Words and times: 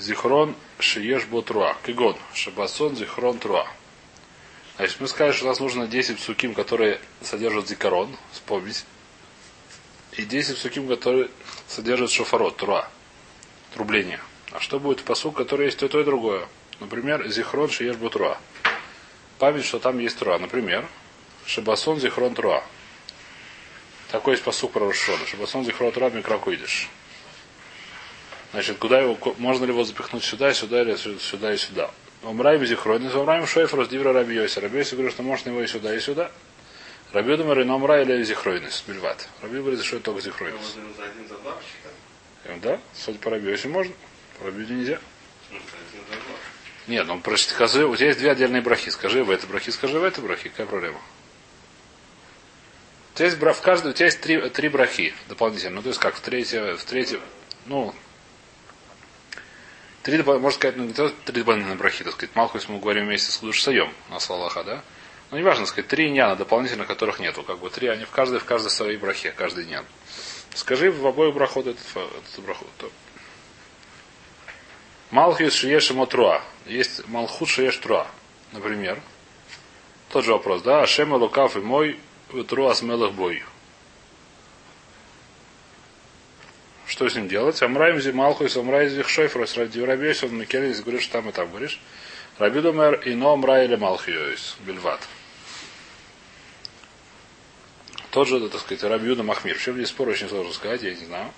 Зихрон 0.00 0.56
шиеш 0.78 1.26
ботруа. 1.26 1.76
Кигон. 1.84 2.16
Шабасон 2.32 2.96
зихрон 2.96 3.38
труа. 3.38 3.66
Значит, 4.76 4.98
мы 4.98 5.08
сказали, 5.08 5.32
что 5.32 5.44
у 5.44 5.48
нас 5.48 5.60
нужно 5.60 5.86
10 5.86 6.18
суким, 6.18 6.54
которые 6.54 6.98
содержат 7.20 7.68
зикарон, 7.68 8.16
вспомнить. 8.32 8.86
И 10.12 10.22
10 10.22 10.56
суким, 10.56 10.88
которые 10.88 11.28
содержат 11.68 12.10
шофарот, 12.10 12.56
труа. 12.56 12.88
Трубление. 13.74 14.20
А 14.52 14.60
что 14.60 14.80
будет 14.80 15.00
в 15.00 15.04
посук, 15.04 15.36
который 15.36 15.66
есть 15.66 15.78
то, 15.78 15.86
то 15.86 16.00
и 16.00 16.04
другое? 16.04 16.48
Например, 16.80 17.28
зихрон 17.28 17.68
шиеш 17.68 17.96
ботруа. 17.96 18.38
Память, 19.38 19.66
что 19.66 19.78
там 19.80 19.98
есть 19.98 20.18
труа. 20.18 20.38
Например, 20.38 20.88
шабасон 21.44 22.00
зихрон 22.00 22.34
труа. 22.34 22.64
Такой 24.10 24.32
есть 24.32 24.44
посук 24.44 24.72
про 24.72 24.86
Рошона. 24.86 25.26
Шабасон 25.26 25.66
зихрон 25.66 25.92
труа 25.92 26.08
микраку 26.08 26.54
идешь. 26.54 26.88
Значит, 28.52 28.78
куда 28.78 29.00
его, 29.00 29.16
можно 29.38 29.64
ли 29.64 29.70
его 29.70 29.84
запихнуть 29.84 30.24
сюда, 30.24 30.52
сюда, 30.52 30.82
или 30.82 30.96
сюда 30.96 31.54
и 31.54 31.56
сюда. 31.56 31.90
Умраем 32.22 32.64
зихройнис, 32.66 33.14
умраем 33.14 33.46
шойфрос 33.46 33.88
дивра 33.88 34.12
рабиоси. 34.12 34.58
Рабиоси 34.58 34.94
говорит, 34.94 35.12
что 35.12 35.22
можно 35.22 35.50
его 35.50 35.62
и 35.62 35.66
сюда, 35.66 35.94
и 35.94 36.00
сюда. 36.00 36.30
Раби 37.12 37.36
думает, 37.36 37.66
но 37.66 37.76
умра 37.76 38.02
или 38.02 38.22
зихройнис, 38.22 38.84
бельват. 38.86 39.28
Раби 39.40 39.58
говорит, 39.58 39.82
что 39.82 39.96
это 39.96 40.06
только 40.06 40.20
зихройнис. 40.20 40.76
Да, 42.62 42.80
судя 42.94 43.18
по 43.18 43.30
Рабиоси 43.30 43.68
можно. 43.68 43.92
По 44.38 44.46
Рабиоси 44.46 44.72
нельзя. 44.72 44.98
Нет, 46.86 47.06
ну 47.06 47.22
скажи, 47.36 47.86
у 47.86 47.94
тебя 47.94 48.08
есть 48.08 48.18
две 48.18 48.32
отдельные 48.32 48.62
брахи. 48.62 48.90
Скажи 48.90 49.22
в 49.22 49.30
этой 49.30 49.48
брахи, 49.48 49.70
скажи 49.70 49.98
в 49.98 50.04
этой 50.04 50.24
брахи. 50.24 50.48
Какая 50.48 50.66
проблема? 50.66 50.98
У 53.14 53.16
тебя 53.16 53.26
есть, 53.26 53.38
в 53.38 53.60
каждой, 53.60 53.90
у 53.90 53.94
тебя 53.94 54.06
есть 54.06 54.20
три, 54.20 54.48
три 54.50 54.68
брахи 54.68 55.14
дополнительно. 55.28 55.76
Ну, 55.76 55.82
то 55.82 55.88
есть 55.88 56.00
как, 56.00 56.16
в 56.16 56.20
третьей, 56.20 56.76
в 56.76 56.84
третьей, 56.84 57.20
ну, 57.66 57.94
Три, 60.02 60.22
можно 60.22 60.50
сказать, 60.50 60.76
ну 60.76 60.84
не 60.84 60.94
то 60.94 61.10
три 61.26 61.40
дополнительные 61.40 61.76
брахи, 61.76 62.04
так 62.04 62.14
сказать. 62.14 62.34
Малхус 62.34 62.68
мы 62.68 62.78
говорим 62.78 63.06
вместе 63.06 63.30
с 63.30 63.36
Кудушсаем 63.36 63.92
на 64.08 64.18
Салаха, 64.18 64.64
да? 64.64 64.82
Но 65.30 65.36
не 65.36 65.44
важно 65.44 65.66
сказать, 65.66 65.88
три 65.88 66.10
няна 66.10 66.36
дополнительно, 66.36 66.86
которых 66.86 67.20
нету. 67.20 67.42
Как 67.42 67.58
бы 67.58 67.68
три, 67.68 67.88
они 67.88 68.04
в 68.04 68.10
каждой, 68.10 68.40
в 68.40 68.44
каждой 68.44 68.70
своей 68.70 68.96
брахе, 68.96 69.30
каждый 69.30 69.66
нян. 69.66 69.84
Скажи 70.54 70.90
в 70.90 71.06
обоих 71.06 71.34
брахот 71.34 71.66
этот, 71.66 71.84
этот 71.94 72.44
брахот. 72.44 72.68
Малхус 75.10 75.52
шиеш 75.52 75.92
труа. 76.08 76.42
Есть 76.66 77.06
Малхут 77.08 77.48
шиеш 77.48 77.76
труа. 77.76 78.06
Например. 78.52 79.00
Тот 80.08 80.24
же 80.24 80.32
вопрос, 80.32 80.62
да? 80.62 80.82
Ашем 80.82 81.12
лукав 81.12 81.56
и 81.56 81.60
мой 81.60 82.00
труа 82.48 82.74
смелых 82.74 83.12
бой. 83.12 83.44
Что 86.90 87.08
с 87.08 87.14
ним 87.14 87.28
делать? 87.28 87.62
Амраем 87.62 88.00
зималху 88.00 88.46
и 88.46 88.48
самрай 88.48 88.88
зихшойфрос 88.88 89.56
ради 89.56 89.78
рабиос, 89.78 90.24
он 90.24 90.36
Микелис 90.36 90.80
говорит, 90.80 91.02
что 91.02 91.12
там 91.12 91.28
и 91.28 91.32
там 91.32 91.48
говоришь. 91.48 91.80
Раби 92.36 92.60
думер 92.60 92.94
и 93.04 93.14
но 93.14 93.34
амрай 93.34 93.66
или 93.66 93.76
малхиоис, 93.76 94.56
бельват. 94.66 94.98
Тот 98.10 98.26
же, 98.26 98.40
так 98.48 98.60
сказать, 98.60 98.82
Рабиуда 98.82 99.22
Махмир. 99.22 99.56
В 99.56 99.62
чем 99.62 99.76
здесь 99.76 99.86
спор 99.86 100.08
очень 100.08 100.28
сложно 100.28 100.52
сказать, 100.52 100.82
я 100.82 100.90
не 100.90 101.06
знаю. 101.06 101.30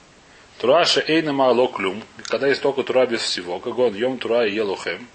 Тураша 0.59 1.05
эйна 1.07 1.35
мало 1.35 1.69
клюм. 1.69 2.03
Когда 2.29 2.49
есть 2.49 2.63
только 2.63 2.83
тура 2.83 3.05
без 3.05 3.21
всего. 3.21 3.59
Как 3.59 3.79
он 3.79 3.95
йом 3.95 4.17
тура 4.17 4.47
и 4.47 4.55
елухем. 4.55 5.07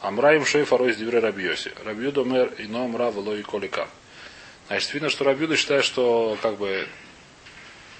Амраим 0.00 0.44
шейфарой 0.44 0.90
из 0.90 0.96
дивре 0.96 1.20
Рабиоси. 1.20 1.70
Рабиуда 1.84 2.24
мэр 2.24 2.54
и 2.58 2.66
но 2.66 2.86
амра 2.86 3.10
и 3.10 3.42
колика. 3.42 3.88
Значит, 4.66 4.94
видно, 4.94 5.10
что 5.10 5.22
Рабиуда 5.22 5.56
считает, 5.56 5.84
что 5.84 6.36
как 6.42 6.56
бы 6.56 6.88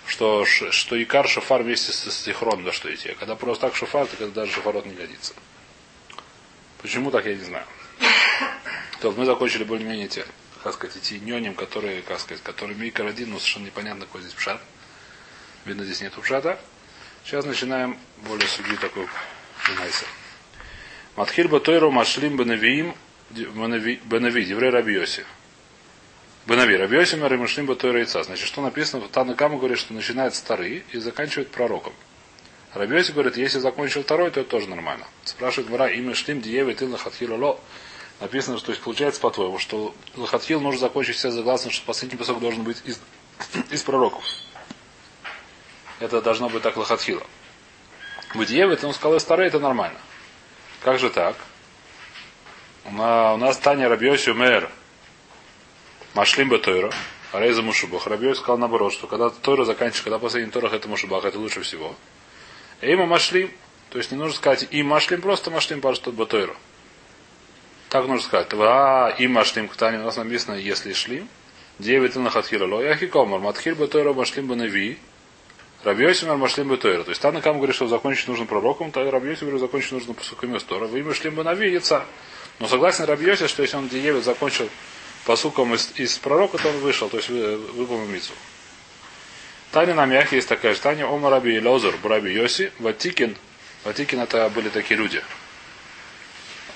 что, 0.07 0.45
что 0.45 1.03
Икар 1.03 1.29
шофар 1.29 1.63
вместе 1.63 1.93
с, 1.93 2.11
с 2.11 2.25
Сихрон 2.25 2.65
да 2.65 2.73
что 2.73 2.93
идти. 2.95 3.11
А 3.11 3.15
когда 3.15 3.35
просто 3.37 3.67
так 3.67 3.77
шофар, 3.77 4.07
то 4.07 4.29
даже 4.29 4.53
шофарот 4.53 4.87
не 4.87 4.95
годится. 4.95 5.35
Почему 6.81 7.11
так, 7.11 7.27
я 7.27 7.35
не 7.35 7.45
знаю. 7.45 7.67
То 9.01 9.13
мы 9.13 9.25
закончили 9.25 9.65
более-менее 9.65 10.09
те, 10.09 10.27
как 10.63 10.75
сказать, 10.75 10.97
эти 10.97 11.15
нёним, 11.15 11.55
которые, 11.55 12.03
как 12.03 12.21
сказать, 12.21 12.43
которые 12.43 12.77
Микар 12.77 13.07
один, 13.07 13.31
но 13.31 13.39
совершенно 13.39 13.67
непонятно, 13.67 14.07
какой 14.07 14.23
здесь 14.23 14.35
пшат. 14.35 14.61
Видно, 15.65 15.85
здесь 15.85 16.01
нет 16.01 16.13
пшата. 16.15 16.59
Сейчас 17.25 17.45
начинаем 17.45 17.99
более 18.19 18.49
судью 18.49 18.77
такой 18.79 19.09
Найса. 19.77 20.05
Матхиль 21.17 21.49
Батойру 21.49 21.91
Машлим 21.91 22.37
Бенавиим 22.37 22.95
Бенави, 23.31 24.45
Деврей 24.45 24.71
Рабиоси. 24.71 25.25
Бенави, 26.47 26.77
Рабиосимер 26.77 27.35
и 27.35 27.37
Мышлим 27.37 27.67
Батойра 27.67 27.99
Яйца. 27.99 28.23
Значит, 28.23 28.47
что 28.47 28.63
написано? 28.63 29.09
Танакама 29.09 29.59
говорит, 29.59 29.79
что 29.79 29.93
начинает 29.93 30.33
старый 30.37 30.85
и 30.93 30.99
заканчивает 30.99 31.51
пророком. 31.51 31.93
Рабиоси 32.73 33.11
говорит, 33.11 33.37
если 33.37 33.59
закончил 33.59 34.05
второй, 34.05 34.31
то 34.31 34.41
это 34.41 34.51
тоже 34.51 34.69
нормально. 34.69 35.07
Спрашивает 35.25 35.71
Мара, 35.71 35.89
и 35.91 36.01
Мышлим 36.01 36.41
Диеве 36.41 36.75
ты 36.75 36.87
ло. 36.87 37.59
Написано, 38.21 38.59
что 38.59 38.67
то 38.67 38.73
есть 38.73 38.83
получается 38.83 39.21
по-твоему, 39.21 39.59
что 39.59 39.93
Лахатхил 40.15 40.61
нужно 40.61 40.81
закончить 40.81 41.17
все 41.17 41.33
согласно, 41.33 41.73
что 41.73 41.85
последний 41.85 42.17
посок 42.17 42.39
должен 42.39 42.63
быть 42.63 42.81
из, 42.85 43.01
из 43.71 43.83
пророков. 43.83 44.23
Это 45.99 46.23
должно 46.23 46.49
быть 46.49 46.63
так 46.63 46.77
Лахатхила. 46.77 47.27
Бытиеве, 48.37 48.79
он 48.83 48.95
сказал, 48.95 49.19
старый, 49.19 49.49
это 49.49 49.59
нормально. 49.59 49.99
Как 50.83 51.01
же 51.01 51.11
так? 51.11 51.37
У 52.85 52.93
нас 52.93 53.59
Таня 53.59 53.89
Рабиоси 53.89 54.31
Мэр 54.31 54.71
Машлим 56.17 56.49
бы 56.49 56.59
Тойра, 56.59 56.91
а 57.31 57.41
Рейза 57.41 57.61
Мушубах. 57.61 58.07
Рабьей 58.07 58.35
сказал 58.35 58.57
наоборот, 58.57 58.91
что 58.95 59.07
когда 59.07 59.29
Тойра 59.29 59.67
заканчивается, 59.67 60.03
когда 60.03 60.19
последний 60.19 60.51
Торах 60.51 60.73
это 60.73 60.89
Мушубах, 60.89 61.27
это 61.27 61.39
лучше 61.39 61.61
всего. 61.61 61.95
Эйма 62.81 63.05
Машлим, 63.05 63.51
то 63.91 63.99
есть 63.99 64.13
не 64.13 64.17
нужно 64.17 64.35
сказать 64.35 64.67
и 64.71 64.83
Машлим, 64.83 65.21
просто 65.21 65.51
Машлим 65.51 65.83
Парштот 65.83 66.15
Батойра. 66.15 66.55
Так 67.91 68.07
нужно 68.07 68.27
сказать. 68.27 68.49
А, 68.55 69.15
и 69.19 69.27
Машлим 69.27 69.69
Ктани, 69.69 69.99
у 69.99 70.05
нас 70.05 70.17
написано, 70.17 70.55
если 70.55 70.95
шлим. 70.95 71.29
Девять 71.79 72.17
на 72.17 72.31
хатхила 72.31 72.65
ло 72.65 72.81
яхи 72.81 73.09
комар. 73.09 73.41
Матхиль 73.41 73.75
Батойра 73.75 74.15
Машлим 74.15 74.47
Банави. 74.47 74.97
Рабьёсимер 75.85 76.39
Машлим 76.39 76.69
Батойра. 76.69 77.05
То 77.05 77.11
есть 77.11 77.21
Танакам 77.21 77.59
говорит, 77.59 77.77
что 77.77 77.89
закончить 77.89 78.27
нужно 78.27 78.47
пророком, 78.47 78.91
то 78.91 79.11
Рабьёсим 79.11 79.49
говорит, 79.49 79.61
закончить 79.61 79.93
нужно 79.93 80.15
посуками 80.15 80.59
Тора. 80.61 80.87
Вы 80.87 81.03
Машлим 81.03 81.35
Банави 81.35 81.71
яйца. 81.71 82.07
Но 82.59 82.69
согласен 82.69 83.05
Рабьёси, 83.05 83.49
что 83.49 83.61
если 83.61 83.77
он 83.77 83.89
Диевит 83.89 84.25
закончил 84.25 84.71
посуком 85.27 85.75
из, 85.75 85.93
из 85.97 86.17
пророка, 86.19 86.57
то 86.57 86.69
он 86.69 86.79
вышел, 86.79 87.11
то 87.11 87.19
есть 87.19 87.29
выполнил 87.29 88.07
мицу. 88.07 88.33
Таня 89.73 89.95
на 89.95 90.07
мях 90.07 90.33
есть 90.33 90.49
такая 90.49 90.75
же. 90.75 90.81
Таня 90.81 91.07
Ома 91.07 91.29
Раби 91.29 91.61
Лозер, 91.61 91.95
Раби 92.03 92.33
Йоси, 92.33 92.73
Ватикин. 92.79 93.37
Ватикин 93.85 94.21
это 94.21 94.49
были 94.49 94.69
такие 94.69 94.97
люди. 94.97 95.23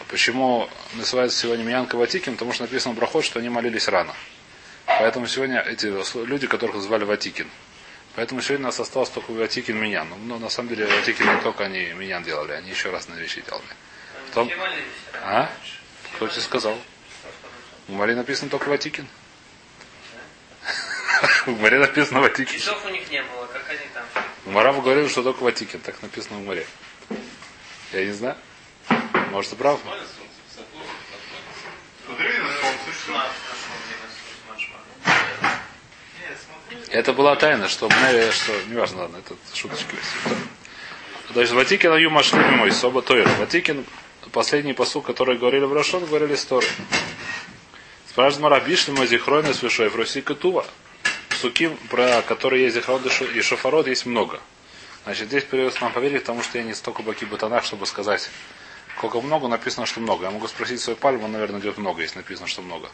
Почему 0.08 0.68
называется 0.94 1.38
сегодня 1.38 1.62
Миянка 1.62 1.96
Ватикин? 1.96 2.32
Потому 2.32 2.52
что 2.52 2.64
написано 2.64 2.94
Брахот, 2.94 3.24
что 3.24 3.38
они 3.38 3.48
молились 3.48 3.86
рано. 3.86 4.12
Поэтому 4.86 5.28
сегодня 5.28 5.60
эти 5.60 5.86
люди, 6.26 6.48
которых 6.48 6.82
звали 6.82 7.04
Ватикин. 7.04 7.48
Поэтому 8.16 8.42
сегодня 8.42 8.64
у 8.64 8.68
нас 8.68 8.80
осталось 8.80 9.08
только 9.08 9.30
Ватикин 9.30 9.78
Минян. 9.78 10.08
Но 10.08 10.16
ну, 10.16 10.38
на 10.40 10.48
самом 10.50 10.70
деле 10.70 10.86
Ватикин 10.86 11.32
не 11.32 11.40
только 11.42 11.64
они 11.64 11.92
Минян 11.92 12.24
делали, 12.24 12.52
они 12.52 12.70
еще 12.70 12.90
раз 12.90 13.06
на 13.06 13.14
вещи 13.14 13.42
делали. 13.46 13.62
Потом... 14.28 14.50
А? 15.22 15.48
Кто 16.16 16.26
тебе 16.26 16.40
сказал? 16.40 16.76
В 17.90 17.92
море 17.92 18.14
написано 18.14 18.48
только 18.48 18.68
Ватикин. 18.68 19.04
В 21.44 21.60
море 21.60 21.80
написано 21.80 22.20
Ватикин. 22.20 22.60
Часов 22.60 22.86
у 22.86 22.88
них 22.88 23.10
не 23.10 23.20
было, 23.20 23.46
как 23.46 23.68
они 23.68 23.80
там. 23.92 24.04
Марав 24.46 24.80
говорил, 24.80 25.08
что 25.08 25.24
только 25.24 25.42
Ватикин, 25.42 25.80
так 25.80 26.00
написано 26.00 26.38
в 26.38 26.42
море. 26.42 26.64
Я 27.92 28.04
не 28.04 28.12
знаю. 28.12 28.36
Может, 29.32 29.54
и 29.54 29.56
прав. 29.56 29.80
Это 36.90 37.12
была 37.12 37.34
тайна, 37.34 37.68
что 37.68 37.88
мне, 37.88 38.30
что, 38.30 38.52
неважно, 38.68 39.02
ладно, 39.02 39.16
это 39.16 39.34
шуточки. 39.52 39.96
Значит, 41.32 41.54
Ватикин 41.54 41.90
Аю 41.90 42.10
Машлими 42.10 42.50
мой, 42.50 42.70
Соба 42.70 43.02
Тойр. 43.02 43.28
Ватикин, 43.40 43.84
последний 44.30 44.74
посуд, 44.74 45.04
который 45.04 45.36
говорили 45.38 45.64
в 45.64 45.72
Рашон, 45.72 46.06
говорили 46.06 46.36
Сторы. 46.36 46.68
Спрашивает 48.10 48.42
Мара, 48.42 48.58
Бишли 48.58 48.92
мой 48.92 49.06
зихройный 49.06 49.54
свышой 49.54 49.88
в 49.88 49.94
Руси 49.94 50.20
Катува. 50.20 50.66
Суким, 51.40 51.76
про 51.90 52.22
которые 52.22 52.64
есть 52.64 52.74
зихрон 52.74 53.00
и 53.04 53.40
шофарот, 53.40 53.86
есть 53.86 54.04
много. 54.04 54.40
Значит, 55.04 55.28
здесь 55.28 55.44
придется 55.44 55.80
нам 55.82 55.92
поверить, 55.92 56.22
потому 56.22 56.42
что 56.42 56.58
я 56.58 56.64
не 56.64 56.74
столько 56.74 57.02
баки 57.02 57.24
батанах, 57.24 57.62
чтобы 57.62 57.86
сказать, 57.86 58.28
сколько 58.96 59.20
много, 59.20 59.46
написано, 59.46 59.86
что 59.86 60.00
много. 60.00 60.24
Я 60.24 60.32
могу 60.32 60.48
спросить 60.48 60.80
свой 60.80 60.96
пальму, 60.96 61.28
наверное, 61.28 61.60
идет 61.60 61.78
много, 61.78 62.02
если 62.02 62.16
написано, 62.16 62.48
что 62.48 62.62
много. 62.62 62.88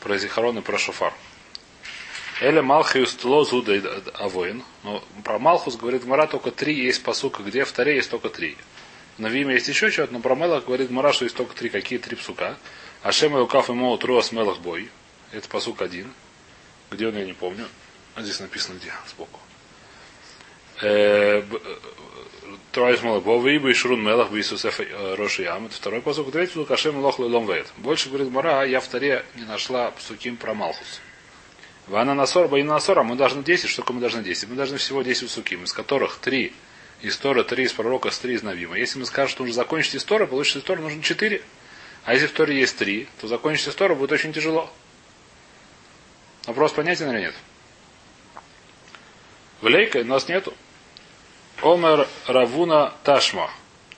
Про 0.00 0.16
зихарон 0.16 0.56
и 0.56 0.62
про 0.62 0.78
шофар. 0.78 1.12
Эля 2.40 2.62
Малхиус 2.62 3.14
Тлозу 3.14 3.62
Авоин. 4.14 4.62
Но 4.84 5.04
про 5.22 5.38
Малхус 5.38 5.76
говорит 5.76 6.06
Мара 6.06 6.26
только 6.26 6.50
три 6.50 6.74
есть 6.74 7.02
посука, 7.02 7.42
где 7.42 7.66
в 7.66 7.72
Таре 7.72 7.96
есть 7.96 8.10
только 8.10 8.30
три. 8.30 8.56
На 9.18 9.28
Виме 9.28 9.54
есть 9.54 9.68
еще 9.68 9.90
что-то, 9.90 10.12
но 10.12 10.20
про 10.20 10.34
Мелах 10.34 10.66
говорит 10.66 10.90
Мара, 10.90 11.12
что 11.12 11.24
есть 11.24 11.36
только 11.36 11.54
три. 11.54 11.70
Какие 11.70 11.98
три 11.98 12.16
псука? 12.16 12.58
Ашем 13.02 13.36
и 13.36 13.40
Укаф 13.40 13.70
ему 13.70 13.96
Труас 13.96 14.30
Мелах 14.32 14.58
Бой. 14.58 14.90
Это 15.32 15.48
посук 15.48 15.80
один. 15.80 16.12
Где 16.90 17.08
он, 17.08 17.16
я 17.16 17.24
не 17.24 17.32
помню. 17.32 17.66
А 18.14 18.22
здесь 18.22 18.40
написано 18.40 18.78
где, 18.78 18.92
сбоку. 19.08 19.40
Э, 20.82 21.40
э, 21.40 21.42
Трое 22.72 22.98
Малабова, 23.02 23.56
Иба 23.56 23.70
и 23.70 23.72
Шрун 23.72 24.02
Мелах, 24.02 24.32
Иисусеф 24.32 24.80
Роши 25.16 25.44
Ям. 25.44 25.66
Это 25.66 25.74
второй 25.74 26.02
посук. 26.02 26.30
Третий 26.30 26.52
посук 26.52 26.70
Ашем 26.70 26.98
Лох 26.98 27.18
Лом 27.18 27.46
Вейт. 27.46 27.72
Больше, 27.78 28.10
говорит 28.10 28.30
Мара, 28.30 28.64
я 28.64 28.80
в 28.80 28.88
таре 28.88 29.24
не 29.34 29.44
нашла 29.44 29.92
псуким 29.92 30.36
про 30.36 30.52
Малхус. 30.52 31.00
Вана 31.86 32.14
Насор, 32.14 32.48
Баин 32.48 32.66
Насор, 32.66 32.98
а 32.98 33.02
мы 33.02 33.16
должны 33.16 33.42
10. 33.42 33.70
Что 33.70 33.82
мы 33.92 34.00
должны 34.00 34.22
10? 34.22 34.50
Мы 34.50 34.56
должны 34.56 34.76
всего 34.76 35.02
10 35.02 35.30
суким, 35.30 35.64
из 35.64 35.72
которых 35.72 36.18
3 36.18 36.52
из 37.02 37.16
Тора, 37.16 37.44
3 37.44 37.64
из 37.64 37.72
пророка, 37.72 38.10
с 38.10 38.18
3 38.18 38.34
из 38.34 38.42
Навима. 38.42 38.78
Если 38.78 38.98
мы 38.98 39.06
скажем, 39.06 39.30
что 39.30 39.42
нужно 39.42 39.54
закончить 39.54 39.94
из 39.94 40.04
Тора, 40.04 40.26
получится 40.26 40.58
из 40.58 40.64
Тора 40.64 40.80
нужно 40.80 41.02
4. 41.02 41.42
А 42.04 42.14
если 42.14 42.26
в 42.26 42.32
Торе 42.32 42.58
есть 42.58 42.76
3, 42.78 43.08
то 43.20 43.26
закончить 43.28 43.68
из 43.68 43.74
Тора 43.74 43.94
будет 43.94 44.12
очень 44.12 44.32
тяжело. 44.32 44.72
Вопрос 46.46 46.72
понятен 46.72 47.10
или 47.10 47.20
нет? 47.20 47.34
В 49.60 49.66
Лейка 49.66 49.98
у 49.98 50.04
нас 50.04 50.28
нету. 50.28 50.54
Омер 51.62 52.06
Равуна 52.26 52.94
Ташма. 53.02 53.50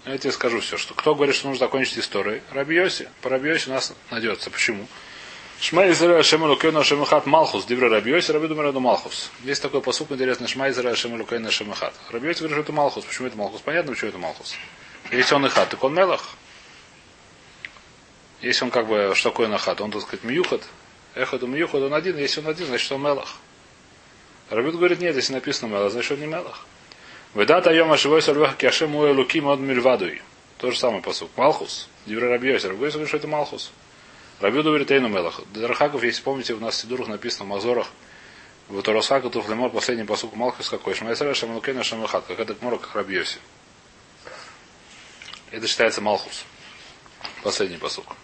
Я 0.06 0.16
тебе 0.16 0.32
скажу 0.32 0.60
все, 0.60 0.78
что 0.78 0.94
кто 0.94 1.14
говорит, 1.14 1.34
что 1.34 1.48
нужно 1.48 1.66
закончить 1.66 1.98
историей. 1.98 2.42
Рабиоси. 2.50 3.10
По 3.20 3.28
Рабиоси 3.28 3.68
у 3.68 3.72
нас 3.72 3.92
найдется. 4.10 4.50
Почему? 4.50 4.86
Шма 5.60 5.90
Израиль 5.90 6.22
Шема 6.22 6.46
Лукейна 6.46 6.84
Шема 6.84 7.04
Хат 7.04 7.26
Малхус. 7.26 7.66
Дивра 7.66 7.88
Рабиоси. 7.88 8.30
Раби 8.30 8.46
думаю, 8.46 8.70
это 8.70 8.78
Малхус. 8.78 9.30
Есть 9.42 9.60
такой 9.60 9.82
посуд 9.82 10.12
интересный. 10.12 10.46
Шма 10.46 10.70
Израиль 10.70 10.96
Шема 10.96 11.16
Лукейна 11.16 11.50
Шема 11.50 11.74
Хат. 11.74 11.94
Рабиоси 12.10 12.38
говорит, 12.38 12.54
что 12.54 12.62
это 12.62 12.72
Малхус. 12.72 13.04
Почему 13.04 13.26
это 13.26 13.36
Малхус? 13.36 13.60
Понятно, 13.62 13.92
почему 13.92 14.10
это 14.10 14.18
Малхус. 14.18 14.54
Если 15.10 15.34
он 15.34 15.46
и 15.46 15.48
хат, 15.48 15.70
так 15.70 15.82
он 15.82 15.94
Мелах. 15.94 16.28
Если 18.40 18.64
он 18.64 18.70
как 18.70 18.86
бы, 18.86 19.12
что 19.14 19.30
такое 19.30 19.48
нахат? 19.48 19.80
Он, 19.80 19.90
так 19.90 20.02
сказать, 20.02 20.22
миюхат. 20.22 20.62
Эхот 21.16 21.42
миюхат, 21.42 21.82
он 21.82 21.94
один. 21.94 22.16
Если 22.18 22.40
он 22.40 22.46
один, 22.46 22.66
значит 22.66 22.92
он 22.92 23.02
Мелах. 23.02 23.36
Рабит 24.50 24.76
говорит, 24.76 25.00
нет, 25.00 25.16
если 25.16 25.32
написано 25.32 25.70
Мелах, 25.70 25.90
значит 25.90 26.12
он 26.12 26.20
не 26.20 26.26
Мелах. 26.26 26.66
Ведат 27.34 27.66
айома 27.66 27.96
шивой 27.96 28.22
сальвеха 28.22 28.54
киашем 28.54 28.94
уэ 28.94 29.12
луким 29.12 29.48
от 29.48 29.58
мильвадуй. 29.58 30.22
То 30.58 30.70
же 30.70 30.78
самое 30.78 31.02
посук. 31.02 31.30
Малхус. 31.36 31.88
Дивра 32.06 32.28
Рабиоси. 32.28 32.66
Рабиоси 32.66 32.92
говорит, 32.92 33.08
что 33.08 33.16
это 33.16 33.26
Малхус. 33.26 33.72
Рабиу 34.40 34.62
говорит, 34.62 34.90
Эйну 34.90 35.08
Мелах. 35.08 35.40
Дарахаков, 35.52 36.04
если 36.04 36.22
помните, 36.22 36.54
у 36.54 36.60
нас 36.60 36.74
в 36.76 36.80
Сидурах 36.80 37.08
написано 37.08 37.44
в 37.44 37.48
Мазорах, 37.48 37.88
в 38.68 38.80
Торосхаку 38.82 39.30
Туфлемор, 39.30 39.70
последний 39.70 40.04
посук 40.04 40.36
Малхус 40.36 40.68
какой? 40.68 40.94
Шмайсара 40.94 41.34
Шамалукейна 41.34 41.82
Шамахат. 41.82 42.26
Как 42.26 42.38
это 42.38 42.54
Гмора, 42.54 42.76
как 42.76 42.94
Рабиоси. 42.94 43.38
Это 45.50 45.66
считается 45.66 46.00
Малхус. 46.00 46.44
Последний 47.42 47.78
посук. 47.78 48.14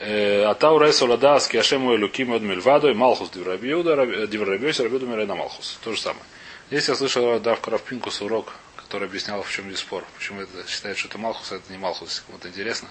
Атау 0.00 0.78
Рейсу 0.78 1.06
Ладас 1.06 1.48
Киашему 1.48 1.96
Луким 1.98 2.32
от 2.32 2.42
Мильвадой, 2.42 2.94
Малхус 2.94 3.30
Диврабиуда, 3.30 4.26
Диврабиоси, 4.28 4.82
Рабиуда 4.82 5.06
Мирена 5.06 5.34
Малхус. 5.34 5.78
То 5.82 5.92
же 5.92 6.00
самое. 6.00 6.24
Здесь 6.70 6.88
я 6.88 6.94
слышал 6.94 7.40
Дав 7.40 7.60
Кравпинкус 7.60 8.20
урок, 8.20 8.52
который 8.76 9.08
объяснял, 9.08 9.42
в 9.42 9.50
чем 9.50 9.64
здесь 9.66 9.80
спор. 9.80 10.04
Почему 10.16 10.42
это 10.42 10.68
считает, 10.68 10.98
что 10.98 11.08
это 11.08 11.18
Малхус, 11.18 11.50
а 11.50 11.56
это 11.56 11.72
не 11.72 11.78
Малхус, 11.78 12.22
кому-то 12.26 12.48
интересно. 12.48 12.88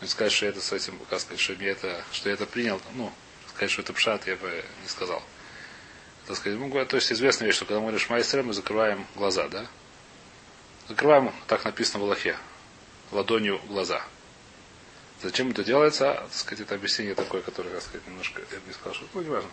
Но 0.00 0.06
сказать, 0.06 0.32
что 0.32 0.46
это 0.46 0.60
с 0.60 0.72
этим, 0.72 0.98
как 1.10 1.20
сказать, 1.20 1.40
что 1.40 1.54
я 1.54 1.70
это, 1.70 2.04
что 2.12 2.28
я 2.28 2.34
это 2.34 2.46
принял, 2.46 2.80
ну, 2.94 3.12
сказать, 3.48 3.70
что 3.70 3.82
это 3.82 3.92
пшат, 3.92 4.26
я 4.26 4.36
бы 4.36 4.64
не 4.82 4.88
сказал. 4.88 5.22
Так 6.26 6.36
сказать, 6.36 6.58
ну, 6.58 6.84
то 6.84 6.96
есть 6.96 7.12
известная 7.12 7.46
вещь, 7.46 7.56
что 7.56 7.64
когда 7.64 7.78
мы 7.78 7.86
говорим 7.86 8.00
Шмайсре, 8.00 8.42
мы 8.42 8.52
закрываем 8.52 9.06
глаза, 9.14 9.48
да? 9.48 9.66
Закрываем, 10.88 11.32
так 11.46 11.64
написано 11.64 12.00
в 12.00 12.04
Аллахе, 12.04 12.36
ладонью 13.12 13.60
глаза. 13.68 14.02
Зачем 15.22 15.50
это 15.50 15.64
делается? 15.64 16.14
Так 16.14 16.34
сказать, 16.34 16.60
это 16.66 16.74
объяснение 16.74 17.14
такое, 17.14 17.40
которое, 17.40 17.70
так 17.70 17.82
сказать, 17.82 18.06
немножко, 18.06 18.42
я 18.52 18.58
бы 18.58 18.66
не 18.66 18.72
сказал, 18.72 18.94
что 18.94 19.06
ну, 19.14 19.22
не 19.22 19.30
важно. 19.30 19.50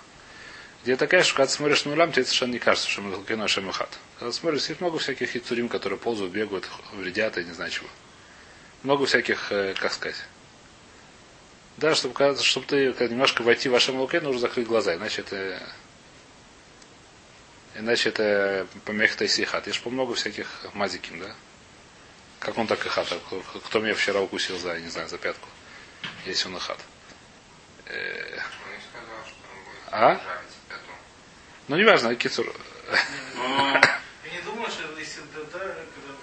Где 0.84 0.98
такая, 0.98 1.24
что 1.24 1.36
когда 1.36 1.48
ты 1.48 1.54
смотришь 1.54 1.86
на 1.86 1.92
нулям, 1.92 2.12
тебе 2.12 2.26
совершенно 2.26 2.52
не 2.52 2.60
кажется, 2.60 2.90
что 2.90 3.02
мы 3.02 3.24
кино 3.24 3.48
Шамахат. 3.48 3.98
Когда 4.20 4.34
смотришь, 4.34 4.66
есть 4.66 4.82
много 4.82 5.00
всяких 5.00 5.30
хитурим, 5.30 5.70
которые 5.70 5.98
ползают, 5.98 6.34
бегают, 6.34 6.68
вредят 6.92 7.38
и 7.38 7.46
не 7.46 7.54
знаю 7.54 7.72
чего. 7.72 7.88
Много 8.84 9.06
всяких, 9.06 9.52
э, 9.54 9.76
как 9.80 9.94
сказать. 9.94 10.18
Да, 11.78 11.96
чтобы, 11.96 12.38
чтобы 12.42 12.66
ты 12.66 12.94
немножко 13.10 13.42
войти 13.42 13.70
в 13.70 13.72
ваше 13.72 13.94
молоке, 13.94 14.22
нужно 14.22 14.42
закрыть 14.42 14.68
глаза, 14.68 14.96
иначе 14.96 15.22
это 15.22 15.62
Иначе 17.76 18.10
это 18.10 18.68
помехта 18.86 19.26
и 19.26 19.28
сихат. 19.28 19.66
Есть 19.66 19.82
по 19.82 19.90
много 19.90 20.14
всяких 20.14 20.48
мазиким, 20.74 21.20
да? 21.20 21.36
Как 22.40 22.58
он 22.58 22.68
так 22.68 22.86
и 22.86 22.90
хат. 22.90 23.08
Кто, 23.08 23.42
кто 23.42 23.80
меня 23.80 23.96
вчера 23.96 24.22
укусил 24.22 24.60
за, 24.60 24.80
не 24.80 24.90
знаю, 24.90 25.10
за 25.10 25.18
пятку? 25.18 25.50
Если 26.26 26.48
он 26.48 26.58
и 26.58 26.60
хат. 26.60 26.78
Э, 27.88 28.40
А? 29.90 30.22
Ну, 31.68 31.78
неважно, 31.78 32.16
кицур. 32.16 32.54
Я 33.36 34.32
не 34.32 34.42
думаю, 34.42 34.70
что 34.70 34.84
если 35.00 35.22
да, 35.34 35.42
да, 35.54 35.60
когда, 35.60 36.14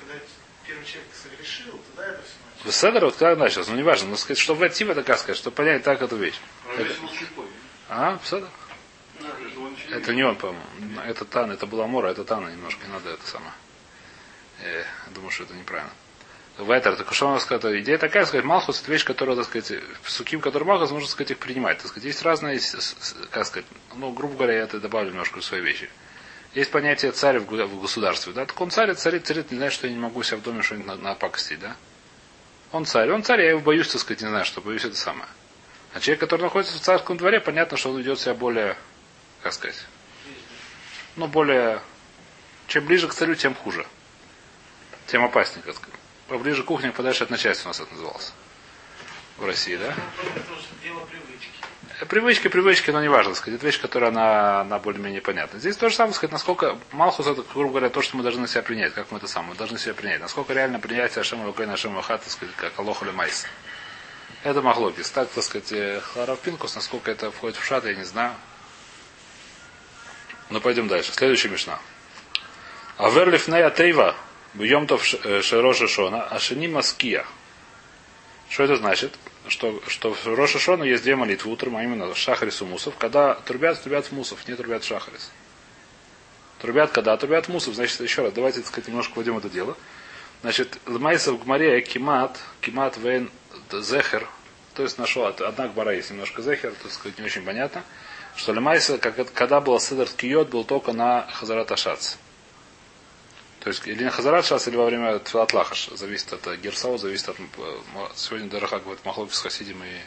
когда 0.00 0.24
первый 0.66 0.84
человек 0.86 1.10
согрешил, 1.22 1.80
тогда 1.88 2.12
это 2.12 2.22
все 2.22 2.34
началось. 2.64 2.76
Седер, 2.76 3.04
вот 3.04 3.16
когда 3.16 3.36
началось, 3.44 3.68
ну 3.68 3.76
неважно, 3.76 4.08
но 4.10 4.16
сказать, 4.16 4.38
чтобы 4.38 4.60
войти 4.60 4.84
в 4.84 4.90
это, 4.90 5.02
как 5.02 5.18
сказать, 5.18 5.36
чтобы 5.36 5.54
понять 5.56 5.82
так 5.82 6.00
эту 6.02 6.16
вещь. 6.16 6.38
Это- 6.78 6.94
А, 7.88 8.18
Седер? 8.24 8.48
Это 9.90 10.14
не 10.14 10.22
он, 10.22 10.36
по-моему. 10.36 10.62
Это 11.06 11.24
Тан, 11.24 11.50
это 11.50 11.66
была 11.66 11.86
Мора, 11.86 12.08
это 12.08 12.24
Тана 12.24 12.48
немножко, 12.48 12.86
не 12.86 12.92
надо 12.92 13.10
это 13.10 13.26
самое. 13.26 13.52
Э, 14.62 14.84
думаю, 15.14 15.30
что 15.30 15.44
это 15.44 15.54
неправильно. 15.54 15.92
Вайтер, 16.58 16.94
так 16.94 17.12
что 17.12 17.26
он 17.26 17.40
сказать, 17.40 17.64
идея 17.82 17.98
такая, 17.98 18.24
сказать, 18.26 18.44
Малхус 18.44 18.80
это 18.80 18.90
вещь, 18.92 19.04
которая, 19.04 19.34
так 19.36 19.46
сказать, 19.46 19.72
суким, 20.04 20.40
который 20.40 20.64
Малхус, 20.64 20.90
можно 20.92 21.08
сказать, 21.08 21.32
их 21.32 21.38
принимать. 21.38 21.78
Так 21.78 21.88
сказать, 21.88 22.04
есть 22.04 22.22
разные, 22.22 22.60
как 23.30 23.46
сказать, 23.46 23.66
ну, 23.96 24.12
грубо 24.12 24.34
говоря, 24.34 24.54
я 24.54 24.60
это 24.62 24.78
добавлю 24.78 25.10
немножко 25.10 25.40
в 25.40 25.44
свои 25.44 25.60
вещи. 25.60 25.90
Есть 26.54 26.70
понятие 26.70 27.10
царь 27.10 27.40
в 27.40 27.46
в 27.46 27.80
государстве, 27.80 28.32
да? 28.32 28.46
Так 28.46 28.60
он 28.60 28.70
царь, 28.70 28.94
царит, 28.94 29.26
царит, 29.26 29.50
не 29.50 29.56
знает, 29.56 29.72
что 29.72 29.88
я 29.88 29.92
не 29.92 29.98
могу 29.98 30.22
себя 30.22 30.36
в 30.36 30.42
доме 30.42 30.62
что-нибудь 30.62 30.86
на- 30.86 30.96
напакостить, 30.96 31.58
да? 31.58 31.74
Он 32.74 32.86
царь, 32.86 33.12
он 33.12 33.22
царь, 33.22 33.40
я 33.40 33.50
его 33.50 33.60
боюсь, 33.60 33.86
так 33.86 34.00
сказать, 34.00 34.20
не 34.20 34.26
знаю, 34.26 34.44
что 34.44 34.60
боюсь 34.60 34.84
это 34.84 34.96
самое. 34.96 35.28
А 35.92 36.00
человек, 36.00 36.18
который 36.18 36.42
находится 36.42 36.76
в 36.76 36.80
царском 36.80 37.16
дворе, 37.16 37.40
понятно, 37.40 37.76
что 37.76 37.90
он 37.90 37.98
ведет 37.98 38.18
себя 38.18 38.34
более, 38.34 38.76
как 39.44 39.52
сказать, 39.52 39.86
ну, 41.14 41.28
более, 41.28 41.80
чем 42.66 42.84
ближе 42.84 43.06
к 43.06 43.14
царю, 43.14 43.36
тем 43.36 43.54
хуже. 43.54 43.86
Тем 45.06 45.24
опаснее, 45.24 45.62
как 45.62 45.76
сказать. 45.76 45.94
Поближе 46.26 46.64
к 46.64 46.66
кухне, 46.66 46.90
подальше 46.90 47.22
от 47.22 47.30
начальства 47.30 47.68
у 47.68 47.70
нас 47.70 47.78
это 47.78 47.92
называлось. 47.92 48.32
В 49.38 49.46
России, 49.46 49.76
да? 49.76 49.94
Привычки. 52.00 52.48
Э, 52.48 52.50
Привычки, 52.50 52.90
но 52.90 53.00
не 53.00 53.08
важно, 53.08 53.34
сказать. 53.34 53.58
Это 53.58 53.66
вещь, 53.66 53.80
которая 53.80 54.10
она, 54.10 54.60
она 54.62 54.78
более-менее 54.78 55.20
понятна. 55.20 55.58
Здесь 55.58 55.76
то 55.76 55.88
же 55.88 55.94
самое, 55.94 56.14
сказать, 56.14 56.32
насколько 56.32 56.78
Малхус 56.92 57.26
это, 57.26 57.42
грубо 57.54 57.70
говоря, 57.70 57.90
то, 57.90 58.02
что 58.02 58.16
мы 58.16 58.22
должны 58.22 58.48
себя 58.48 58.62
принять, 58.62 58.94
как 58.94 59.10
мы 59.10 59.18
это 59.18 59.28
самое, 59.28 59.50
мы 59.50 59.56
должны 59.56 59.78
себя 59.78 59.94
принять. 59.94 60.20
Насколько 60.20 60.54
реально 60.54 60.80
принятие 60.80 61.20
Ашема 61.20 61.46
Лукай 61.46 61.66
Ашема 61.66 62.02
Хат, 62.02 62.22
так 62.22 62.32
сказать, 62.32 62.54
как 62.56 62.78
Алох 62.78 63.02
или 63.02 63.10
Майс. 63.10 63.46
Это 64.42 64.60
Махлокис. 64.60 65.10
Так, 65.10 65.28
так 65.30 65.44
сказать, 65.44 65.72
э, 65.72 66.00
Хларов 66.00 66.40
Пинкус, 66.40 66.74
насколько 66.74 67.10
это 67.10 67.30
входит 67.30 67.56
в 67.56 67.64
шат, 67.64 67.84
я 67.84 67.94
не 67.94 68.04
знаю. 68.04 68.34
Но 70.50 70.60
пойдем 70.60 70.88
дальше. 70.88 71.12
Следующая 71.12 71.48
мешна. 71.48 71.78
Аверлиф 72.98 73.48
Нея 73.48 73.70
Тейва, 73.70 74.14
Бьемтов 74.52 75.04
Шероша 75.04 75.88
Шона, 75.88 76.24
Ашини 76.24 76.66
Маския. 76.66 77.24
Что 78.48 78.64
это 78.64 78.76
значит? 78.76 79.14
Что, 79.48 79.82
что 79.88 80.14
в 80.14 80.26
Роша 80.26 80.58
Шона 80.58 80.84
есть 80.84 81.02
две 81.02 81.16
молитвы 81.16 81.52
утром, 81.52 81.76
а 81.76 81.82
именно 81.82 82.14
Шахарис 82.14 82.62
и 82.62 82.64
Мусов. 82.64 82.94
Когда 82.98 83.34
трубят, 83.34 83.82
трубят 83.82 84.10
Мусов, 84.12 84.46
не 84.48 84.54
трубят 84.54 84.84
Шахарис. 84.84 85.30
Трубят 86.60 86.92
когда? 86.92 87.16
Трубят 87.16 87.48
Мусов. 87.48 87.74
Значит, 87.74 88.00
еще 88.00 88.22
раз, 88.22 88.32
давайте, 88.32 88.60
так 88.60 88.68
сказать, 88.68 88.88
немножко 88.88 89.12
вводим 89.16 89.36
это 89.36 89.50
дело. 89.50 89.76
Значит, 90.40 90.78
Лмайса 90.86 91.32
в 91.32 91.42
Гмаре 91.42 91.80
Кимат, 91.80 92.38
Кимат 92.60 92.96
Вейн 92.98 93.30
Зехер, 93.72 94.28
то 94.74 94.82
есть 94.82 94.98
нашел, 94.98 95.24
одна 95.24 95.68
Гмара 95.68 95.94
есть 95.94 96.10
немножко 96.10 96.42
Зехер, 96.42 96.74
так 96.82 96.92
сказать, 96.92 97.18
не 97.18 97.24
очень 97.24 97.42
понятно, 97.42 97.82
что 98.36 98.52
это- 98.52 99.24
когда 99.32 99.60
был 99.60 99.78
Седер 99.80 100.08
Киот, 100.08 100.48
был 100.48 100.64
только 100.64 100.92
на 100.92 101.26
Хазарат 101.32 101.70
Ашац. 101.72 102.16
То 103.64 103.70
есть 103.70 103.86
или 103.86 104.04
на 104.04 104.10
Хазарат 104.10 104.44
Шац, 104.44 104.68
или 104.68 104.76
во 104.76 104.84
время 104.84 105.18
Тфилат 105.20 105.54
Лахаш. 105.54 105.88
Зависит 105.94 106.30
от 106.34 106.46
э, 106.46 106.56
Герсау, 106.56 106.98
зависит 106.98 107.30
от... 107.30 107.36
э, 107.40 107.76
Сегодня 108.14 108.50
Дараха 108.50 108.78
говорит 108.78 109.02
Махлоки 109.06 109.32
с 109.32 109.40
Хасидим 109.40 109.82
и 109.82 110.00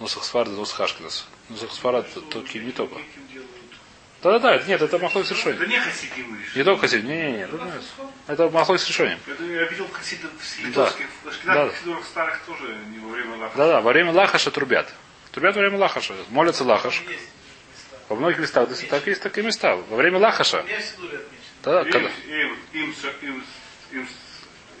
Нусах 0.00 0.24
Сфарда, 0.24 0.50
Нусах 0.50 0.78
Хашкинас. 0.78 1.28
Нусах 1.48 1.70
Сфарад 1.72 2.08
только 2.28 2.58
не 2.58 2.72
только. 2.72 2.96
Да-да-да, 4.20 4.58
нет, 4.64 4.82
это 4.82 4.98
Махлоки 4.98 5.26
с 5.28 5.30
Это 5.30 5.38
решением. 5.38 5.68
не 5.70 5.78
хасидим. 5.78 6.38
Не 6.56 6.64
только 6.64 6.80
Хасидим, 6.80 7.06
не-не-не, 7.06 7.42
это, 7.44 7.82
это 8.26 8.50
Махлоки 8.50 8.80
с 8.80 8.88
решением. 8.88 9.20
Это 9.28 9.44
я 9.44 9.62
видел 9.68 9.86
хасидов 9.92 10.30
в 10.32 10.72
Да. 10.72 10.92
Да. 11.44 11.70
старых 12.10 12.40
тоже 12.46 12.76
не 12.88 12.98
во 12.98 13.10
время 13.10 13.36
лаха. 13.36 13.56
Да-да, 13.56 13.80
во 13.80 13.92
время 13.92 14.10
Лахаша 14.10 14.50
трубят. 14.50 14.92
Трубят 15.30 15.54
во 15.54 15.60
время 15.60 15.78
Лахаша. 15.78 16.14
Молятся 16.30 16.64
Лахаш. 16.64 17.04
Во 18.08 18.16
многих 18.16 18.40
местах, 18.40 18.68
если 18.70 18.86
так 18.86 19.06
есть 19.06 19.22
такие 19.22 19.46
места. 19.46 19.76
Во 19.76 19.96
время 19.96 20.18
Лахаша. 20.18 20.64
У 21.64 21.68
меня 21.68 21.80
в 21.82 21.86
Сидуре 21.86 22.08
отмечено. 22.08 22.12
Да, 23.92 24.02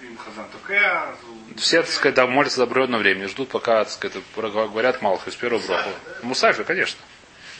Им, 0.02 0.16
когда, 0.24 1.16
все, 1.56 1.82
так 1.82 1.90
сказать, 1.90 2.14
да, 2.14 2.26
молятся 2.26 2.58
до 2.58 2.64
определенного 2.64 3.00
времени, 3.00 3.26
ждут, 3.26 3.48
пока, 3.48 3.84
так 3.84 3.92
сказать, 3.92 4.22
говорят 4.36 5.02
Малху 5.02 5.30
из 5.30 5.36
первого 5.36 5.64
броха. 5.66 5.90
Мусафи, 6.22 6.62
конечно. 6.64 7.00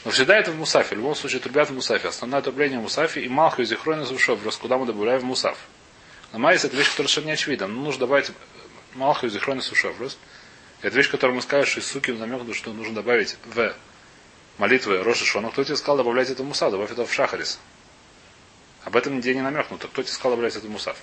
Но 0.05 0.11
всегда 0.11 0.37
это 0.37 0.51
в 0.51 0.55
мусафе. 0.55 0.95
В 0.95 0.99
любом 0.99 1.15
случае 1.15 1.41
трубят 1.41 1.69
в 1.69 1.73
мусафе. 1.73 2.07
Основное 2.07 2.39
отрубление 2.39 2.79
в 2.79 2.83
мусафе 2.83 3.21
и 3.21 3.27
малху 3.27 3.61
и 3.61 3.65
зихрон 3.65 4.03
из 4.03 4.11
просто 4.37 4.61
куда 4.61 4.77
мы 4.77 4.85
добавляем 4.85 5.19
в 5.19 5.25
мусаф. 5.25 5.57
На 6.31 6.39
майс 6.39 6.63
это 6.63 6.77
вещь, 6.77 6.91
которая 6.91 7.09
совершенно 7.09 7.25
не 7.25 7.31
очевидна. 7.33 7.67
Но 7.67 7.81
нужно 7.81 8.01
добавить 8.01 8.31
малху 8.95 9.25
и 9.25 9.29
зихрон 9.29 9.59
из. 9.59 10.17
Это 10.81 10.95
вещь, 10.95 11.09
которую 11.09 11.35
мы 11.35 11.41
скажем, 11.41 11.65
что 11.65 11.79
из 11.81 11.87
суки 11.87 12.11
намек, 12.11 12.55
что 12.55 12.71
нужно 12.71 12.95
добавить 12.95 13.37
в 13.45 13.73
молитвы 14.57 15.03
Роша 15.03 15.25
Шона. 15.25 15.51
Кто 15.51 15.63
тебе 15.63 15.75
сказал 15.75 15.97
добавлять 15.97 16.29
это 16.29 16.43
в 16.43 16.45
мусаф? 16.45 16.71
Добавь 16.71 16.91
это 16.91 17.05
в 17.05 17.11
шахарис. 17.11 17.59
Об 18.87 18.95
этом 18.95 19.17
нигде 19.17 19.35
не 19.35 19.41
намекнуто. 19.41 19.89
Кто 19.89 20.01
тебе 20.01 20.13
сказал 20.13 20.31
добавлять 20.31 20.55
это 20.55 20.65
в 20.65 20.69
мусаф? 20.69 20.95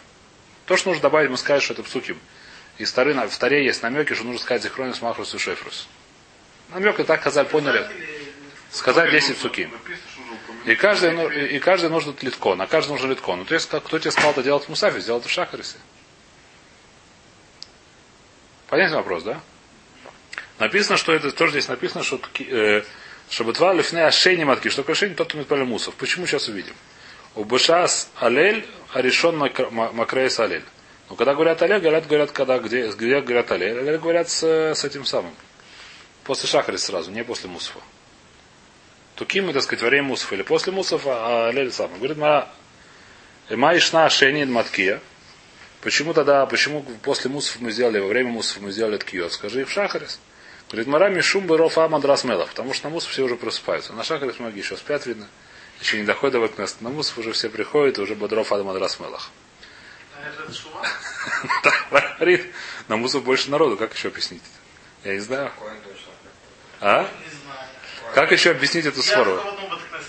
То, 0.65 0.79
что 0.79 0.89
нужно 0.89 1.03
добавить, 1.03 1.29
мы 1.29 1.37
скажем, 1.37 1.61
что 1.61 1.75
это 1.75 1.83
псуким. 1.83 2.19
И 2.79 2.87
в 2.87 2.91
в 2.91 3.39
Таре 3.39 3.63
есть 3.63 3.83
намеки, 3.83 4.15
что 4.15 4.25
нужно 4.25 4.41
сказать 4.41 4.63
зихронис 4.63 5.03
махрус 5.03 5.35
и 5.35 5.39
шефрус. 5.39 5.87
Намек 6.71 6.99
и 6.99 7.05
так 7.05 7.23
Хазаль 7.23 7.45
поняли. 7.45 7.87
Сказать 8.71 9.11
10 9.11 9.37
суки. 9.37 9.69
И 10.65 10.75
каждый, 10.77 11.11
ну, 11.11 11.29
и 11.29 11.59
каждый 11.59 11.91
нужен 11.91 12.17
литкон, 12.23 12.59
а 12.63 12.67
каждый 12.67 12.93
нужен 12.93 13.11
литкон. 13.11 13.41
Ну, 13.41 13.45
то 13.45 13.53
есть, 13.53 13.69
кто 13.69 13.99
тебе 13.99 14.11
сказал 14.11 14.31
это 14.31 14.43
делать 14.43 14.65
в 14.65 14.71
Мусафе, 14.71 15.01
сделал 15.01 15.21
это 15.21 15.29
в 15.29 15.33
Шахарисе. 15.33 15.77
Понятный 18.69 18.97
вопрос, 18.97 19.25
да? 19.25 19.43
Написано, 20.59 20.97
что 20.97 21.13
это 21.13 21.31
тоже 21.33 21.53
здесь 21.53 21.69
написано, 21.69 22.03
что 22.03 22.19
э, 22.39 22.83
чтобы 23.29 23.53
два 23.53 23.75
лифне 23.75 24.07
ашени 24.07 24.45
матки, 24.45 24.71
что 24.71 24.91
ашени, 24.91 25.13
тот, 25.13 25.29
кто 25.29 25.37
метпали 25.37 25.65
мусов. 25.65 25.95
Почему 25.97 26.27
сейчас 26.27 26.49
увидим? 26.49 26.75
У 27.37 27.45
Башас 27.45 28.11
алель, 28.21 28.65
а 28.93 29.03
решен 29.03 29.37
макрейс 29.37 30.39
алель. 30.39 30.65
Но 31.11 31.17
когда 31.17 31.35
говорят 31.35 31.61
алель, 31.63 31.81
говорят, 31.81 32.07
говорят, 32.07 32.31
когда, 32.31 32.59
где, 32.59 32.89
где 32.91 33.21
говорят 33.21 33.51
алель, 33.51 33.79
алель 33.79 33.99
говорят 33.99 34.29
с, 34.31 34.43
с 34.43 34.85
этим 34.85 35.05
самым. 35.05 35.35
После 36.23 36.49
шахарис 36.49 36.85
сразу, 36.85 37.11
не 37.11 37.25
после 37.25 37.51
мусфа. 37.51 37.81
Туким, 39.17 39.53
так 39.53 39.63
сказать, 39.63 39.83
во 39.83 39.89
время 39.89 40.09
мусфа 40.09 40.35
или 40.35 40.43
после 40.43 40.73
мусфа, 40.73 40.99
а 41.07 41.49
алель 41.49 41.73
сам. 41.73 41.93
Говорит, 41.99 42.17
Мара, 42.17 42.49
Маишна 43.51 44.09
Шенин 44.09 44.53
Маткия. 44.53 45.01
Почему 45.83 46.15
тогда, 46.15 46.47
почему 46.47 46.83
после 47.03 47.31
мусфа 47.31 47.59
мы 47.61 47.71
сделали, 47.71 47.99
во 47.99 48.07
время 48.07 48.31
мусфа 48.31 48.61
мы 48.61 48.71
сделали 48.71 48.97
ткиот? 48.97 49.33
Скажи 49.33 49.65
в 49.65 49.71
шахарис. 49.71 50.19
Говорит, 50.69 50.87
Мара 50.87 51.11
Мишум 51.11 51.47
Беров 51.47 51.77
Амадрас 51.77 52.25
Мелах, 52.25 52.49
потому 52.51 52.73
что 52.73 52.89
на 52.89 52.95
мусф 52.95 53.11
все 53.11 53.23
уже 53.23 53.37
просыпаются. 53.37 53.93
На 53.93 54.03
шахарис 54.03 54.39
многие 54.39 54.61
еще 54.61 54.77
спят, 54.77 55.05
видно. 55.05 55.29
Еще 55.85 55.99
не 55.99 56.05
доходит 56.05 56.41
до 56.41 56.49
к 56.49 56.81
На 56.81 56.89
мусф 56.89 57.19
уже 57.19 57.33
все 57.33 57.51
приходят, 57.51 57.99
уже 57.99 58.15
Бодров 58.15 58.51
Амадрас 58.53 58.99
Мелах. 59.01 59.31
Говорит, 62.19 62.47
на 62.89 62.97
мусф 62.97 63.23
больше 63.23 63.51
народу, 63.51 63.77
как 63.77 63.93
еще 63.93 64.09
объяснить? 64.09 64.43
Я 65.05 65.13
не 65.13 65.21
знаю. 65.21 65.53
А? 66.81 67.03
Не 67.03 67.07
знаю. 67.07 68.15
Как 68.15 68.33
еще 68.33 68.53
объяснить 68.53 68.87
эту 68.87 69.03
Батакнесе 69.03 70.09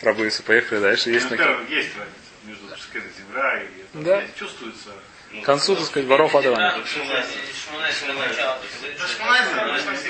Рабы, 0.00 0.30
поехали 0.42 0.80
дальше. 0.80 1.10
Есть 1.10 1.30
Ну, 1.30 1.36
есть 1.68 1.90
разница 1.98 2.16
между 2.44 2.66
Шкет 2.78 3.02
и 3.04 3.10
Земля 3.20 3.62
и 3.62 3.66
это. 3.66 4.04
Да. 4.04 4.22
Чувствуется. 4.38 4.88
К 5.42 5.44
концу, 5.44 5.76
так 5.76 5.84
сказать, 5.86 6.08
воров. 6.08 6.32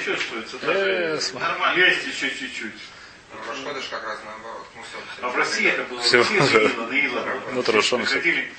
Чувствуется. 0.04 0.56
Э, 0.62 1.14
да. 1.14 1.20
см- 1.20 1.40
Нормально. 1.40 1.80
Есть 1.84 2.06
еще 2.06 2.30
чуть-чуть. 2.30 2.72
Расходишь 3.48 3.84
как 3.90 4.04
раз 4.04 4.18
наоборот. 4.24 4.66
Ну, 5.20 5.26
А 5.26 5.30
в 5.30 5.36
России 5.36 5.66
это 5.68 5.82
было 5.84 6.00
Наила. 6.88 7.24
Ну, 7.52 7.62
хорошо, 7.62 7.98
Приходили 7.98 8.52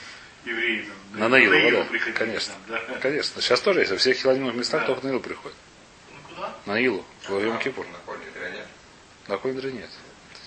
евреи. 0.45 0.81
там, 1.12 1.19
На 1.19 1.29
Наилу, 1.29 1.51
Наилу 1.53 1.77
да, 1.77 1.84
приходили, 1.86 2.15
конечно. 2.17 2.53
Конечно. 3.01 3.41
Сейчас 3.41 3.62
тоже 3.62 3.79
есть. 3.81 3.91
Во 3.91 3.98
всех 3.98 4.17
хилонимых 4.17 4.55
местах 4.55 4.86
только 4.86 5.05
на 5.05 5.12
Илу 5.12 5.19
приходит. 5.22 5.57
Ну 6.12 6.36
куда? 6.36 6.53
На 6.65 6.79
Илу. 6.79 7.05
В 7.27 7.39
Йом 7.39 7.57
Кипур. 7.60 7.86
На 9.27 9.38
Коле 9.38 9.72
нет. 9.72 9.89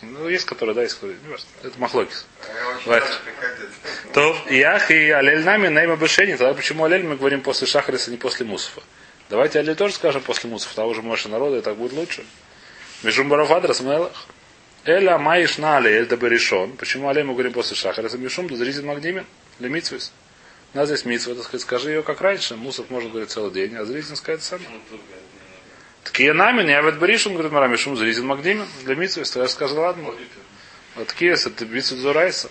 На. 0.02 0.18
Ну, 0.18 0.28
есть 0.28 0.44
которые, 0.44 0.74
да, 0.74 0.82
не 0.82 1.28
важно. 1.28 1.46
Это 1.62 1.78
Махлокис. 1.78 2.26
Приходить. 3.24 4.12
То 4.12 4.36
Ях 4.50 4.90
и 4.90 5.10
Алель 5.10 5.44
нами 5.44 5.68
Нейма 5.68 5.96
Бешени. 5.96 6.36
Тогда 6.36 6.54
почему 6.54 6.84
Алель 6.84 7.04
мы 7.04 7.16
говорим 7.16 7.40
после 7.42 7.66
Шахариса, 7.66 8.10
не 8.10 8.16
после 8.16 8.46
Мусуфа? 8.46 8.82
Давайте 9.28 9.58
Алель 9.58 9.76
тоже 9.76 9.94
скажем 9.94 10.22
после 10.22 10.48
Мусуфа. 10.50 10.76
Того 10.76 10.94
же 10.94 11.02
Моша 11.02 11.28
народа, 11.28 11.58
и 11.58 11.60
так 11.60 11.76
будет 11.76 11.92
лучше. 11.92 12.24
Мишум 13.02 13.28
Баров 13.28 13.50
Адрес 13.50 13.80
Мелах. 13.80 14.26
Эля 14.84 15.18
Маиш 15.18 15.58
на 15.58 15.78
Алель 15.78 16.06
Дабаришон. 16.06 16.72
Почему 16.76 17.08
Алель 17.08 17.24
мы 17.24 17.34
говорим 17.34 17.52
после 17.52 17.76
Шахариса? 17.76 18.18
Мишум 18.18 18.48
Дазризин 18.48 18.86
Магдимин. 18.86 19.26
Лемитсвис. 19.58 20.12
У 20.74 20.76
нас 20.76 20.88
здесь 20.88 21.04
митсва, 21.06 21.34
так 21.34 21.44
сказать, 21.44 21.62
скажи 21.62 21.90
ее 21.90 22.02
как 22.02 22.20
раньше. 22.20 22.54
Мусов 22.54 22.90
можно 22.90 23.08
говорить 23.08 23.30
целый 23.30 23.50
день, 23.50 23.74
а 23.76 23.84
зритель 23.86 24.16
скажет 24.16 24.42
сам. 24.42 24.60
Такие 26.08 26.32
нами, 26.32 26.62
не 26.62 26.72
авет 26.72 26.98
баришум, 26.98 27.34
говорит 27.34 27.52
Марами, 27.52 27.76
шум 27.76 27.96
зритель 27.96 28.22
Магдимин. 28.22 28.66
Для 28.82 28.94
митсвы, 28.94 29.24
я 29.34 29.46
скажу, 29.46 29.76
ладно. 29.76 30.14
Вот 30.96 31.06
такие, 31.06 31.32
это 31.32 31.64
битсу 31.66 31.96
Зурайса. 31.96 32.50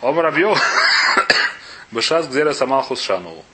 Омар 0.00 0.24
Рабьев. 0.24 0.58
Бешас 1.92 2.26
Гзера 2.28 2.54
Самалхус 2.54 3.00
Шанову. 3.00 3.44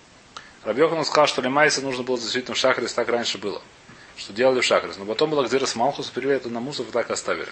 Рабьехан 0.65 1.05
сказал, 1.05 1.27
что 1.27 1.43
Лемайса 1.43 1.83
нужно 1.83 2.05
было 2.05 2.17
действительно 2.17 2.55
в 2.55 2.59
Шахрис, 2.59 2.95
так 2.95 3.09
раньше 3.09 3.39
было. 3.39 3.61
Что 4.17 4.33
делали 4.33 4.61
в 4.61 4.65
Шахрис. 4.65 4.97
Но 4.99 5.05
потом 5.05 5.31
была 5.31 5.43
Гзера 5.43 5.67
Самалхус, 5.67 6.11
перевели 6.11 6.37
это 6.37 6.49
на 6.49 6.61
Мусов 6.61 6.89
и 6.89 6.93
так 6.93 7.11
оставили. 7.11 7.49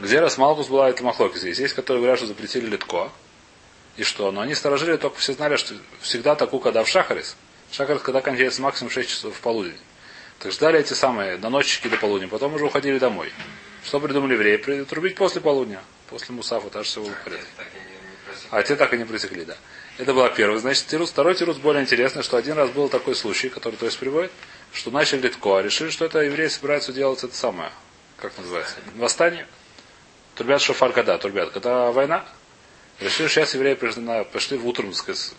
Гзера 0.00 0.28
Самалхус 0.28 0.66
была 0.66 0.90
это 0.90 1.04
Махлоки 1.04 1.38
здесь. 1.38 1.60
Есть, 1.60 1.74
которые 1.74 2.00
говорят, 2.00 2.18
что 2.18 2.26
запретили 2.26 2.66
литко. 2.66 3.12
И 3.96 4.02
что? 4.02 4.32
Но 4.32 4.40
они 4.40 4.56
сторожили, 4.56 4.96
только 4.96 5.18
все 5.18 5.32
знали, 5.32 5.54
что 5.54 5.74
всегда 6.00 6.34
таку, 6.34 6.58
когда 6.58 6.82
в 6.82 6.88
Шахарис. 6.88 7.36
Шахарис, 7.70 8.02
когда 8.02 8.20
кончается 8.20 8.60
максимум 8.60 8.90
6 8.90 9.08
часов 9.08 9.36
в 9.36 9.40
полудень. 9.40 9.78
Так 10.42 10.50
ждали 10.50 10.80
эти 10.80 10.92
самые 10.92 11.36
до 11.38 11.48
ночи 11.50 11.88
до 11.88 11.96
полудня, 11.96 12.26
потом 12.26 12.54
уже 12.54 12.64
уходили 12.64 12.98
домой. 12.98 13.32
Что 13.84 14.00
придумали 14.00 14.32
евреи? 14.34 14.84
Трубить 14.84 15.14
после 15.14 15.40
полудня. 15.40 15.80
После 16.10 16.34
Мусафа, 16.34 16.68
так 16.68 16.84
что 16.84 17.00
все 17.00 17.00
было 17.02 17.14
в 17.20 17.24
порядке. 17.24 17.46
Так 17.56 17.66
и 17.72 17.78
не- 17.78 17.84
не 17.84 18.16
просил. 18.26 18.48
А 18.50 18.62
те 18.64 18.76
так 18.76 18.92
и 18.92 18.98
не 18.98 19.04
пресекли, 19.04 19.44
да. 19.44 19.56
Это 19.98 20.12
была 20.14 20.28
первая. 20.30 20.58
Значит, 20.58 20.86
тирус. 20.88 21.10
Второй 21.10 21.36
тирус 21.36 21.58
более 21.58 21.82
интересный, 21.82 22.22
что 22.24 22.36
один 22.36 22.54
раз 22.54 22.70
был 22.70 22.88
такой 22.88 23.14
случай, 23.14 23.50
который 23.50 23.76
то 23.76 23.86
есть 23.86 23.98
приводит, 23.98 24.32
что 24.72 24.90
начали 24.90 25.20
литко, 25.20 25.58
а 25.58 25.62
решили, 25.62 25.90
что 25.90 26.04
это 26.06 26.18
евреи 26.20 26.48
собираются 26.48 26.92
делать 26.92 27.22
это 27.22 27.34
самое. 27.36 27.70
Как 28.16 28.36
называется? 28.36 28.74
Восстание. 28.96 29.46
Трубят 30.34 30.60
шофар 30.60 30.92
когда? 30.92 31.18
Трубят. 31.18 31.50
Когда 31.52 31.92
война. 31.92 32.26
Решили, 33.00 33.28
что 33.28 33.40
сейчас 33.40 33.54
евреи 33.54 33.74
пришли, 33.74 34.02
на- 34.02 34.24
пошли 34.24 34.58
в 34.58 34.66
утром, 34.66 34.92
сказать, 34.92 35.32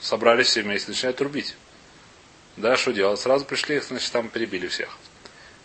собрались 0.00 0.46
все 0.48 0.62
вместе, 0.62 0.90
начинают 0.90 1.16
трубить. 1.16 1.56
Да, 2.56 2.76
что 2.76 2.92
делать? 2.92 3.20
Сразу 3.20 3.44
пришли, 3.44 3.80
значит, 3.80 4.10
там 4.12 4.28
перебили 4.28 4.66
всех. 4.66 4.96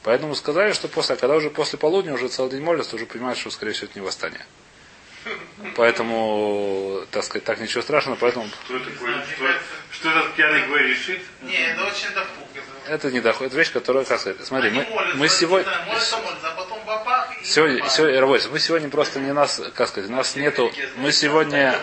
Поэтому 0.04 0.36
сказали, 0.36 0.74
что 0.74 0.88
после, 0.88 1.16
а 1.16 1.18
когда 1.18 1.36
уже 1.36 1.50
после 1.50 1.78
полудня, 1.78 2.14
уже 2.14 2.28
целый 2.28 2.52
день 2.52 2.62
молятся, 2.62 2.96
уже 2.96 3.06
понимают, 3.06 3.38
что, 3.38 3.52
скорее 3.52 3.74
всего, 3.74 3.88
это 3.90 4.00
не 4.00 4.06
восстание. 4.06 4.46
Поэтому, 5.76 7.04
так 7.12 7.24
сказать, 7.24 7.44
так 7.44 7.60
ничего 7.60 7.84
страшного, 7.84 8.16
поэтому 8.16 8.48
Что 8.66 8.78
это 8.78 8.90
такое? 8.90 9.24
Что, 9.24 9.46
что 9.92 10.10
этот 10.10 10.34
пьяный 10.34 10.68
Гвей 10.68 10.90
решит? 10.90 11.22
Не, 11.44 11.72
это 11.72 11.86
очень 11.86 12.10
допуг. 12.16 12.48
Это 12.56 12.72
это 12.88 13.12
не 13.12 13.20
доходит. 13.22 13.54
Вещь, 13.54 13.72
которая, 13.72 14.04
как 14.04 14.20
сказать, 14.20 14.44
смотри, 14.44 14.70
Они 14.70 14.80
мы, 14.80 14.86
молятся, 14.90 15.18
мы 15.18 15.30
сегодня, 15.30 15.72
молятся, 15.86 16.18
молятся, 16.18 16.48
а 16.48 16.56
потом 16.56 16.80
бабах 16.86 17.30
и 17.40 17.46
сегодня, 17.46 17.78
бабах. 17.78 17.92
сегодня, 17.94 18.20
Равойс, 18.20 18.50
мы 18.52 18.60
сегодня 18.60 18.90
просто 18.90 19.20
не 19.20 19.34
нас, 19.34 19.62
как 19.76 19.88
сказать, 19.88 20.10
нас 20.10 20.36
нету, 20.36 20.72
мы 20.98 21.12
сегодня, 21.12 21.76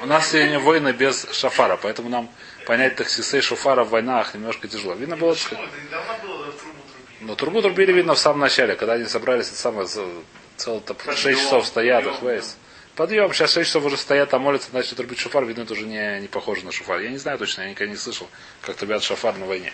у 0.00 0.06
нас 0.06 0.30
сегодня 0.30 0.58
войны 0.58 0.92
без 0.92 1.26
шафара, 1.32 1.76
поэтому 1.76 2.08
нам 2.08 2.30
понять 2.64 2.96
таксисей 2.96 3.40
шафара 3.40 3.84
в 3.84 3.90
войнах 3.90 4.34
немножко 4.34 4.68
тяжело. 4.68 4.94
Видно 4.94 5.16
было, 5.16 5.34
что 5.34 5.56
было 5.56 6.50
в 6.50 6.56
трубу 6.56 6.82
трубили. 6.92 7.20
Но 7.20 7.34
трубу 7.34 7.62
трубили, 7.62 7.92
видно, 7.92 8.14
в 8.14 8.18
самом 8.18 8.40
начале, 8.40 8.76
когда 8.76 8.94
они 8.94 9.04
собрались, 9.04 9.48
это 9.48 9.56
самое, 9.56 9.86
целых 9.86 10.84
6 11.16 11.40
часов 11.40 11.66
стоят, 11.66 12.06
их 12.06 12.22
вейс. 12.22 12.56
Подъем, 12.96 13.32
сейчас 13.32 13.52
6 13.52 13.66
часов 13.66 13.84
уже 13.84 13.96
стоят, 13.96 14.32
а 14.34 14.38
молятся, 14.38 14.68
начали 14.72 14.94
трубить 14.94 15.18
шуфар, 15.18 15.44
видно, 15.44 15.62
это 15.62 15.72
уже 15.72 15.84
не, 15.84 16.20
не 16.20 16.28
похоже 16.28 16.64
на 16.64 16.72
шуфар. 16.72 17.00
Я 17.00 17.10
не 17.10 17.18
знаю 17.18 17.38
точно, 17.38 17.62
я 17.62 17.70
никогда 17.70 17.90
не 17.90 17.98
слышал, 17.98 18.28
как 18.62 18.76
трубят 18.76 19.02
шафар 19.02 19.36
на 19.36 19.46
войне. 19.46 19.72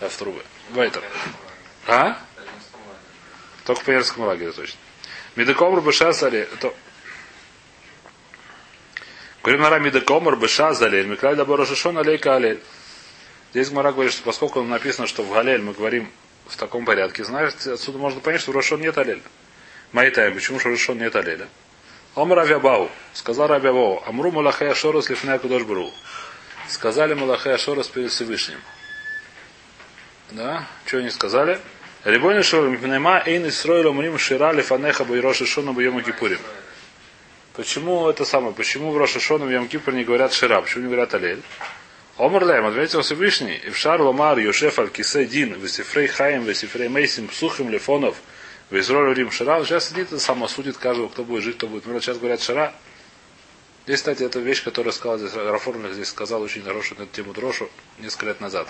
Да, 0.00 0.08
в 0.08 0.16
трубы. 0.16 0.42
В 0.70 0.78
этом. 0.78 1.02
А? 1.86 2.18
Только 3.64 3.80
в 3.80 3.84
пионерском 3.84 4.24
лагере 4.24 4.52
точно. 4.52 4.78
Медекомр 5.36 5.80
бешасали, 5.80 6.48
то... 6.60 6.74
Говорим 9.42 9.62
на 9.62 9.78
Медекомр 9.78 10.36
бешазалель, 10.36 11.06
Миклай 11.06 11.34
да 11.34 11.44
Борошишон 11.44 11.98
алейка 11.98 12.36
алель. 12.36 12.60
Здесь 13.50 13.70
Гмара 13.70 13.92
говорит, 13.92 14.12
что 14.12 14.22
поскольку 14.22 14.62
написано, 14.62 15.08
что 15.08 15.24
в 15.24 15.32
Галель 15.32 15.60
мы 15.60 15.72
говорим 15.72 16.08
в 16.46 16.56
таком 16.56 16.84
порядке, 16.84 17.24
знаешь, 17.24 17.52
отсюда 17.66 17.98
можно 17.98 18.20
понять, 18.20 18.40
что 18.40 18.52
в 18.52 18.54
Рошон 18.54 18.80
нет 18.80 18.96
алель. 18.96 19.20
Майтай, 19.90 20.30
почему 20.30 20.60
же 20.60 20.70
Рошон 20.70 20.98
нет 20.98 21.16
алеля? 21.16 21.48
Омар 22.14 22.38
Авябау, 22.38 22.88
сказал 23.14 23.50
Авябау, 23.50 24.02
Амру 24.06 24.30
Малахай 24.30 24.70
Ашорас 24.70 25.10
Лифней 25.10 25.38
Кудош. 25.38 25.62
Сказали 26.68 27.14
Малахай 27.14 27.54
Ашорас 27.54 27.88
перед 27.88 28.12
Всевышним. 28.12 28.58
Да? 30.30 30.66
Что 30.86 30.98
они 30.98 31.10
сказали? 31.10 31.58
Рибойна 32.04 32.42
Шорма 32.42 33.22
Эйн 33.26 33.48
Исроил 33.48 33.92
Мрим 33.92 34.18
Шира 34.18 34.52
Лифанеха 34.52 35.04
Байроши 35.04 35.46
Шона 35.46 35.72
Байома 35.72 36.02
Кипурим. 36.02 36.38
Почему 37.54 38.08
это 38.08 38.24
самое? 38.24 38.54
Почему 38.54 38.92
в 38.92 38.96
Роша 38.96 39.20
Шона 39.20 39.44
в 39.44 39.50
Йом 39.50 39.68
не 39.94 40.04
говорят 40.04 40.32
Шира? 40.32 40.62
Почему 40.62 40.84
не 40.84 40.88
говорят 40.88 41.14
Алель? 41.14 41.42
Омар 42.16 42.46
Лем, 42.46 42.66
ответил 42.66 43.02
Всевышний, 43.02 43.56
и 43.56 43.70
в 43.70 43.76
шар 43.76 44.00
ломар 44.00 44.38
Йошеф 44.38 44.78
аль 44.78 44.90
кисе 44.90 45.26
дин, 45.26 45.54
весифрей 45.54 46.06
хаим, 46.06 46.44
весифрей 46.44 46.88
мейсим, 46.88 47.28
псухим 47.28 47.70
лефонов, 47.70 48.16
везроль 48.70 49.14
рим 49.14 49.30
шара. 49.30 49.64
Сейчас 49.64 49.88
сидит 49.88 50.12
и 50.12 50.18
сам 50.18 50.44
осудит 50.44 50.76
каждого, 50.76 51.08
кто 51.08 51.24
будет 51.24 51.42
жить, 51.42 51.56
кто 51.56 51.66
будет. 51.66 51.84
Например, 51.84 52.02
сейчас 52.02 52.18
говорят 52.18 52.42
шара. 52.42 52.74
Здесь, 53.86 53.98
кстати, 53.98 54.22
это 54.22 54.38
вещь, 54.38 54.62
которую 54.62 54.92
сказал 54.92 55.18
здесь, 55.18 55.34
Рафорных 55.34 55.94
здесь 55.94 56.08
сказал 56.08 56.42
очень 56.42 56.62
хорошую 56.62 57.00
на 57.00 57.02
эту 57.04 57.14
тему 57.14 57.32
Дрошу 57.32 57.68
несколько 57.98 58.26
лет 58.26 58.40
назад. 58.40 58.68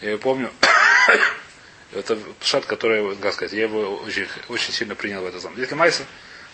Я 0.00 0.10
ее 0.10 0.18
помню. 0.18 0.50
это 1.92 2.18
шат, 2.40 2.66
который, 2.66 3.14
как 3.16 3.34
сказать, 3.34 3.52
я 3.52 3.62
его 3.62 3.96
очень, 3.96 4.26
очень 4.48 4.72
сильно 4.72 4.94
принял 4.94 5.22
в 5.22 5.26
это 5.26 5.40
самое. 5.40 5.60
Если 5.60 5.74
Майса 5.74 6.04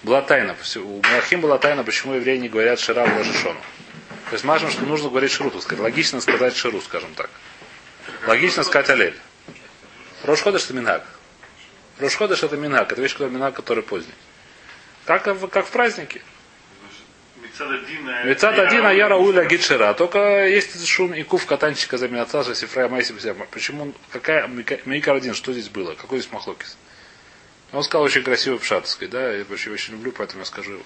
была 0.03 0.23
тайна, 0.23 0.57
у 0.77 1.03
Махим 1.15 1.41
была 1.41 1.59
тайна, 1.59 1.85
почему 1.85 2.15
евреи 2.15 2.37
не 2.39 2.49
говорят 2.49 2.81
Шира 2.81 3.05
в 3.05 3.17
Рашишону. 3.19 3.61
То 4.31 4.35
есть 4.35 4.45
мажем, 4.45 4.71
что 4.71 4.83
нужно 4.85 5.09
говорить 5.09 5.33
Ширу, 5.33 5.51
так 5.51 5.63
сказать. 5.63 5.83
Логично 5.83 6.21
сказать 6.21 6.55
Ширу, 6.57 6.81
скажем 6.81 7.15
так. 7.15 7.31
Логично 8.27 8.63
сказать 8.63 8.91
Алель. 8.91 9.17
Рошходыш 10.25 10.65
это 10.65 10.75
Минхак. 10.75 11.07
Рошходыш 11.99 12.43
это 12.43 12.57
Минхак. 12.57 12.93
Это 12.93 13.01
вещь, 13.01 13.13
которая 13.13 13.33
Минхак, 13.33 13.55
который 13.55 13.83
поздний. 13.83 14.15
Как, 15.07 15.27
в- 15.27 15.49
как 15.49 15.67
в 15.67 15.71
празднике. 15.71 16.21
Мецад 17.37 17.71
один. 17.71 18.09
а 18.09 18.25
Мецад 18.25 18.59
один, 18.59 18.87
а 18.87 18.93
я 18.93 19.09
Рауля 19.09 19.45
Гитшира. 19.45 19.95
Только 19.95 20.47
есть 20.47 20.87
шум 20.87 21.15
и 21.15 21.23
кув 21.23 21.47
катанчика 21.47 21.97
за 21.97 22.09
Минацажа, 22.09 22.55
Сифрая 22.55 22.89
Майси 22.89 23.15
Почему, 23.51 23.95
какая 24.13 24.47
Мейкар 24.85 25.17
один, 25.17 25.35
что 25.35 25.53
здесь 25.53 25.69
было? 25.69 25.95
Какой 25.95 26.19
здесь 26.19 26.33
Махлокис? 26.33 26.77
Он 27.73 27.83
сказал 27.83 28.05
очень 28.05 28.23
красивый 28.23 28.59
пшат, 28.59 28.85
так 28.85 28.91
сказать, 28.91 29.11
да, 29.11 29.33
я 29.33 29.45
очень, 29.45 29.73
очень 29.73 29.95
люблю, 29.95 30.13
поэтому 30.13 30.41
я 30.41 30.47
скажу 30.47 30.73
его. 30.73 30.85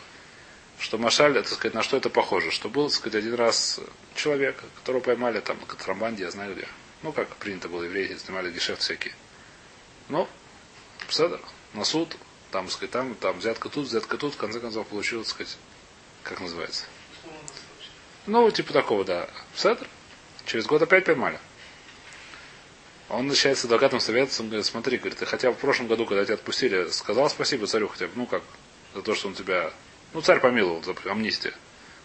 Что 0.78 0.98
Машаль, 0.98 1.34
так 1.34 1.46
сказать, 1.46 1.74
на 1.74 1.82
что 1.82 1.96
это 1.96 2.10
похоже? 2.10 2.50
Что 2.50 2.68
был, 2.68 2.88
так 2.88 2.96
сказать, 2.96 3.14
один 3.22 3.34
раз 3.34 3.78
человек, 4.16 4.62
которого 4.76 5.00
поймали 5.00 5.38
там 5.40 5.60
на 5.60 5.66
контрабанде, 5.66 6.24
я 6.24 6.30
знаю 6.30 6.54
где. 6.56 6.66
Ну, 7.02 7.12
как 7.12 7.28
принято 7.36 7.68
было, 7.68 7.84
евреи 7.84 8.16
снимали 8.16 8.50
гешефт 8.50 8.80
всякие. 8.80 9.14
Ну, 10.08 10.28
псада, 11.08 11.40
на 11.74 11.84
суд, 11.84 12.16
там, 12.50 12.66
так 12.66 12.74
сказать, 12.74 12.90
там, 12.90 13.14
там 13.14 13.38
взятка 13.38 13.68
тут, 13.68 13.86
взятка 13.86 14.16
тут, 14.18 14.34
в 14.34 14.36
конце 14.36 14.58
концов 14.58 14.88
получилось, 14.88 15.28
так 15.28 15.36
сказать, 15.36 15.56
как 16.24 16.40
называется? 16.40 16.84
Ну, 18.26 18.50
типа 18.50 18.72
такого, 18.72 19.04
да. 19.04 19.28
Пседр. 19.54 19.86
Через 20.46 20.66
год 20.66 20.82
опять 20.82 21.04
поймали. 21.04 21.38
Он 23.12 23.26
начинает 23.26 23.58
с 23.58 23.64
адвокатом 23.66 24.00
советоваться, 24.00 24.42
он 24.42 24.48
говорит, 24.48 24.64
смотри, 24.64 24.96
говорит, 24.96 25.18
ты 25.18 25.26
хотя 25.26 25.50
бы 25.50 25.56
в 25.56 25.60
прошлом 25.60 25.86
году, 25.86 26.06
когда 26.06 26.24
тебя 26.24 26.34
отпустили, 26.34 26.88
сказал 26.88 27.28
спасибо 27.28 27.66
царю 27.66 27.88
хотя 27.88 28.06
бы, 28.06 28.12
ну 28.14 28.24
как, 28.24 28.42
за 28.94 29.02
то, 29.02 29.14
что 29.14 29.28
он 29.28 29.34
тебя, 29.34 29.70
ну 30.14 30.22
царь 30.22 30.40
помиловал, 30.40 30.82
за 30.82 30.94
амнистия. 31.10 31.52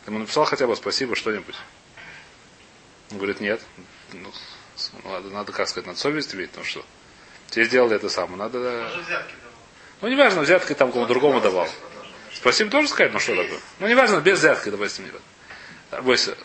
Ты 0.04 0.12
ему 0.12 0.20
написал 0.20 0.44
хотя 0.44 0.68
бы 0.68 0.76
спасибо 0.76 1.16
что-нибудь. 1.16 1.56
Он 3.12 3.18
говорит, 3.20 3.40
нет. 3.40 3.62
Ну, 4.12 4.30
надо, 5.06 5.30
надо, 5.30 5.52
как 5.54 5.70
сказать, 5.70 5.88
надо 5.88 5.98
совесть 5.98 6.36
иметь, 6.36 6.50
потому 6.50 6.66
что 6.66 6.84
тебе 7.52 7.64
сделали 7.64 7.96
это 7.96 8.10
самое, 8.10 8.38
надо... 8.38 8.60
Давал. 8.62 9.24
Ну, 10.02 10.08
неважно, 10.10 10.42
взятки 10.42 10.74
там 10.74 10.92
кому 10.92 11.06
другому 11.06 11.40
давал. 11.40 11.70
Спасибо 12.34 12.70
тоже 12.70 12.90
сказать, 12.90 13.14
ну 13.14 13.20
что 13.20 13.34
такое? 13.34 13.60
Ну, 13.80 13.88
неважно, 13.88 14.20
без 14.20 14.40
взятки, 14.40 14.68
допустим, 14.68 15.06
не. 15.06 16.02
Бойся, 16.02 16.38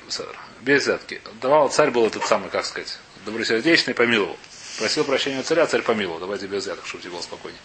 без 0.61 0.83
взятки. 0.83 1.21
Давал, 1.41 1.69
царь 1.69 1.91
был 1.91 2.07
этот 2.07 2.25
самый, 2.27 2.49
как 2.49 2.65
сказать, 2.65 2.97
добросердечный, 3.25 3.95
помиловал. 3.95 4.37
Просил 4.79 5.05
прощения 5.05 5.41
у 5.41 5.43
царя, 5.43 5.67
царь 5.67 5.83
помиловал. 5.83 6.21
Давайте 6.21 6.47
без 6.47 6.65
взяток, 6.65 6.87
чтобы 6.87 7.03
тебе 7.03 7.13
было 7.13 7.23
спокойнее. 7.23 7.61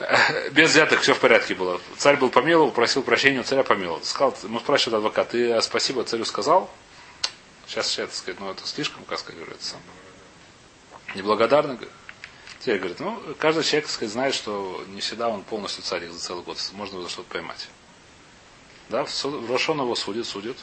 Э, 0.00 0.50
Без 0.50 0.70
взяток 0.70 1.00
все 1.00 1.14
в 1.14 1.20
порядке 1.20 1.54
было. 1.54 1.80
Царь 1.96 2.16
был 2.16 2.30
помиловал, 2.30 2.70
просил 2.70 3.02
прощения 3.02 3.40
у 3.40 3.44
царя, 3.44 3.62
помиловал. 3.64 4.02
Сказал, 4.02 4.36
ему 4.42 4.60
спрашивает 4.60 4.98
адвокат, 4.98 5.30
ты 5.30 5.52
а, 5.52 5.60
спасибо 5.60 6.04
царю 6.04 6.24
сказал? 6.24 6.70
Сейчас, 7.66 7.88
сейчас, 7.88 8.08
так 8.08 8.16
сказать, 8.16 8.40
ну 8.40 8.50
это 8.50 8.66
слишком, 8.66 9.04
как 9.04 9.18
сказать, 9.18 9.40
это 9.42 9.64
самое. 9.64 9.86
Неблагодарно. 11.14 11.78
Теперь 12.60 12.78
говорит, 12.78 13.00
ну, 13.00 13.22
каждый 13.38 13.62
человек, 13.62 13.86
так 13.86 13.94
сказать, 13.94 14.12
знает, 14.12 14.34
что 14.34 14.84
не 14.88 15.00
всегда 15.00 15.28
он 15.28 15.42
полностью 15.42 15.82
царь 15.82 16.06
за 16.08 16.18
целый 16.18 16.42
год. 16.42 16.58
Можно 16.72 17.02
за 17.02 17.08
что-то 17.08 17.30
поймать. 17.30 17.68
Да, 18.88 19.04
в 19.04 19.50
Рошон 19.50 19.80
его 19.80 19.94
судит, 19.94 20.26
судит. 20.26 20.56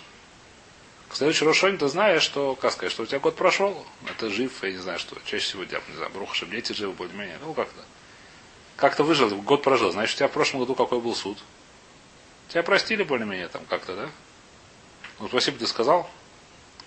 Следующий 1.11 1.45
Рошонь, 1.45 1.77
ты 1.77 1.87
знаешь, 1.87 2.23
что, 2.23 2.55
как 2.55 2.73
сказать, 2.73 2.91
что 2.91 3.03
у 3.03 3.05
тебя 3.05 3.19
год 3.19 3.35
прошел, 3.35 3.85
это 4.09 4.29
жив, 4.29 4.51
я 4.63 4.71
не 4.71 4.77
знаю 4.77 4.99
что, 4.99 5.15
чаще 5.25 5.45
всего 5.45 5.63
я 5.63 5.81
не 5.87 5.95
знаю, 5.95 6.11
Брухашем, 6.11 6.49
дети 6.49 6.73
живы, 6.73 6.93
более-менее, 6.93 7.37
ну 7.41 7.53
как-то. 7.53 7.81
Как-то 8.75 9.03
выжил, 9.03 9.29
год 9.41 9.63
прожил, 9.63 9.91
значит, 9.91 10.15
у 10.15 10.17
тебя 10.17 10.27
в 10.27 10.31
прошлом 10.31 10.59
году 10.61 10.75
какой 10.75 10.99
был 10.99 11.15
суд? 11.15 11.37
Тебя 12.49 12.63
простили 12.63 13.03
более-менее 13.03 13.47
там 13.47 13.63
как-то, 13.65 13.95
да? 13.95 14.09
Ну, 15.19 15.29
спасибо 15.29 15.57
ты 15.57 15.67
сказал. 15.67 16.09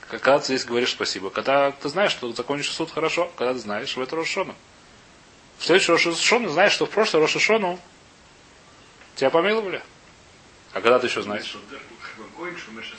Когда 0.08 0.38
ты 0.38 0.46
здесь 0.46 0.64
говоришь 0.64 0.92
спасибо, 0.92 1.30
когда 1.30 1.70
ты 1.72 1.88
знаешь, 1.88 2.12
что 2.12 2.32
закончишь 2.32 2.72
суд 2.72 2.90
хорошо, 2.90 3.30
когда 3.36 3.52
ты 3.54 3.60
знаешь, 3.60 3.96
в 3.96 4.00
это 4.00 4.16
Рошона. 4.16 4.54
В 5.58 5.64
следующий 5.64 5.92
Рошишон 5.92 6.48
знаешь, 6.48 6.72
что 6.72 6.86
в 6.86 6.90
прошлый 6.90 7.22
Рошишону 7.22 7.78
тебя 9.16 9.30
помиловали. 9.30 9.82
А 10.72 10.80
когда 10.80 10.98
ты 10.98 11.08
еще 11.08 11.22
знаешь? 11.22 11.56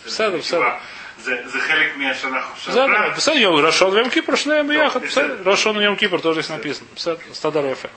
Седом, 0.08 0.44
седом. 0.44 0.80
זה 1.23 1.43
זה 1.47 1.61
חלק 1.61 1.97
מהשנה 1.97 2.43
חופשה. 2.43 2.71
בסדר, 2.71 3.11
בסדר, 3.17 3.37
יום 3.37 3.55
ראשון 3.67 3.93
ויום 3.93 4.11
כיפור, 4.11 4.35
שניהם 4.37 4.69
ביחד, 4.69 5.03
בסדר. 5.03 5.37
ראשון 5.51 5.77
ויום 5.77 5.97
כיפור 5.97 6.19
тоже 6.21 6.43
здесь 6.43 6.51
написано. 6.51 6.87
בסדר, 6.97 7.19
стадар 7.33 7.65
яфе. 7.65 7.89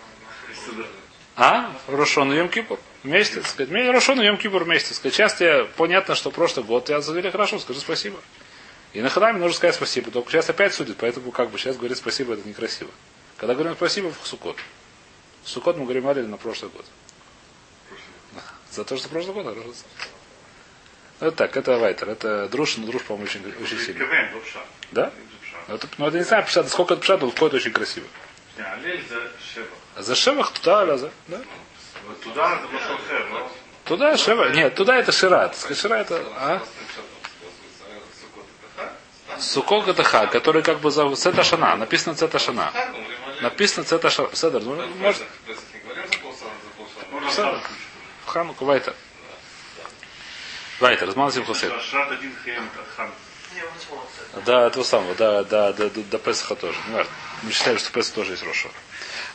А? 1.39 1.71
Рошон 1.87 2.31
и 2.33 2.35
Йом 2.37 2.49
Кипур. 2.49 2.79
Вместе, 3.03 3.35
так 3.41 3.47
сказать. 3.47 3.69
Мне 3.69 3.91
Рошон 3.91 4.19
и 4.19 4.25
Йом 4.25 4.37
Кипур 4.37 4.63
вместе. 4.63 4.89
так 4.89 4.97
сказать. 4.97 5.13
Сейчас 5.13 5.35
тебе 5.35 5.65
понятно, 5.77 6.15
что 6.15 6.31
прошлый 6.31 6.65
год 6.65 6.85
тебя 6.85 6.99
завели 6.99 7.29
хорошо, 7.29 7.59
скажи 7.59 7.79
спасибо. 7.79 8.17
И 8.93 9.01
на 9.01 9.09
хадаме 9.09 9.37
нужно 9.39 9.55
сказать 9.55 9.75
спасибо. 9.75 10.09
Только 10.09 10.31
сейчас 10.31 10.49
опять 10.49 10.73
судят, 10.73 10.97
поэтому 10.99 11.29
как 11.31 11.51
бы 11.51 11.59
сейчас 11.59 11.77
говорить 11.77 11.97
спасибо 11.99 12.33
это 12.33 12.47
некрасиво. 12.47 12.89
Когда 13.37 13.53
говорим 13.53 13.75
спасибо 13.75 14.11
в 14.11 14.27
Сукот. 14.27 14.57
В 15.43 15.49
Сукот 15.49 15.77
мы 15.77 15.83
говорим 15.83 16.07
Алиль 16.07 16.25
на 16.25 16.37
прошлый 16.37 16.71
год. 16.71 16.85
За 18.71 18.83
то, 18.83 18.97
что 18.97 19.07
прошлый 19.09 19.35
год. 19.35 19.45
а 19.45 19.51
прошлый- 19.51 19.73
Ну, 19.75 20.10
это 21.22 21.30
так, 21.30 21.56
это 21.56 21.78
Вайтер. 21.78 22.10
Это 22.10 22.48
Друш, 22.48 22.78
но 22.78 22.84
ну, 22.84 22.90
Друш, 22.90 23.02
по-моему, 23.04 23.30
очень, 23.30 23.54
очень 23.62 23.78
сильно. 23.78 24.04
Да? 24.90 25.12
Но 25.68 25.76
это, 25.76 25.86
но 25.96 26.08
это 26.08 26.18
не 26.18 26.24
знаю, 26.24 26.44
пшат, 26.44 26.68
сколько 26.68 26.94
это 26.94 27.02
пшат, 27.02 27.22
он 27.22 27.30
входит 27.30 27.54
очень 27.54 27.70
красиво. 27.70 28.06
А 29.94 30.02
за 30.02 30.16
Шевах 30.16 30.50
туда 30.52 30.84
раза. 30.84 31.12
Да? 31.28 31.40
Туда 32.24 32.58
Туда 33.84 34.16
Шевах. 34.16 34.52
Нет, 34.52 34.74
туда 34.74 34.96
это 34.96 35.12
Шира. 35.12 35.52
Шира 35.72 35.94
это... 35.94 36.24
А? 36.38 36.60
Сукок 39.38 39.86
это 39.86 40.02
ха, 40.02 40.26
который 40.26 40.62
как 40.62 40.80
бы 40.80 40.90
за, 40.90 41.14
Сета 41.14 41.44
Шана. 41.44 41.76
Написано 41.76 42.16
Сета 42.16 42.40
Шана. 42.40 42.72
Написано 43.40 43.86
Сета 43.86 44.10
Шана. 44.10 44.34
Седер, 44.34 44.60
ну, 44.62 44.74
может... 44.98 45.22
Седер. 47.30 47.60
Хануку 48.26 48.64
Вайтер 48.64 48.94
он 53.62 53.80
смог, 53.80 54.06
кстати. 54.10 54.44
Да, 54.44 54.66
этого 54.66 54.82
самого, 54.82 55.14
да, 55.14 55.44
да, 55.44 55.72
да, 55.72 55.88
до, 55.88 56.02
до 56.02 56.18
Песаха 56.18 56.56
тоже. 56.56 56.78
Важно. 56.90 57.12
Мы 57.42 57.52
считаем, 57.52 57.78
что 57.78 57.92
Песах 57.92 58.14
тоже 58.14 58.32
есть 58.32 58.42
Роша. 58.42 58.68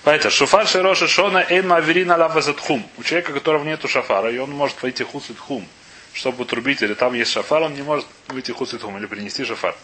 Поэтому 0.03 0.31
шуфар 0.31 0.67
широша 0.67 1.07
шона 1.07 1.45
эйн 1.49 1.67
маверина 1.67 2.17
лавазат 2.17 2.60
хум. 2.60 2.88
У 2.97 3.03
человека, 3.03 3.31
у 3.31 3.33
которого 3.33 3.63
нету 3.63 3.88
шафара, 3.88 4.31
и 4.31 4.38
он 4.38 4.51
может 4.51 4.81
войти 4.81 5.03
хум, 5.03 5.67
чтобы 6.13 6.45
трубить, 6.45 6.81
или 6.81 6.93
там 6.93 7.13
есть 7.13 7.31
шафар, 7.31 7.63
он 7.63 7.73
не 7.73 7.81
может 7.81 8.07
выйти 8.27 8.51
хум, 8.51 8.97
или 8.97 9.05
принести 9.05 9.45
шафар. 9.45 9.75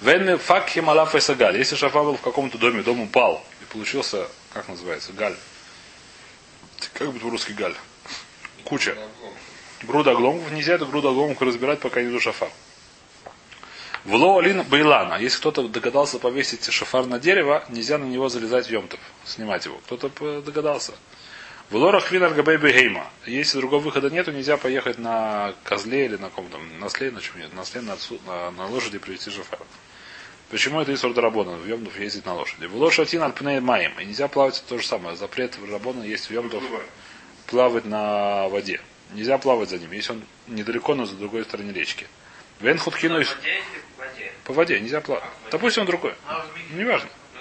Вен 0.00 0.38
факхим 0.38 0.88
алаф 0.88 1.14
и 1.14 1.20
сагаль. 1.20 1.56
Если 1.58 1.76
шафар 1.76 2.04
был 2.04 2.16
в 2.16 2.22
каком-то 2.22 2.56
доме, 2.56 2.82
дом 2.82 3.00
упал, 3.00 3.44
и 3.60 3.72
получился, 3.72 4.28
как 4.52 4.68
называется, 4.68 5.12
галь. 5.12 5.36
Как 6.94 7.10
будет 7.10 7.22
по-русски 7.22 7.52
галь? 7.52 7.74
Куча. 8.64 8.96
Груда 9.82 10.12
обломков. 10.12 10.52
Нельзя 10.52 10.74
эту 10.74 10.86
груду 10.86 11.08
обломков 11.08 11.46
разбирать, 11.46 11.80
пока 11.80 12.02
не 12.02 12.18
шафар. 12.18 12.50
В 14.04 14.14
Лоалин 14.14 14.62
Байлана. 14.62 15.18
Если 15.20 15.38
кто-то 15.38 15.68
догадался 15.68 16.18
повесить 16.18 16.64
шафар 16.70 17.06
на 17.06 17.18
дерево, 17.18 17.64
нельзя 17.68 17.98
на 17.98 18.04
него 18.04 18.28
залезать 18.28 18.66
в 18.66 18.70
Йомтов, 18.70 19.00
снимать 19.24 19.64
его. 19.66 19.78
Кто-то 19.86 20.40
догадался. 20.40 20.92
В 21.70 21.76
Лорах 21.76 22.10
Винар 22.10 22.34
Габейбе 22.34 22.72
Гейма. 22.72 23.06
Если 23.26 23.58
другого 23.58 23.80
выхода 23.80 24.10
нету, 24.10 24.32
нельзя 24.32 24.56
поехать 24.56 24.98
на 24.98 25.54
козле 25.64 26.06
или 26.06 26.16
на 26.16 26.28
ком 26.30 26.48
там, 26.48 26.62
на 26.80 26.88
сле, 26.88 27.10
на 27.10 27.20
чем 27.20 27.38
нет, 27.38 27.54
на 27.54 27.64
сле, 27.64 27.80
на, 27.80 27.96
на, 28.26 28.50
на 28.50 28.66
лошади 28.66 28.98
привезти 28.98 29.30
шафар. 29.30 29.60
Почему 30.50 30.80
это 30.80 30.90
из 30.90 31.04
Рабона? 31.04 31.52
В 31.52 31.66
Йомтов 31.66 31.98
ездить 32.00 32.26
на 32.26 32.34
лошади. 32.34 32.66
В 32.66 32.74
Лошатин 32.74 33.22
Альпней 33.22 33.60
Маем. 33.60 33.92
И 34.00 34.04
нельзя 34.04 34.26
плавать 34.26 34.64
то 34.68 34.78
же 34.78 34.86
самое. 34.86 35.16
Запрет 35.16 35.56
в 35.58 35.70
Рабона 35.70 36.02
есть 36.02 36.26
в 36.26 36.32
Йомтов 36.32 36.64
плавать 37.46 37.84
на 37.84 38.48
воде. 38.48 38.80
Нельзя 39.12 39.38
плавать 39.38 39.68
за 39.70 39.78
ним, 39.78 39.90
если 39.92 40.12
он 40.12 40.22
недалеко, 40.46 40.94
но 40.94 41.04
за 41.04 41.16
другой 41.16 41.44
стороне 41.44 41.72
речки. 41.72 42.06
Вен 42.60 42.78
худхину 42.78 43.22
по 44.44 44.52
воде 44.52 44.78
нельзя 44.80 45.00
плавать. 45.00 45.24
Допустим, 45.50 45.82
он 45.82 45.86
другой. 45.86 46.14
А 46.26 46.46
Микве? 46.56 46.84
Неважно. 46.84 47.08
Ну. 47.34 47.40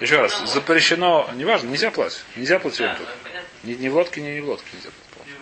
Еще 0.00 0.20
раз, 0.20 0.40
Ну, 0.40 0.46
запрещено, 0.46 1.30
неважно, 1.34 1.68
нельзя 1.68 1.90
плавать. 1.90 2.22
Нельзя 2.36 2.58
плавать 2.58 2.78
да, 2.78 2.96
ну, 2.98 3.04
тут. 3.04 3.14
понятно. 3.22 3.48
Ни, 3.64 3.72
ни 3.74 3.88
в 3.88 3.94
лодке, 3.94 4.20
ни 4.20 4.28
не 4.30 4.40
в 4.40 4.48
лодке 4.48 4.66
нельзя 4.74 4.90
плавать. 5.14 5.32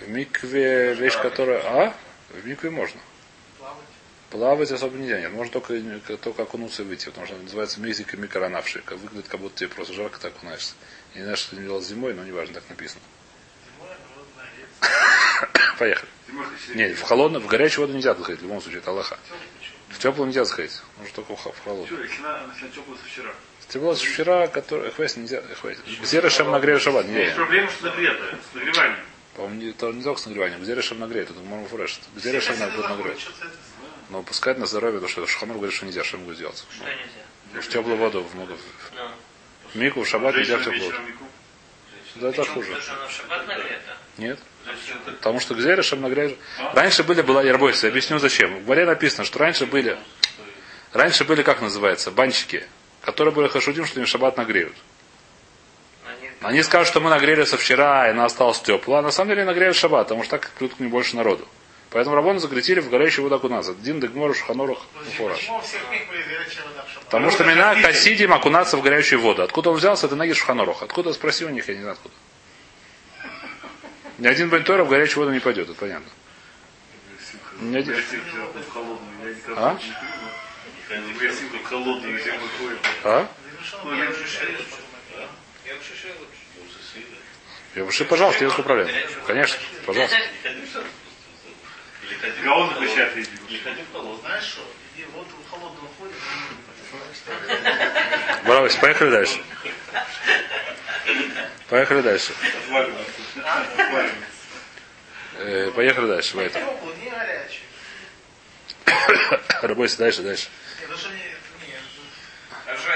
И 0.00 0.04
в- 0.04 0.08
Микве 0.08 0.94
вещь, 0.94 1.16
которая... 1.20 1.60
А? 1.64 1.94
В 2.30 2.46
микве 2.46 2.70
можно. 2.70 3.00
Плавать. 4.30 4.70
Особо 4.70 4.96
нельзя, 4.98 5.20
нет. 5.20 5.32
Можно 5.32 5.52
только, 5.60 6.16
только 6.18 6.42
окунуться 6.42 6.82
и 6.82 6.84
выйти, 6.84 7.06
потому 7.06 7.26
что 7.26 7.36
называется 7.36 7.80
мизик 7.80 8.14
и 8.14 8.16
микронавший. 8.16 8.82
Как 8.82 8.98
выглядит, 8.98 9.28
как 9.28 9.40
будто 9.40 9.58
тебе 9.58 9.68
просто 9.68 9.94
жарко, 9.94 10.18
ты 10.20 10.28
окунаешься. 10.28 10.74
Я 11.18 11.22
не 11.22 11.24
знаю, 11.24 11.36
что 11.36 11.56
ты 11.56 11.62
делал 11.62 11.82
зимой, 11.82 12.14
но 12.14 12.22
неважно, 12.22 12.54
так 12.54 12.62
написано. 12.70 13.00
Поехали. 15.78 16.08
Нет, 16.74 16.96
в 16.96 17.02
холодную, 17.02 17.42
в 17.42 17.48
горячую 17.48 17.86
воду 17.86 17.96
нельзя 17.96 18.14
заходить, 18.14 18.38
в 18.40 18.44
любом 18.44 18.60
случае, 18.60 18.78
это 18.78 18.90
Аллаха. 18.92 19.18
В 19.88 19.98
теплую 19.98 20.28
нельзя 20.28 20.44
заходить, 20.44 20.80
можно 20.96 21.12
только 21.16 21.34
в 21.34 21.58
холодную. 21.64 21.88
Чё, 21.88 22.00
если 22.04 22.22
на, 22.22 22.42
если 22.54 22.66
на 22.66 22.70
теплую 22.70 22.98
со 22.98 23.04
вчера? 23.04 23.30
Тепло 23.68 23.94
с 23.96 24.00
вчера, 24.00 24.46
который, 24.46 24.92
хвест 24.92 25.16
нельзя, 25.16 25.42
хвест. 25.60 25.80
Где 26.00 26.20
решем 26.20 26.52
нагрею 26.52 26.78
шаббат? 26.78 27.04
Есть 27.06 27.30
Не, 27.30 27.34
проблема, 27.34 27.68
что 27.68 27.86
нагрето, 27.86 28.38
с 28.52 28.54
нагреванием. 28.54 29.00
по-моему, 29.34 29.60
не, 29.60 29.72
то 29.72 29.92
не 29.92 30.02
только 30.04 30.20
с 30.20 30.26
нагреванием. 30.26 30.62
Где 30.62 30.74
решем 30.76 31.00
нагреет? 31.00 31.30
Это 31.30 31.40
можно 31.40 31.66
фреш. 31.66 31.98
Где 32.14 32.30
решем 32.30 32.52
Если 32.52 32.64
будет 32.66 32.76
заходит, 32.76 32.98
нагреть? 32.98 33.20
что-то 33.20 33.44
это- 33.46 33.56
Но 34.10 34.22
пускать 34.22 34.58
на 34.58 34.66
здоровье, 34.66 35.00
потому 35.00 35.10
что 35.10 35.26
Шаханур 35.26 35.56
говорит, 35.56 35.74
что 35.74 35.84
нельзя, 35.86 36.04
что 36.04 36.16
ему 36.16 36.26
будет 36.26 36.38
делать. 36.38 36.64
Что 36.70 36.84
нельзя? 36.84 37.60
В 37.60 37.68
теплую 37.68 37.96
воду, 37.96 38.22
в 38.22 38.34
много. 38.36 38.56
В 39.72 39.76
мику, 39.76 40.02
в 40.02 40.08
шаббат 40.08 40.34
нельзя 40.36 40.56
в 40.56 40.62
Женщина 40.62 40.74
теплую 40.74 40.92
воду. 40.92 41.02
вечером 41.02 41.06
мику. 41.06 41.24
Да 42.16 42.28
это 42.30 42.44
хуже. 42.44 42.76
Нет? 44.16 44.38
Потому 45.06 45.40
что 45.40 45.54
где 45.54 45.74
решем 45.74 46.00
нагреть? 46.00 46.36
Раньше 46.74 47.04
были, 47.04 47.22
была 47.22 47.42
ярбойся. 47.42 47.88
Объясню 47.88 48.18
зачем. 48.18 48.58
В 48.60 48.64
Горе 48.64 48.84
написано, 48.84 49.24
что 49.24 49.38
раньше 49.38 49.66
были, 49.66 49.96
раньше 50.92 51.24
были, 51.24 51.42
как 51.42 51.60
называется, 51.60 52.10
банщики, 52.10 52.66
которые 53.02 53.32
были 53.32 53.48
хашудим, 53.48 53.86
что 53.86 54.00
им 54.00 54.06
шаббат 54.06 54.36
нагреют. 54.36 54.74
Они... 56.40 56.62
Скажут, 56.62 56.88
что 56.88 57.00
мы 57.00 57.10
нагрели 57.10 57.44
со 57.44 57.56
вчера, 57.56 58.06
и 58.06 58.10
она 58.10 58.24
осталась 58.24 58.60
теплая. 58.60 59.00
А 59.00 59.02
на 59.02 59.10
самом 59.10 59.30
деле 59.30 59.44
нагрели 59.44 59.72
шаббат, 59.72 60.06
потому 60.06 60.22
что 60.22 60.38
так 60.38 60.50
придут 60.50 60.76
к 60.76 60.80
ним 60.80 60.90
больше 60.90 61.16
народу. 61.16 61.46
Поэтому 61.90 62.16
рабоны 62.16 62.38
загретили 62.38 62.80
в 62.80 62.90
горячую 62.90 63.22
воду 63.24 63.36
окунаться. 63.36 63.74
Дин, 63.74 63.98
Дегмор, 64.00 64.36
Шханорах, 64.36 64.78
Фураж. 65.16 65.48
Вода? 65.48 66.84
Потому 67.06 67.30
что 67.30 67.44
мина 67.44 67.74
касидим 67.80 68.32
окунаться 68.34 68.76
в 68.76 68.82
горячую 68.82 69.20
воду. 69.20 69.42
Откуда 69.42 69.70
он 69.70 69.76
взялся, 69.76 70.06
это 70.06 70.14
ноги 70.16 70.34
Шханорах. 70.34 70.82
Откуда, 70.82 71.12
спроси 71.14 71.46
у 71.46 71.48
них, 71.48 71.66
я 71.68 71.74
не 71.74 71.80
знаю 71.80 71.94
откуда. 71.94 72.14
Ни 74.18 74.26
один 74.26 74.50
бентора 74.50 74.84
в 74.84 74.88
горячую 74.88 75.24
воду 75.24 75.32
не 75.32 75.40
пойдет, 75.40 75.70
это 75.70 75.78
понятно. 75.78 76.10
Ни 77.60 77.76
один- 77.78 77.96
А? 79.56 79.78
А? 83.04 83.28
Я 84.04 84.16
это. 84.24 84.64
Я 85.66 85.74
лучше. 85.74 85.94
Я 87.74 87.84
выше, 87.84 88.04
пожалуйста, 88.04 88.44
пожалуйста. 92.14 92.42
Гаон 92.42 92.76
обещает 92.76 93.16
ездить. 93.16 93.40
Знаешь 94.20 94.44
что? 94.44 94.62
Иди 94.96 95.06
вот 95.14 95.26
в 95.26 95.50
холодную 95.50 95.88
ходит, 95.98 96.16
Бравос, 98.44 98.76
поехали 98.76 99.10
дальше. 99.10 99.40
Поехали 101.68 102.00
дальше. 102.00 102.32
Отваливается. 102.64 103.12
Отваливается. 103.36 104.14
Э, 105.38 105.70
поехали 105.74 106.06
дальше. 106.06 106.36
не 107.02 107.10
горячую. 107.10 107.62
Работайте 109.62 109.98
дальше, 109.98 110.22
дальше. 110.22 110.48
Не, 110.80 110.86
даже 110.86 111.08
не, 111.08 111.14
не, 111.14 111.74
Хорошо, 112.64 112.92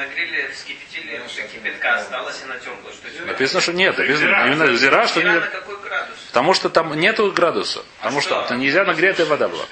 реально 0.00 0.06
нагрели, 0.06 0.50
вскипятили 0.52 1.18
до 1.18 1.42
кипятка, 1.42 1.94
осталась 1.96 2.42
она 2.44 2.58
теплая. 2.58 2.94
Что 2.94 3.10
тебе? 3.10 3.24
Написано, 3.26 3.60
что 3.60 3.72
нет. 3.72 3.98
Написано 3.98 4.46
именно 4.46 4.76
зира, 4.76 5.06
что 5.06 5.20
Вчера 5.20 5.34
нет. 5.34 5.42
на 5.42 5.50
какой 5.50 5.80
градус? 5.80 6.16
Потому 6.28 6.54
что 6.54 6.68
там 6.70 6.94
нету 6.94 7.32
градуса. 7.32 7.84
Потому 7.98 8.20
что 8.20 8.42
это 8.42 8.56
нельзя 8.56 8.84
нагретая 8.84 9.26
вода 9.26 9.48
была. 9.48 9.64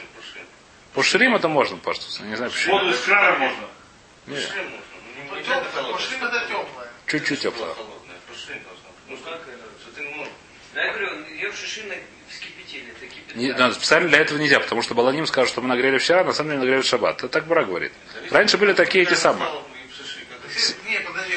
По 0.94 1.02
ширим 1.02 1.34
это 1.36 1.48
можно, 1.48 1.76
пожалуйста. 1.76 2.24
Не 2.24 2.36
знаю 2.36 2.50
почему. 2.50 2.78
Воду 2.78 2.90
из 2.90 3.00
крана 3.00 3.38
можно. 3.38 3.68
теплая, 4.26 5.60
это 5.60 6.46
теплая. 6.48 6.88
Чуть-чуть 7.06 7.40
теплая. 7.40 7.74
Ну 9.08 9.16
как 9.24 9.34
это? 9.34 9.68
Да, 10.74 10.84
я 10.84 10.92
говорю, 10.92 11.24
ее 11.34 11.50
в 11.50 11.56
шишино 11.56 11.94
вскипятили 12.28 12.92
до 13.00 13.06
кипятка. 13.06 13.38
Не, 13.38 13.52
да, 13.52 13.72
специально 13.72 14.08
для 14.08 14.18
этого 14.18 14.38
нельзя, 14.38 14.60
потому 14.60 14.82
что 14.82 14.94
Баланим 14.94 15.26
скажет, 15.26 15.50
что 15.50 15.62
мы 15.62 15.68
нагрели 15.68 15.98
вчера, 15.98 16.24
на 16.24 16.32
самом 16.32 16.50
деле 16.50 16.60
нагрели 16.60 16.82
в 16.82 16.84
шаббат. 16.84 17.18
Это 17.18 17.28
так 17.28 17.46
Бра 17.46 17.64
говорит. 17.64 17.92
Раньше 18.30 18.58
были 18.58 18.74
такие 18.74 19.04
эти 19.04 19.14
самые. 19.14 19.48
Не, 20.88 20.98
подожди. 21.00 21.34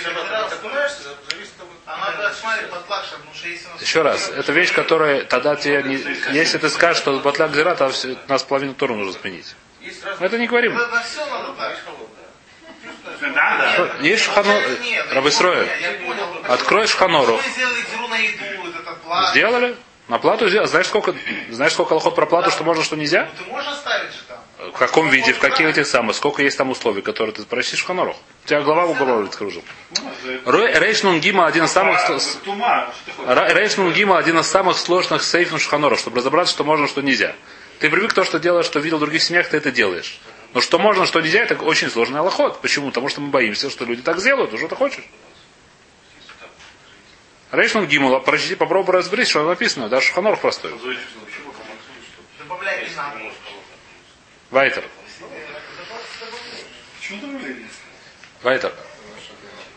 Еще 3.79 4.01
раз, 4.01 4.29
это 4.29 4.51
вещь, 4.51 4.73
которая 4.73 5.23
тогда 5.23 5.55
тебе 5.55 5.83
не... 5.83 5.95
Если 6.33 6.57
ты 6.57 6.69
скажешь, 6.69 7.01
что 7.01 7.19
батляк 7.19 7.53
зира, 7.53 7.75
то 7.75 7.89
все- 7.89 8.17
нас 8.27 8.43
половину 8.43 8.73
Тору 8.73 8.95
нужно 8.95 9.19
сменить. 9.19 9.55
Мы 10.19 10.25
это 10.25 10.37
не 10.37 10.47
говорим. 10.47 10.77
Есть 14.01 14.23
шхану... 14.25 14.53
Рабыстроя. 15.11 15.67
Открой 16.47 16.87
шханору. 16.87 17.39
На. 19.07 19.31
Сделали? 19.31 19.75
На 20.07 20.19
плату 20.19 20.49
сделали. 20.49 20.67
Знаешь, 20.67 20.87
сколько, 20.87 21.15
знаешь, 21.49 21.73
сколько 21.73 21.93
лохот 21.93 22.15
про 22.15 22.25
плату, 22.25 22.51
что 22.51 22.63
можно, 22.63 22.83
что 22.83 22.95
нельзя? 22.95 23.29
Ну 23.37 23.43
ты 23.43 23.49
можешь 23.51 23.71
оставить 23.71 24.11
же 24.13 24.19
там. 24.27 24.39
В 24.61 24.77
каком 24.77 25.09
виде, 25.09 25.33
в 25.33 25.39
каких 25.39 25.65
этих 25.65 25.87
самых, 25.87 26.15
сколько 26.15 26.43
есть 26.43 26.55
там 26.55 26.69
условий, 26.69 27.01
которые 27.01 27.33
ты 27.33 27.41
спросишь 27.41 27.81
в 27.81 27.87
Ханорах. 27.87 28.15
У 28.45 28.47
тебя 28.47 28.61
голова 28.61 28.85
в 28.85 28.91
уголове 28.91 29.27
кружит. 29.27 29.63
Рейшнун 30.45 31.19
Гима 31.19 31.47
один 31.47 31.63
из 31.63 31.71
самых... 31.71 31.99
А, 32.07 32.19
Тума. 32.45 32.93
Что 33.07 33.11
такое? 33.11 33.35
Ра- 33.35 33.53
Рейшнун 33.55 33.91
Гима 33.91 34.19
один 34.19 34.37
из 34.37 34.45
самых 34.45 34.77
сложных 34.77 35.23
сейфов 35.23 35.59
Шханоров, 35.61 35.99
чтобы 35.99 36.17
разобраться, 36.17 36.53
что 36.53 36.63
можно, 36.63 36.87
что 36.87 37.01
нельзя. 37.01 37.35
Ты 37.79 37.89
привык 37.89 38.13
то, 38.13 38.23
что 38.23 38.37
делаешь, 38.37 38.67
что 38.67 38.79
видел 38.79 38.97
в 38.97 38.99
других 38.99 39.23
семьях, 39.23 39.49
ты 39.49 39.57
это 39.57 39.71
делаешь. 39.71 40.19
Но 40.53 40.61
что 40.61 40.77
можно, 40.77 41.07
что 41.07 41.21
нельзя, 41.21 41.39
это 41.39 41.55
очень 41.55 41.89
сложный 41.89 42.19
аллоход. 42.19 42.61
Почему? 42.61 42.89
Потому 42.89 43.09
что 43.09 43.19
мы 43.21 43.29
боимся, 43.29 43.71
что 43.71 43.83
люди 43.85 44.03
так 44.03 44.19
сделают. 44.19 44.55
Что 44.55 44.67
ты 44.67 44.75
хочешь? 44.75 45.05
Рейшнун 47.51 47.87
Гимула, 47.87 48.19
прочти, 48.19 48.53
попробуй 48.53 48.93
разберись, 48.93 49.29
что 49.29 49.43
написано. 49.43 49.89
Даже 49.89 50.05
Шханоров 50.05 50.39
простой. 50.39 50.71
Добавляй. 52.37 52.87
Вайтер. 54.51 54.83
Вайтер. 58.43 58.73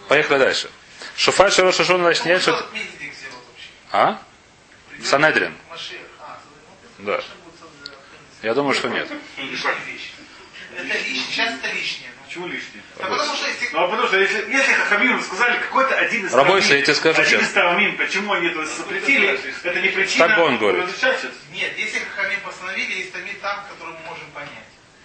Поехали 0.09 0.39
дальше. 0.39 0.71
Шуфай 1.17 1.51
Шарош 1.51 1.77
Шашон 1.77 2.01
значит 2.01 2.25
нет, 2.27 2.43
что... 2.43 2.69
А? 3.93 4.21
Санедрин. 5.03 5.57
А, 6.21 6.41
ну, 6.99 7.07
Да. 7.07 7.21
Я 8.43 8.55
думаю, 8.55 8.75
что 8.75 8.89
нет. 8.89 9.09
Это 9.11 10.99
лишнее. 10.99 11.25
Сейчас 11.29 11.55
это 11.55 11.73
лишнее. 11.73 12.11
Ну, 12.37 12.43
Почему 12.43 12.47
лишнее? 12.49 12.83
Да 12.99 13.05
потому 13.07 13.37
что 13.37 13.47
если... 13.47 13.69
Ну, 13.73 13.79
а 13.79 13.89
потому 13.89 14.09
что 14.09 14.19
если, 14.19 14.39
если 14.51 14.73
Хахамим 14.73 15.23
сказали 15.23 15.59
какой-то 15.59 15.97
один 15.97 16.27
из 16.27 16.35
Рабойся, 16.35 16.75
я 16.75 16.83
тебе 16.83 16.95
скажу 16.95 17.23
один 17.23 17.41
сейчас. 17.41 17.51
из 17.51 17.97
почему 17.97 18.33
они 18.33 18.49
это 18.49 18.67
запретили, 18.67 19.41
это 19.63 19.81
не 19.81 19.89
причина. 19.89 20.29
Так 20.29 20.39
он 20.39 20.59
говорит. 20.59 20.85
Нет, 21.53 21.73
если 21.79 22.01
Хахамим 22.01 22.41
постановили, 22.41 22.93
есть 22.93 23.13
тамид 23.13 23.41
там, 23.41 23.65
который 23.69 23.95
мы 23.95 24.11
можем 24.11 24.27
понять. 24.35 24.51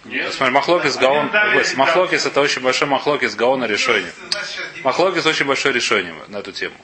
Нет. 0.04 0.32
Смотри, 0.32 0.54
Махлокис 0.54 0.96
Гаон. 0.96 1.30
Ой, 1.32 1.64
Махлокис 1.76 2.26
это 2.26 2.40
очень 2.40 2.62
большой 2.62 2.88
Махлокис 2.88 3.36
Гаона 3.36 3.66
решение. 3.66 4.10
Дебил. 4.10 4.84
Махлокис 4.84 5.26
очень 5.26 5.46
большое 5.46 5.74
решение 5.74 6.14
на 6.28 6.38
эту 6.38 6.52
тему. 6.52 6.74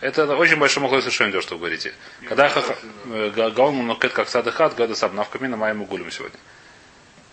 Это 0.00 0.26
очень 0.36 0.56
большой 0.56 0.82
Махлокис 0.82 1.06
решение, 1.06 1.32
то, 1.32 1.40
что 1.42 1.54
вы 1.54 1.60
говорите. 1.60 1.94
Когда 2.28 2.48
э, 2.48 3.30
Га- 3.30 3.50
Гаон 3.50 3.74
Мунокет 3.76 4.12
как 4.12 4.28
садыхат, 4.28 4.74
гада 4.74 4.94
сам 4.94 5.14
навкамина 5.14 5.56
моему 5.56 5.84
гулем 5.84 6.10
сегодня. 6.10 6.38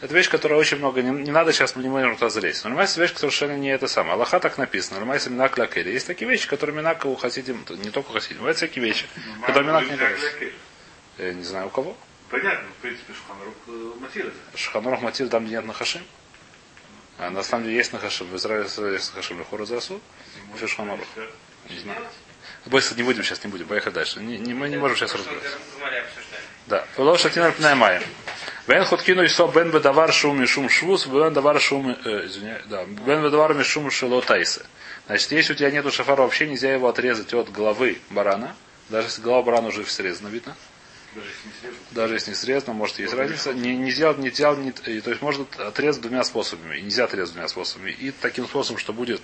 Это 0.04 0.14
вещь, 0.16 0.28
которая 0.30 0.60
очень 0.60 0.80
много, 0.80 1.02
не, 1.02 1.12
не 1.12 1.32
надо 1.32 1.54
сейчас, 1.54 1.78
мы 1.78 1.82
не 1.84 1.88
можем 1.88 2.16
туда 2.16 2.30
залезть. 2.30 2.66
Но 2.66 2.72
Нормальная 2.72 2.94
вещь 2.98 3.14
совершенно 3.16 3.56
не 3.56 3.70
это 3.70 3.88
самое. 3.88 4.16
Аллаха 4.16 4.38
так 4.42 4.58
написано. 4.58 5.00
Нормальная 5.00 5.30
минак 5.30 5.58
лакели. 5.58 5.92
Есть 5.92 6.08
такие 6.08 6.30
вещи, 6.30 6.46
которые 6.46 6.76
минака 6.76 7.08
у 7.08 7.16
хасидим, 7.16 7.66
не 7.70 7.90
только 7.90 8.12
хасидим, 8.12 8.40
бывают 8.40 8.58
всякие 8.58 8.84
вещи, 8.84 9.06
которые 9.46 9.66
минак 9.66 9.90
не 9.90 9.96
говорят. 9.96 10.20
Я 11.18 11.34
не 11.34 11.44
знаю 11.46 11.68
у 11.68 11.70
кого. 11.70 11.96
Понятно, 12.30 12.68
в 12.78 12.82
принципе, 12.82 13.14
Шуханрук 13.14 13.56
э, 13.68 13.92
мотивирует. 14.02 14.34
Шханурах 14.56 15.02
Матир 15.02 15.30
там, 15.30 15.46
нет 15.46 15.64
Нахашим. 15.66 16.02
А 17.18 17.30
на 17.30 17.42
самом 17.42 17.64
деле 17.64 17.78
есть 17.78 17.94
Нахашим. 17.94 18.28
В 18.28 18.36
Израиле 18.36 18.66
есть 18.92 19.14
Нахашим 19.14 19.40
Лехора 19.40 19.64
Засу. 19.64 20.02
Еще 20.54 20.68
Шханурах. 20.68 21.08
Не 21.70 21.80
знаю. 21.80 22.02
Бойся, 22.66 22.94
не 22.96 23.04
будем 23.04 23.24
сейчас, 23.24 23.42
не 23.46 23.50
будем. 23.50 23.68
Поехали 23.68 23.94
дальше. 23.94 24.20
Не, 24.20 24.38
не- 24.38 24.54
мы 24.54 24.68
не 24.68 24.76
можем 24.76 24.98
сейчас 24.98 25.16
разбираться. 25.16 25.58
Да. 26.68 26.86
Фило 26.98 27.18
Шатинар 27.18 27.54
Пнаймая. 27.54 28.04
Бен 28.68 28.86
хуткину 28.86 29.26
исо 29.26 29.48
бен 29.48 29.72
бедавар 29.72 30.14
шум 30.14 30.42
и 30.42 30.46
шум 30.46 30.70
швус, 30.70 31.06
бен 31.06 31.34
давар 31.34 31.60
шум, 31.60 31.98
э, 32.06 32.26
извиняюсь, 32.26 32.64
да, 32.68 32.86
бен 32.86 33.22
бедавар 33.22 33.54
ми 33.54 33.64
шум 33.64 33.92
шило 33.92 34.22
тайсы. 34.22 34.66
Значит, 35.08 35.32
если 35.34 35.54
у 35.54 35.56
тебя 35.56 35.70
нету 35.70 35.92
шафара, 35.92 36.22
вообще 36.22 36.48
нельзя 36.48 36.72
его 36.72 36.88
отрезать 36.88 37.34
от 37.34 37.52
головы 37.52 37.98
барана, 38.10 38.56
даже 38.90 39.08
если 39.08 39.22
голова 39.22 39.44
барана 39.44 39.68
уже 39.68 39.84
срезана, 39.86 40.30
видно. 40.30 40.56
Даже 41.14 41.28
если 41.28 41.50
не 41.50 41.54
срезано. 41.62 41.86
Даже 41.92 42.14
если 42.14 42.30
не 42.30 42.36
срезано, 42.36 42.74
может 42.74 43.00
есть 43.00 43.14
разница. 43.14 43.54
Не, 43.54 43.76
не 43.76 43.92
сделать, 43.92 44.18
не 44.18 44.32
делать, 44.32 44.60
не- 44.60 44.72
то 44.72 45.10
есть 45.10 45.22
можно 45.22 45.46
отрезать 45.60 46.02
двумя 46.02 46.24
способами. 46.24 46.78
И 46.78 46.82
нельзя 46.82 47.04
отрезать 47.04 47.34
двумя 47.34 47.50
способами. 47.50 47.92
И 47.92 48.12
таким 48.12 48.46
способом, 48.48 48.80
что 48.80 48.94
будет 48.94 49.22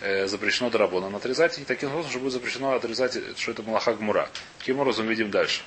э, 0.00 0.26
запрещено 0.26 0.70
драбоном 0.70 1.14
отрезать, 1.16 1.58
и 1.58 1.64
таким 1.64 1.90
способом, 1.90 2.10
что 2.10 2.18
будет 2.20 2.32
запрещено 2.32 2.72
отрезать, 2.72 3.16
э, 3.16 3.34
что 3.36 3.52
это 3.52 3.62
малаха 3.62 3.92
гмура. 3.92 4.28
Каким 4.58 4.80
образом 4.80 5.06
видим 5.06 5.30
дальше. 5.30 5.62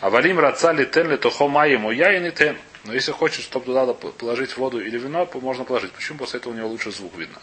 А 0.00 0.10
валим 0.10 0.38
рацали 0.38 0.84
тен 0.84 1.10
ли 1.10 1.16
тохо 1.16 1.48
маему 1.48 1.90
яин 1.90 2.26
и 2.26 2.30
тен. 2.30 2.56
Но 2.84 2.92
если 2.92 3.12
хочешь, 3.12 3.44
чтобы 3.44 3.66
туда 3.66 3.80
надо 3.86 3.94
положить 3.94 4.56
воду 4.56 4.80
или 4.80 4.98
вино, 4.98 5.26
то 5.26 5.40
можно 5.40 5.64
положить. 5.64 5.92
Почему 5.92 6.18
после 6.18 6.38
этого 6.38 6.52
у 6.52 6.56
него 6.56 6.68
лучше 6.68 6.90
звук 6.92 7.16
видно? 7.16 7.38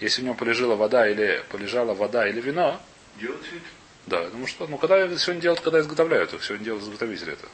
Если 0.00 0.22
у 0.22 0.24
него 0.26 0.34
полежала 0.34 0.76
вода 0.76 1.08
или 1.08 1.42
полежала 1.50 1.94
вода 1.94 2.28
или 2.28 2.40
вино, 2.40 2.80
Делать 3.20 3.42
вид? 3.52 3.62
да, 4.06 4.22
потому 4.22 4.46
что, 4.46 4.66
ну, 4.66 4.76
когда 4.76 5.08
сегодня 5.16 5.40
делают, 5.42 5.60
когда 5.60 5.80
изготовляют 5.80 6.32
их, 6.34 6.44
сегодня 6.44 6.64
делают 6.66 6.84
изготовители 6.84 7.32
это. 7.32 7.46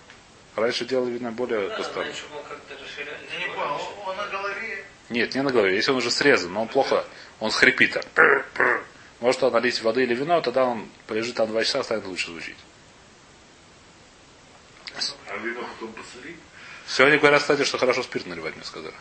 Раньше 0.56 0.84
делали, 0.84 1.12
видно, 1.12 1.30
более 1.32 1.68
Да. 1.68 1.76
Я 1.76 1.78
не 3.38 3.54
понял, 3.54 3.74
он- 3.74 4.08
он 4.10 4.16
на 4.16 4.26
голове. 4.26 4.84
Нет, 5.10 5.34
не 5.34 5.42
на 5.42 5.50
голове. 5.50 5.76
Если 5.76 5.92
он 5.92 5.98
уже 5.98 6.10
срезан, 6.10 6.52
но 6.52 6.62
он 6.62 6.68
плохо, 6.68 7.04
он 7.38 7.50
схрипит 7.50 7.92
так. 7.92 8.46
Может 9.20 9.42
он 9.42 9.52
налить 9.52 9.80
воды 9.82 10.02
или 10.02 10.14
вино, 10.14 10.40
тогда 10.40 10.64
он 10.64 10.88
полежит 11.06 11.36
там 11.36 11.48
два 11.48 11.62
часа, 11.64 11.82
станет 11.82 12.06
лучше 12.06 12.30
звучить. 12.30 12.56
А 15.40 15.46
вино 15.46 15.61
потом 15.61 15.92
посолить? 15.92 16.37
Сегодня 16.87 17.18
говорят, 17.18 17.40
кстати, 17.40 17.64
что 17.64 17.79
хорошо 17.79 18.03
спирт 18.03 18.26
наливать, 18.26 18.57
мне 18.57 18.64
сказали. 18.64 18.94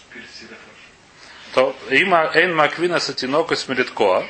Спирт 0.00 0.26
всегда 0.34 0.56
хорошо. 0.56 1.76
То 1.86 1.94
има 1.94 2.30
эйн 2.34 2.54
маквина 2.54 3.00
сатинока 3.00 3.56
смелиткоа. 3.56 4.26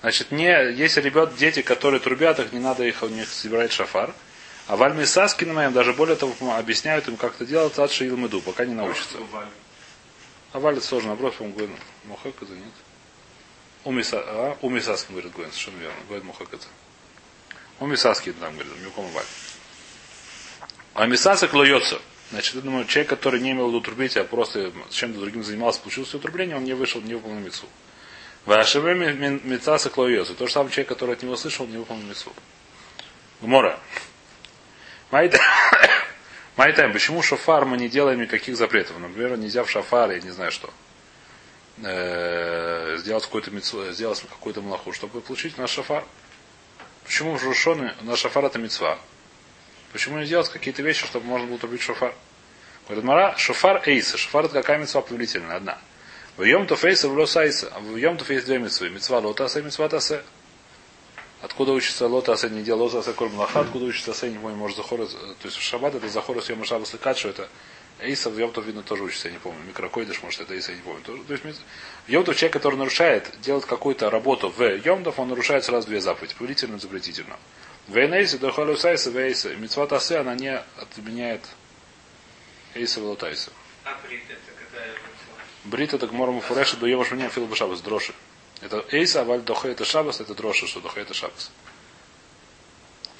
Значит, 0.00 0.30
не, 0.30 0.72
если 0.72 1.00
ребят, 1.00 1.34
дети, 1.36 1.62
которые 1.62 2.00
трубят, 2.00 2.38
их 2.38 2.52
не 2.52 2.60
надо 2.60 2.84
их 2.84 3.02
у 3.02 3.08
них 3.08 3.28
собирать 3.28 3.72
шафар. 3.72 4.14
А 4.68 4.76
вальми 4.76 5.04
саскин 5.04 5.52
моим, 5.52 5.72
даже 5.72 5.92
более 5.92 6.16
того, 6.16 6.34
объясняют 6.54 7.08
им, 7.08 7.16
как 7.16 7.34
это 7.34 7.46
делать, 7.46 7.78
от 7.78 7.92
шиил 7.92 8.16
пока 8.40 8.64
не 8.64 8.74
научатся. 8.74 9.18
А 10.52 10.58
валит 10.58 10.82
сложно, 10.84 11.08
наоборот, 11.08 11.34
по-моему, 11.34 11.58
говорит, 11.58 11.76
мухак 12.04 12.34
это 12.40 12.52
нет. 12.52 12.72
Умиса, 13.84 14.22
а, 14.24 14.56
умисаскин, 14.62 15.14
говорит 15.14 15.32
Гуэн, 15.32 15.50
совершенно 15.50 15.78
верно. 15.78 15.98
Говорит 16.08 16.24
мухак 16.24 16.48
это. 16.52 16.66
Умисаскин 17.80 18.34
там, 18.34 18.54
говорит, 18.54 18.72
мюком 18.82 19.06
валь. 19.08 19.24
А 20.94 21.06
мисасак 21.06 21.52
лоется. 21.52 22.00
Значит, 22.30 22.54
я 22.54 22.60
думаю, 22.62 22.86
человек, 22.86 23.10
который 23.10 23.40
не 23.40 23.52
имел 23.52 23.70
в 23.70 24.16
а 24.16 24.24
просто 24.24 24.72
чем-то 24.90 25.20
другим 25.20 25.44
занимался, 25.44 25.80
получил 25.80 26.06
свое 26.06 26.22
трубление, 26.22 26.56
он 26.56 26.64
не 26.64 26.72
вышел, 26.72 27.00
не 27.00 27.14
выполнил 27.14 27.40
мецу. 27.40 27.66
Вашеве 28.46 28.94
мецасак 28.94 29.96
лоется. 29.96 30.34
То 30.34 30.46
же 30.46 30.52
самое 30.52 30.72
человек, 30.72 30.88
который 30.88 31.14
от 31.14 31.22
него 31.22 31.36
слышал, 31.36 31.66
не 31.66 31.76
выполнил 31.76 32.06
мецу. 32.06 32.32
Гмора. 33.42 33.78
Майтайм, 36.56 36.92
почему 36.92 37.22
шофар 37.22 37.66
мы 37.66 37.76
не 37.76 37.88
делаем 37.88 38.20
никаких 38.20 38.56
запретов? 38.56 38.98
Например, 38.98 39.36
нельзя 39.36 39.62
в 39.62 39.70
шафар, 39.70 40.10
я 40.10 40.20
не 40.20 40.30
знаю 40.30 40.50
что, 40.50 40.72
э, 41.82 42.96
сделать 42.98 43.24
какой-то 43.24 43.50
митцву, 43.50 43.84
сделать 43.92 44.20
какую-то 44.22 44.62
малаху, 44.62 44.92
чтобы 44.92 45.20
получить 45.20 45.58
наш 45.58 45.70
шафар. 45.70 46.04
Почему 47.06 47.36
в 47.36 47.44
Рушоне 47.44 47.94
наш 48.02 48.18
шафар 48.18 48.44
это 48.44 48.58
мецва? 48.58 48.98
Почему 49.92 50.18
не 50.18 50.26
делать 50.26 50.48
какие-то 50.48 50.82
вещи, 50.82 51.06
чтобы 51.06 51.26
можно 51.26 51.46
было 51.46 51.56
трубить 51.56 51.80
шофар? 51.80 52.12
Говорит 52.88 53.04
Мара, 53.04 53.36
шофар 53.38 53.80
эйса. 53.86 54.18
Шофар 54.18 54.46
это 54.46 54.54
какая 54.54 54.78
мецва 54.78 55.02
повелительная? 55.02 55.56
Одна. 55.56 55.78
В 56.36 56.42
йом 56.42 56.66
фейса 56.66 57.08
в 57.08 57.16
лосайса. 57.16 57.72
А 57.74 57.78
в 57.78 57.96
йом 57.96 58.18
фейс 58.18 58.44
две 58.44 58.58
мецвы. 58.58 58.90
Мецва 58.90 59.20
лотасе, 59.20 59.62
мецва 59.62 59.88
тасе. 59.88 60.22
Откуда 61.42 61.72
учится 61.72 62.08
лота 62.08 62.32
асе 62.32 62.48
не 62.50 62.62
делал 62.62 62.82
лота 62.82 62.98
асе 62.98 63.12
коль 63.12 63.30
откуда 63.54 63.84
учится 63.84 64.10
асе 64.10 64.28
не 64.30 64.38
помню, 64.38 64.56
может 64.56 64.76
захорос, 64.76 65.12
то 65.12 65.44
есть 65.44 65.56
в 65.56 65.62
шаббат 65.62 65.94
это 65.94 66.08
захорос 66.08 66.48
йома 66.48 66.64
шаббас 66.64 66.94
и 66.94 66.98
кадшу, 66.98 67.28
это 67.28 67.48
Эйса 67.98 68.28
в 68.28 68.38
Йомтов, 68.38 68.66
видно, 68.66 68.82
тоже 68.82 69.04
учится, 69.04 69.28
я 69.28 69.34
не 69.34 69.40
помню. 69.40 69.60
Микрокойдыш, 69.66 70.22
может, 70.22 70.40
это 70.42 70.54
Эйса, 70.54 70.72
я 70.72 70.76
не 70.76 70.82
помню. 70.82 71.02
То 71.02 71.14
есть, 71.32 71.44
в 72.06 72.08
Йомтов 72.08 72.36
человек, 72.36 72.52
который 72.52 72.76
нарушает, 72.76 73.32
делает 73.40 73.64
какую-то 73.64 74.10
работу 74.10 74.50
в 74.50 74.60
Йомтов, 74.62 75.18
он 75.18 75.28
нарушает 75.28 75.64
сразу 75.64 75.86
две 75.86 76.00
заповеди, 76.00 76.34
повелительную 76.34 76.78
и 76.78 76.80
запретительную. 76.82 77.38
В 77.88 77.96
Эйнейсе, 77.96 78.36
до 78.36 78.50
Халюсайса, 78.50 79.10
в 79.10 79.16
Эйса. 79.16 79.54
Митцват 79.56 79.92
Асе, 79.92 80.18
она 80.18 80.34
не 80.34 80.58
отменяет 80.76 81.42
Эйса 82.74 83.00
Велотайса. 83.00 83.50
А 83.84 83.96
брит 84.06 84.24
это 84.28 84.40
какая 84.58 84.88
митцва? 84.88 85.44
Брит 85.64 85.94
это 85.94 86.06
Гморому 86.06 86.40
Фуреша, 86.40 86.76
до 86.76 86.86
Йомаш 86.86 87.12
меня 87.12 87.30
Филба 87.30 87.56
Шабас, 87.56 87.80
дроши. 87.80 88.12
Это 88.60 88.84
Эйса, 88.90 89.22
а 89.22 89.24
Валь 89.24 89.40
Дохе 89.40 89.70
это 89.70 89.84
Шабас, 89.84 90.20
это 90.20 90.34
дроши, 90.34 90.66
что 90.66 90.80
Дохе 90.80 91.00
это 91.00 91.14
Шабас. 91.14 91.50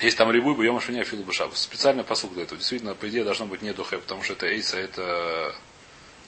Есть 0.00 0.18
там 0.18 0.30
рибуй, 0.30 0.54
бьем 0.54 0.80
швиня 0.80 1.04
филу 1.04 1.22
бешабас. 1.22 1.62
Специально 1.62 2.04
посуд 2.04 2.34
для 2.34 2.42
этого. 2.42 2.58
Действительно, 2.58 2.94
по 2.94 3.08
идее, 3.08 3.24
должно 3.24 3.46
быть 3.46 3.62
не 3.62 3.72
духе, 3.72 3.98
потому 3.98 4.22
что 4.22 4.34
это 4.34 4.46
эйса, 4.46 4.78
это 4.78 5.54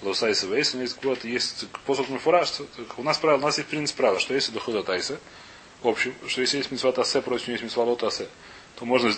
лосайса 0.01 0.47
вейса. 0.47 0.79
Есть 0.79 1.05
вот 1.05 1.25
есть 1.25 1.67
посуд 1.85 2.09
мифураж. 2.09 2.51
У 2.97 3.03
нас 3.03 3.19
правило, 3.19 3.41
у 3.41 3.45
нас 3.45 3.59
есть 3.59 3.69
принцип 3.69 3.97
правила, 3.97 4.21
что 4.21 4.33
если 4.33 4.53
духе 4.53 4.83
тайса, 4.83 5.19
в 5.83 5.89
общем, 5.89 6.15
что 6.27 6.41
если 6.41 6.57
есть 6.59 6.71
митцва 6.71 6.93
тасе, 6.93 7.21
против 7.21 7.49
него 7.49 7.53
есть 7.53 7.65
митцва 7.65 7.85
лот 7.85 8.03
асе, 8.03 8.29
то 8.77 8.85
можно 8.85 9.13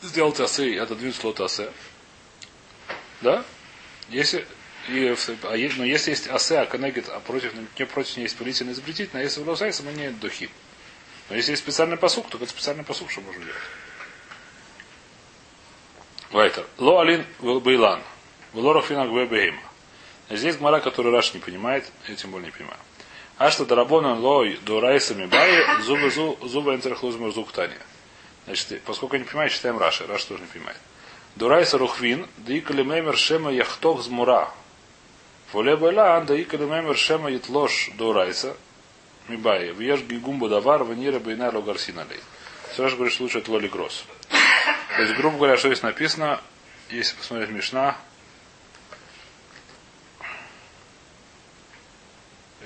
сделать 0.00 0.40
асе 0.40 0.70
и 0.70 0.76
отодвинуть 0.78 1.22
лот 1.22 1.40
асе. 1.40 1.70
Да? 3.20 3.44
Если 4.08 4.46
и, 4.88 5.14
а, 5.44 5.56
но 5.76 5.84
если 5.84 6.10
есть 6.10 6.26
асе, 6.28 6.58
а 6.58 6.66
коннегит, 6.66 7.08
а 7.08 7.20
против, 7.20 7.52
не 7.54 7.86
против 7.86 8.16
нее 8.16 8.24
есть 8.24 8.36
повелительный 8.36 8.72
изобретительный, 8.72 9.20
а 9.20 9.24
если 9.24 9.40
в 9.42 9.48
лосайса, 9.48 9.84
мы 9.84 9.92
не 9.92 10.10
духи. 10.10 10.50
Но 11.30 11.36
если 11.36 11.52
есть 11.52 11.62
специальный 11.62 11.96
посук, 11.96 12.28
то 12.28 12.36
это 12.36 12.48
специальный 12.48 12.82
посук, 12.82 13.10
что 13.10 13.20
можно 13.20 13.44
делать. 13.44 13.60
Вайтер. 16.32 16.66
Ло 16.78 17.00
алин 17.00 17.26
бейлан. 17.40 18.00
Велорах 18.54 18.86
финак 18.86 19.10
бейма. 19.10 19.60
Здесь 20.30 20.56
гмара, 20.56 20.80
который 20.80 21.12
Раш 21.12 21.34
не 21.34 21.40
понимает, 21.40 21.84
я 22.08 22.14
тем 22.14 22.30
более 22.30 22.46
не 22.46 22.52
понимаю. 22.52 22.78
А 23.36 23.50
что 23.50 23.66
дарабона 23.66 24.14
лой 24.14 24.58
до 24.64 24.80
райса 24.80 25.14
мибаи 25.14 25.82
зубы 25.82 26.10
зубы 26.48 26.74
энтерхлузмер 26.74 27.32
зуктани. 27.32 27.76
Значит, 28.46 28.80
поскольку 28.86 29.16
я 29.16 29.20
не 29.20 29.26
понимаю, 29.26 29.50
читаем 29.50 29.76
Раши. 29.78 30.06
Раш 30.06 30.24
тоже 30.24 30.42
не 30.42 30.48
понимает. 30.48 30.78
До 31.36 31.48
райса 31.48 31.76
рухвин, 31.76 32.26
да 32.38 32.58
икали 32.58 32.82
мемер 32.82 33.16
шема 33.18 33.52
яхтох 33.52 34.00
змура. 34.02 34.48
Фоле 35.50 35.76
байлан, 35.76 36.24
да 36.24 36.40
икали 36.40 36.64
мемер 36.64 36.96
шема 36.96 37.30
ятлош 37.30 37.90
до 37.98 38.14
райса. 38.14 38.56
Мибаи. 39.28 39.72
Вьеш 39.72 40.00
гигумбу 40.00 40.48
давар, 40.48 40.84
ванира 40.84 41.18
бейна 41.18 41.50
логарсиналей. 41.50 42.20
Говорит, 42.76 43.12
что 43.12 43.24
лучше 43.24 43.38
это 43.38 43.52
лоли 43.52 43.68
гросс. 43.68 44.04
То 44.96 45.02
есть, 45.02 45.14
грубо 45.14 45.36
говоря, 45.36 45.56
что 45.56 45.68
здесь 45.68 45.82
написано, 45.82 46.40
если 46.90 47.16
посмотреть 47.16 47.50
Мишна, 47.50 47.96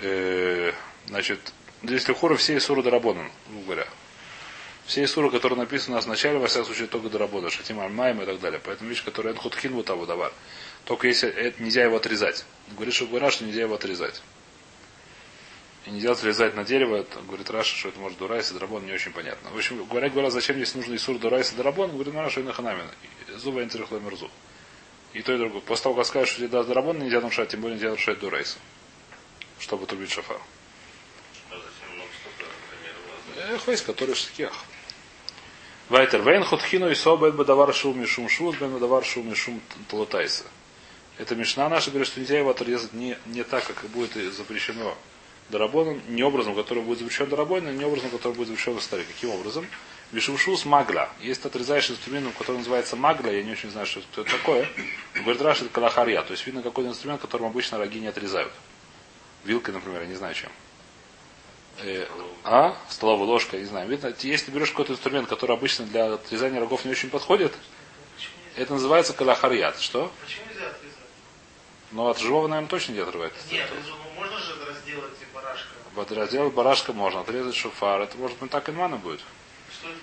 э, 0.03 0.73
значит, 1.07 1.53
здесь 1.83 2.09
Лехура 2.09 2.37
все 2.37 2.57
Исуры 2.57 2.83
Дарабонан, 2.83 3.31
грубо 3.49 3.65
говоря. 3.65 3.87
Все 4.87 5.05
Исуры, 5.05 5.31
которые 5.31 5.59
написаны 5.59 5.95
у 5.95 5.97
нас 5.97 6.07
в 6.07 6.09
начале, 6.09 6.39
во 6.39 6.47
всяком 6.47 6.67
случае, 6.67 6.87
только 6.87 7.09
Дарабона, 7.09 7.51
Шатим 7.51 7.81
Альмаем 7.81 8.23
и 8.23 8.27
так 8.27 8.41
далее. 8.41 8.61
Поэтому 8.65 8.89
вещь, 8.89 9.05
которая 9.05 9.35
Энхутхин 9.35 9.73
вот 9.75 9.87
того 9.87 10.07
давар. 10.07 10.33
Только 10.85 11.09
если 11.09 11.29
это 11.29 11.61
нельзя 11.61 11.83
его 11.83 11.97
отрезать. 11.97 12.45
Говорит, 12.71 12.95
что 12.95 13.07
говорят, 13.07 13.33
что 13.33 13.45
нельзя 13.45 13.63
его 13.63 13.75
отрезать. 13.75 14.23
И 15.87 15.91
нельзя 15.91 16.13
отрезать 16.13 16.57
на 16.57 16.65
дерево, 16.65 16.97
это, 16.97 17.21
говорит 17.21 17.49
Раша, 17.49 17.77
что 17.77 17.91
это 17.91 18.01
может 18.01 18.19
Дурайс 18.19 18.51
и 18.51 18.55
Драбон, 18.55 18.85
не 18.85 18.93
очень 18.93 19.13
понятно. 19.13 19.51
В 19.51 19.57
общем, 19.57 19.85
говорят, 19.85 20.13
говорят, 20.13 20.33
зачем 20.33 20.57
здесь 20.57 20.75
нужно 20.75 20.97
Исур 20.97 21.19
Дурайс 21.19 21.53
и 21.53 21.57
Драбон, 21.57 21.93
говорит 21.93 22.13
Раша 22.13 22.41
и 22.41 22.43
Наханамин. 22.43 22.91
Зуба 23.37 23.63
Энтерхло 23.63 23.99
Мерзу. 23.99 24.29
И 25.13 25.23
то, 25.23 25.33
и 25.33 25.39
другое. 25.39 25.61
После 25.61 25.85
того, 25.85 25.95
как 25.95 26.07
скажешь, 26.07 26.31
что 26.31 26.39
тебе 26.39 26.49
даст 26.49 26.69
Драбон, 26.69 26.99
нельзя 26.99 27.21
нарушать, 27.21 27.51
тем 27.51 27.61
более 27.61 27.77
нельзя 27.77 27.91
нарушать 27.91 28.19
Дурайса. 28.19 28.59
Чтобы 29.61 29.87
трубить 29.87 30.11
шафар. 30.11 30.41
А? 31.51 31.55
Эх, 33.55 33.69
весь, 33.69 33.83
который 33.83 34.17
в 34.17 34.19
шкиях. 34.19 34.53
Вайтер. 35.89 36.21
Вейн 36.23 36.43
хутхину 36.43 36.91
и 36.91 36.97
собет 36.97 37.37
бадавар 37.37 37.73
шум 37.73 38.01
мишум 38.01 38.29
шус, 38.29 38.57
бен 38.57 38.73
бадавар 38.73 39.05
шум 39.05 39.31
мишум 39.31 39.61
тлотайса. 39.89 40.45
Это 41.17 41.37
Мишна 41.37 41.69
наша 41.69 41.91
говорит, 41.91 42.09
что 42.09 42.19
нельзя 42.19 42.39
его 42.39 42.51
отрезать 42.51 42.93
не, 42.93 43.17
не 43.27 43.45
так, 43.45 43.65
как 43.65 43.89
будет 43.91 44.13
запрещено 44.35 44.99
Дарабоном, 45.51 46.01
не 46.09 46.23
образом, 46.23 46.55
который 46.55 46.83
будет 46.83 46.99
запрещен 46.99 47.29
Дарабоном, 47.29 47.77
не 47.77 47.85
образом, 47.85 48.11
который 48.11 48.33
будет 48.35 48.49
запрещен 48.49 48.75
в 48.75 48.83
Старе. 48.83 49.05
Каким 49.05 49.31
образом? 49.31 49.67
Мишумшус 50.13 50.65
магла. 50.65 51.11
Если 51.21 51.43
ты 51.43 51.49
отрезаешь 51.49 51.91
инструментом, 51.91 52.33
который 52.33 52.59
называется 52.59 52.97
магла, 52.97 53.31
я 53.31 53.43
не 53.43 53.53
очень 53.53 53.71
знаю, 53.71 53.87
что 53.87 54.01
это 54.01 54.25
такое, 54.25 54.69
говорит 55.15 55.43
Раш, 55.43 55.63
это 55.63 55.71
калахарья. 55.71 56.23
То 56.23 56.33
есть 56.33 56.47
видно 56.47 56.63
какой-то 56.63 56.91
инструмент, 56.91 57.21
которым 57.21 57.47
обычно 57.47 57.79
роги 57.79 57.99
не 57.99 58.07
отрезают. 58.07 58.53
Вилкой, 59.45 59.75
например, 59.75 60.03
я 60.03 60.07
не 60.07 60.15
знаю 60.15 60.35
чем. 60.35 60.51
Э, 61.79 62.07
а? 62.45 62.77
Столовая 62.89 63.27
ложка, 63.27 63.57
я 63.57 63.63
не 63.63 63.69
знаю. 63.69 63.89
Видно, 63.89 64.15
если 64.21 64.47
ты 64.47 64.53
берешь 64.53 64.71
какой-то 64.71 64.93
инструмент, 64.93 65.29
который 65.29 65.57
обычно 65.57 65.85
для 65.87 66.15
отрезания 66.15 66.61
рогов 66.61 66.85
не 66.85 66.91
очень 66.93 67.11
подходит, 67.11 67.53
это 68.57 68.73
называется 68.73 69.13
калахарьят. 69.13 69.79
Что? 69.79 70.11
почему 70.25 70.47
нельзя 70.49 70.69
отрезать? 70.69 70.97
Ну, 71.93 72.09
от 72.09 72.19
живого, 72.19 72.49
наверное, 72.49 72.69
точно 72.69 72.93
не 72.93 73.01
отрывает. 73.01 73.33
Нет, 73.51 73.69
ну, 73.89 74.21
можно 74.21 74.36
разделать 75.97 76.53
барашка 76.55 76.93
можно, 76.93 77.21
отрезать 77.21 77.55
шуфар. 77.55 78.01
Это 78.03 78.17
может 78.17 78.39
быть 78.39 78.51
так 78.51 78.69
инмана 78.69 78.97
будет. 78.97 79.21
Что 79.73 79.89
это? 79.89 79.99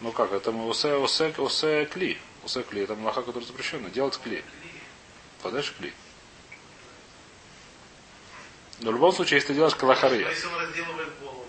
Ну 0.00 0.12
как, 0.12 0.32
это 0.32 0.50
мы 0.52 0.66
усе, 0.66 0.96
усе, 0.96 1.32
усе 1.38 1.86
кли. 1.86 2.18
Усе 2.44 2.62
кли, 2.62 2.82
это 2.82 2.94
млаха, 2.94 3.22
который 3.22 3.44
запрещено. 3.44 3.88
Делать 3.88 4.18
кли. 4.18 4.42
Подаешь 5.42 5.72
кли. 5.78 5.92
Но 8.80 8.90
в 8.90 8.94
любом 8.94 9.12
случае, 9.12 9.36
если 9.36 9.48
ты 9.48 9.54
делаешь 9.54 9.74
голову? 11.20 11.44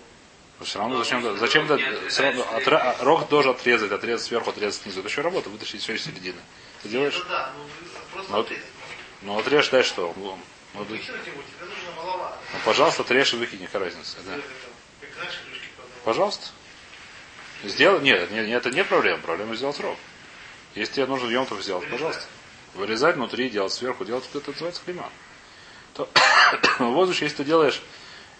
Все 0.60 0.78
равно 0.78 0.98
Ну, 0.98 1.04
зачем, 1.04 1.38
зачем 1.38 1.66
не 1.66 2.08
все 2.08 2.22
равно 2.22 2.42
отра- 2.52 2.96
рог 3.02 3.28
должен 3.28 3.52
отрезать, 3.52 3.90
отрезать 3.90 4.26
сверху, 4.26 4.50
отрезать 4.50 4.82
снизу. 4.82 5.00
Это 5.00 5.08
еще 5.08 5.22
работа, 5.22 5.48
вытащить 5.48 5.82
все 5.82 5.94
из 5.94 6.04
середины. 6.04 6.40
Ты 6.82 6.88
делаешь? 6.90 7.16
Это 7.16 7.28
да, 7.28 7.52
ну 8.16 8.22
Ну. 8.28 8.46
Ну 9.22 9.38
отрежь, 9.38 9.68
дай 9.70 9.82
что? 9.82 10.12
Ну, 10.16 10.38
ну, 12.52 12.58
пожалуйста, 12.64 13.02
и 13.02 13.36
выкинь, 13.36 13.66
какая 13.66 13.84
разница. 13.84 14.16
Да. 14.26 14.38
Пожалуйста. 16.04 16.48
Сделай. 17.64 18.02
Нет, 18.02 18.30
нет, 18.30 18.48
это 18.48 18.70
не 18.70 18.84
проблема. 18.84 19.20
Проблема 19.22 19.54
сделать 19.54 19.78
рог. 19.80 19.96
Если 20.74 20.94
тебе 20.94 21.06
нужно 21.06 21.28
емтов 21.28 21.62
сделать, 21.62 21.88
пожалуйста. 21.88 22.24
Вырезать 22.74 23.16
внутри, 23.16 23.50
делать 23.50 23.72
сверху, 23.72 24.04
делать 24.04 24.28
это 24.34 24.50
называется 24.50 24.82
клейма. 24.84 25.10
То, 25.94 26.08
в 26.78 26.84
воздухе, 26.92 27.26
если 27.26 27.38
ты 27.38 27.44
делаешь 27.44 27.82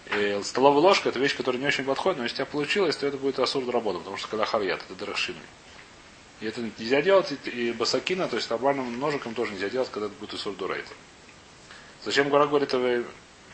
э, 0.07 0.41
столовую 0.43 0.81
ложку, 0.81 1.09
это 1.09 1.19
вещь, 1.19 1.37
которая 1.37 1.61
не 1.61 1.67
очень 1.67 1.83
подходит, 1.83 2.17
но 2.17 2.23
если 2.23 2.35
у 2.35 2.37
тебя 2.37 2.45
получилось, 2.47 2.95
то 2.95 3.05
это 3.05 3.17
будет 3.17 3.37
асур 3.39 3.69
работа, 3.71 3.99
потому 3.99 4.17
что 4.17 4.27
когда 4.27 4.45
харьят, 4.45 4.81
это 4.81 4.95
дарахшины. 4.95 5.39
И 6.41 6.47
это 6.47 6.61
нельзя 6.61 7.01
делать, 7.03 7.31
и, 7.45 7.71
басакина, 7.71 8.27
то 8.27 8.35
есть 8.35 8.49
нормальным 8.49 8.99
ножиком 8.99 9.35
тоже 9.35 9.53
нельзя 9.53 9.69
делать, 9.69 9.89
когда 9.91 10.07
это 10.07 10.15
будет 10.15 10.33
асур 10.33 10.55
дурейт. 10.55 10.87
Зачем 12.03 12.29
Гора 12.29 12.47
говорит, 12.47 12.73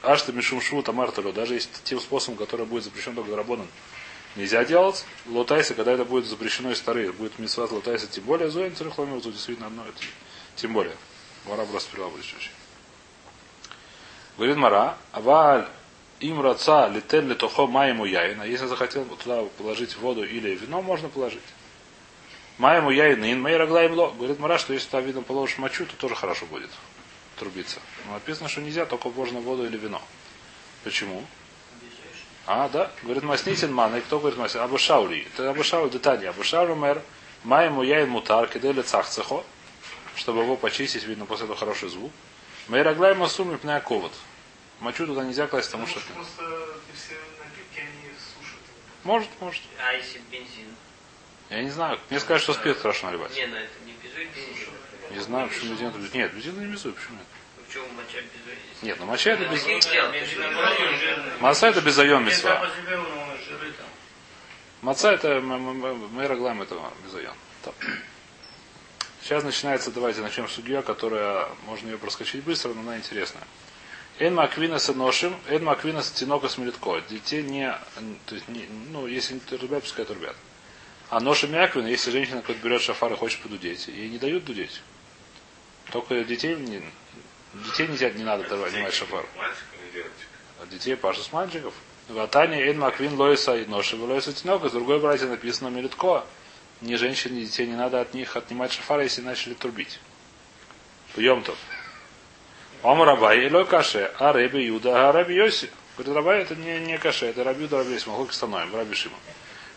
ты 0.01 0.33
мишум 0.33 0.61
шву 0.61 0.81
тамарталю, 0.81 1.33
даже 1.33 1.55
если 1.55 1.69
тем 1.83 1.99
способом, 1.99 2.37
который 2.37 2.65
будет 2.65 2.83
запрещен 2.83 3.15
только 3.15 3.35
работан, 3.35 3.67
нельзя 4.35 4.63
делать. 4.63 5.05
Лотайса, 5.27 5.73
когда 5.73 5.91
это 5.91 6.05
будет 6.05 6.25
запрещено 6.25 6.71
из 6.71 6.77
старых, 6.77 7.15
будет 7.15 7.37
мисват 7.39 7.71
лотайса, 7.71 8.07
тем 8.07 8.23
более 8.23 8.49
зоин 8.49 8.75
царихломил, 8.75 9.21
тут 9.21 9.33
действительно 9.33 9.67
одно 9.67 9.83
это. 9.83 9.99
Тем 10.55 10.73
более. 10.73 10.95
Гора 11.45 11.65
просто 11.65 11.95
чуть 12.21 12.51
Говорит 14.37 14.57
Мара, 14.57 14.97
аваль 15.11 15.67
им 16.19 16.41
раца 16.41 16.87
литен 16.87 17.27
литохо 17.27 17.65
маему 17.65 18.05
яина. 18.05 18.43
Если 18.43 18.67
захотел 18.67 19.05
туда 19.05 19.43
положить 19.57 19.97
воду 19.97 20.23
или 20.23 20.55
вино, 20.55 20.81
можно 20.81 21.09
положить. 21.09 21.43
Маему 22.57 22.89
яин 22.91 23.23
ин 23.23 23.41
мейра 23.41 23.67
глаймло. 23.67 24.11
Говорит 24.11 24.39
Мара, 24.39 24.57
что 24.57 24.73
если 24.73 24.87
туда 24.87 25.01
видно 25.01 25.21
положишь 25.21 25.57
мочу, 25.57 25.85
то 25.85 25.95
тоже 25.95 26.15
хорошо 26.15 26.45
будет 26.45 26.69
трубиться. 27.39 27.79
Но 28.05 28.13
написано, 28.13 28.49
что 28.49 28.61
нельзя, 28.61 28.85
только 28.85 29.09
можно 29.09 29.39
воду 29.39 29.65
или 29.65 29.77
вино. 29.77 30.01
Почему? 30.83 31.25
А, 32.45 32.69
да. 32.69 32.91
Говорит 33.03 33.23
Маснитин 33.23 33.73
Ман. 33.73 33.95
И 33.95 34.01
кто 34.01 34.19
говорит 34.19 34.37
Маснитин? 34.37 34.61
Абушаули. 34.63 35.27
Это 35.33 35.49
Абушаули 35.49 35.89
детали. 35.89 36.25
Абушаули 36.25 36.73
мэр. 36.73 37.01
Маему 37.43 37.83
яин 37.83 38.09
мутар, 38.09 38.47
кидели 38.47 38.81
цахцехо. 38.81 39.45
Чтобы 40.15 40.41
его 40.41 40.57
почистить, 40.57 41.03
видно 41.03 41.25
после 41.25 41.45
этого 41.45 41.57
хороший 41.57 41.89
звук. 41.89 42.11
Мейраглай 42.67 43.15
масум 43.15 43.53
и 43.53 43.57
пная 43.57 43.79
ковод. 43.79 44.11
Мочу 44.79 45.05
туда 45.05 45.23
нельзя 45.23 45.47
класть, 45.47 45.71
потому 45.71 45.87
что... 45.87 45.99
Потому 46.01 46.23
что 46.25 46.43
эти 46.43 46.97
все 46.97 47.15
напитки, 47.39 47.79
они 47.79 48.13
сушат. 48.17 48.59
Может, 49.03 49.29
может. 49.39 49.63
А 49.79 49.93
если 49.93 50.19
бензин? 50.31 50.75
Я 51.49 51.63
не 51.63 51.69
знаю. 51.69 51.99
Мне 52.09 52.19
скажут, 52.19 52.43
что 52.43 52.53
спирт 52.53 52.79
хорошо 52.79 53.07
наливать. 53.07 53.33
Не, 53.35 53.47
на 53.47 53.57
это 53.57 53.73
не 53.85 53.93
безует 53.93 54.29
бензин. 54.35 54.73
Не 55.11 55.19
знаю, 55.19 55.49
почему 55.49 55.71
бензин 55.71 55.87
это... 55.89 56.17
Нет, 56.17 56.33
бензин 56.33 56.59
не 56.59 56.71
безует, 56.71 56.95
почему 56.95 57.17
нет? 57.17 57.27
Почему 57.65 57.85
моча 57.89 58.17
безует? 58.17 58.57
Нет, 58.81 58.97
ну 58.99 59.05
моча 59.05 59.31
это 59.31 59.45
без... 59.45 59.65
Маца 61.39 61.67
это 61.67 61.81
безайон 61.81 62.25
мисва. 62.25 62.69
жиры 62.85 63.71
там. 63.73 63.87
Маца 64.81 65.11
это 65.11 65.41
мейраглайм 65.41 66.61
это 66.61 66.79
безайон. 67.03 67.33
Так. 67.63 67.75
Сейчас 69.21 69.43
начинается, 69.43 69.91
давайте 69.91 70.21
начнем 70.21 70.47
с 70.47 70.53
судья, 70.53 70.81
которая, 70.81 71.49
можно 71.65 71.89
ее 71.89 71.97
проскочить 71.97 72.43
быстро, 72.43 72.73
но 72.73 72.81
она 72.81 72.97
интересная. 72.97 73.43
Эн 74.17 74.33
маквина 74.33 74.79
с 74.79 74.93
ношим, 74.93 75.35
эн 75.49 75.63
маквина 75.63 76.01
с 76.01 76.11
тинока 76.11 76.49
с 76.49 76.57
мелитко. 76.57 77.01
Детей 77.09 77.43
не, 77.43 77.71
то 78.25 78.35
есть 78.35 78.47
не, 78.47 78.65
ну, 78.91 79.07
если 79.07 79.35
не 79.35 79.39
трубят, 79.39 79.83
пускай 79.83 80.05
трубят. 80.05 80.35
А 81.09 81.19
ношим 81.19 81.51
мяквина, 81.51 81.87
если 81.87 82.11
женщина 82.11 82.43
берет 82.63 82.81
шафар 82.81 83.13
и 83.13 83.15
хочет 83.15 83.41
подудеть, 83.41 83.87
ей 83.87 84.09
не 84.09 84.17
дают 84.17 84.45
дудеть. 84.45 84.81
Только 85.91 86.23
детей, 86.23 86.55
не, 86.55 86.81
детей 87.53 87.87
нельзя, 87.87 88.09
не 88.11 88.23
надо 88.23 88.47
давать, 88.47 88.71
снимать 88.71 88.93
шафар. 88.93 89.25
А 90.61 90.65
детей 90.67 90.95
паша 90.95 91.21
с 91.21 91.31
мальчиков. 91.31 91.73
В 92.07 92.19
Атане 92.19 92.69
Эн 92.69 92.79
Маквин 92.79 93.15
Лоиса 93.15 93.55
и 93.55 93.65
Ноши 93.65 93.95
Лоиса 93.95 94.33
Тинога. 94.33 94.69
С 94.69 94.71
другой 94.71 94.99
братья 94.99 95.27
написано 95.27 95.69
Мелитко. 95.69 96.25
Ни 96.81 96.95
женщин, 96.95 97.35
ни 97.35 97.41
детей 97.41 97.67
не 97.67 97.75
надо 97.75 98.01
от 98.01 98.13
них 98.13 98.35
отнимать 98.35 98.71
шафара, 98.71 99.03
если 99.03 99.21
начали 99.21 99.53
трубить. 99.53 99.99
Пьем-то. 101.15 101.55
Ом 102.83 103.03
Рабай 103.03 103.47
и 103.47 103.65
каше, 103.65 104.11
а 104.19 104.31
Реби 104.31 104.63
Юда, 104.65 105.09
а 105.09 105.11
Раби 105.11 105.35
Йоси. 105.35 105.69
Говорит, 105.97 106.15
Рабай 106.15 106.41
это 106.41 106.55
не, 106.55 106.79
не 106.79 106.97
каше, 106.97 107.25
это 107.25 107.43
Раби 107.43 107.63
Юда, 107.63 107.79
Раби 107.79 107.93
Йоси, 107.93 108.07
Махлоки 108.07 108.33
становим, 108.33 108.73
Раби 108.75 108.95
Шима. 108.95 109.17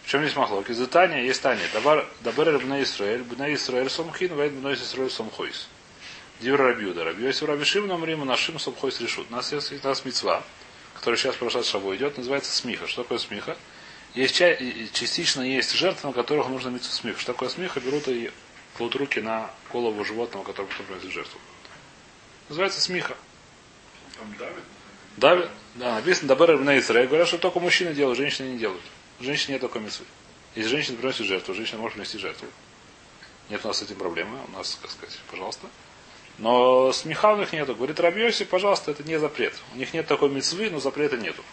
В 0.05 0.09
чем 0.09 0.23
есть 0.23 0.37
Махлоки? 0.37 0.71
Из 0.71 0.89
Тания 0.89 1.23
есть 1.23 1.43
Таня. 1.43 1.63
Дабар 1.73 2.59
Бна 2.59 2.83
Исраэль, 2.83 3.23
Бна 3.23 3.53
Исраэль 3.55 3.91
Сомхин, 3.91 4.37
Вейд 4.37 4.53
Бна 4.53 4.75
Исраэль 4.75 5.11
Сомхойс. 5.11 5.69
Дивер 6.41 6.61
Раби 6.61 6.85
Юда, 6.85 7.05
Раби 7.05 7.25
Йоси, 7.25 7.45
Раби 7.45 7.65
Шима, 7.65 7.87
нам 7.87 8.05
Рима, 8.05 8.25
нашим 8.25 8.59
Сомхойс 8.59 9.01
решут. 9.01 9.27
У 9.31 9.33
нас 9.33 9.53
есть 9.53 9.73
у 9.73 9.89
нас 9.89 10.05
мецва, 10.05 10.43
которая 10.95 11.19
сейчас 11.19 11.37
прошла 11.37 11.63
шаву 11.63 11.95
идет, 11.95 12.19
называется 12.19 12.51
смиха. 12.53 12.87
Что 12.87 13.03
такое 13.03 13.19
смиха? 13.19 13.57
Есть 14.15 14.37
частично 14.93 15.43
есть 15.43 15.73
жертвы, 15.73 16.09
на 16.09 16.13
которых 16.13 16.49
нужно 16.49 16.69
митцу 16.69 16.91
смиха. 16.91 17.21
Что 17.21 17.33
такое 17.33 17.49
смиха? 17.49 17.81
Берут 17.81 18.09
и 18.09 18.31
кладут 18.77 18.97
руки 18.97 19.21
на 19.21 19.51
голову 19.73 20.05
животного, 20.05 20.45
которое 20.45 20.69
потом 20.69 20.87
приносит 20.87 21.13
жертву. 21.13 21.39
Называется 22.49 22.81
смиха. 22.81 23.17
Там 24.19 24.35
давит. 24.37 24.65
Давид, 25.17 25.49
да, 25.75 25.95
написано 25.97 26.29
Дабер 26.29 26.59
на 26.59 26.79
Израиль. 26.79 27.07
Говорят, 27.07 27.29
что 27.29 27.39
только 27.39 27.61
мужчины 27.61 27.95
делают, 27.95 28.19
женщины 28.19 28.49
не 28.49 28.59
делают. 28.59 28.83
Женщины 29.21 29.53
нет 29.53 29.61
такой 29.61 29.81
митцвы. 29.81 30.07
Если 30.55 30.71
женщина 30.71 30.97
приносит 30.99 31.27
жертву, 31.27 31.55
женщина 31.55 31.79
может 31.79 31.95
принести 31.95 32.19
жертву. 32.19 32.49
Нет 33.49 33.65
у 33.65 33.69
нас 33.69 33.79
с 33.79 33.83
этим 33.83 33.97
проблемы. 33.97 34.39
У 34.49 34.57
нас, 34.57 34.79
как 34.81 34.91
сказать, 34.91 35.19
пожалуйста. 35.31 35.67
Но 36.39 36.93
смеха 36.93 37.35
у 37.35 37.37
них 37.37 37.53
нету. 37.53 37.75
Говорит 37.75 38.01
Рабьоси, 38.01 38.45
пожалуйста, 38.45 38.91
это 38.91 39.03
не 39.05 39.19
запрет. 39.19 39.55
У 39.75 39.77
них 39.77 39.93
нет 39.93 40.07
такой 40.07 40.31
мецвы, 40.31 40.71
но 40.71 40.81
запрета 40.81 41.17
нету. 41.17 41.45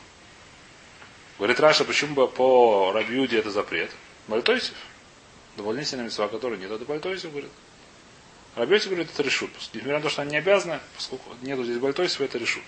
Говорит 1.38 1.60
Раша, 1.60 1.86
почему 1.86 2.16
бы 2.16 2.28
по 2.28 2.92
Рабьюде 2.92 3.40
это 3.40 3.52
запрет? 3.52 3.92
Бальтойсев. 4.28 4.76
Дополнительная 5.58 6.06
мецва, 6.06 6.28
которой 6.28 6.58
нет, 6.58 6.72
это 6.72 6.86
Бальтойсев, 6.86 7.32
говорит. 7.32 7.52
Рабьоси 8.56 8.88
говорит, 8.88 9.10
это 9.14 9.24
решут. 9.24 9.52
Несмотря 9.74 9.98
на 9.98 10.02
то, 10.02 10.10
что 10.10 10.22
они 10.22 10.32
не 10.32 10.38
обязаны, 10.38 10.80
поскольку 10.96 11.30
нету 11.42 11.64
здесь 11.64 11.78
Бальтойсева, 11.78 12.26
это 12.26 12.38
решут. 12.38 12.64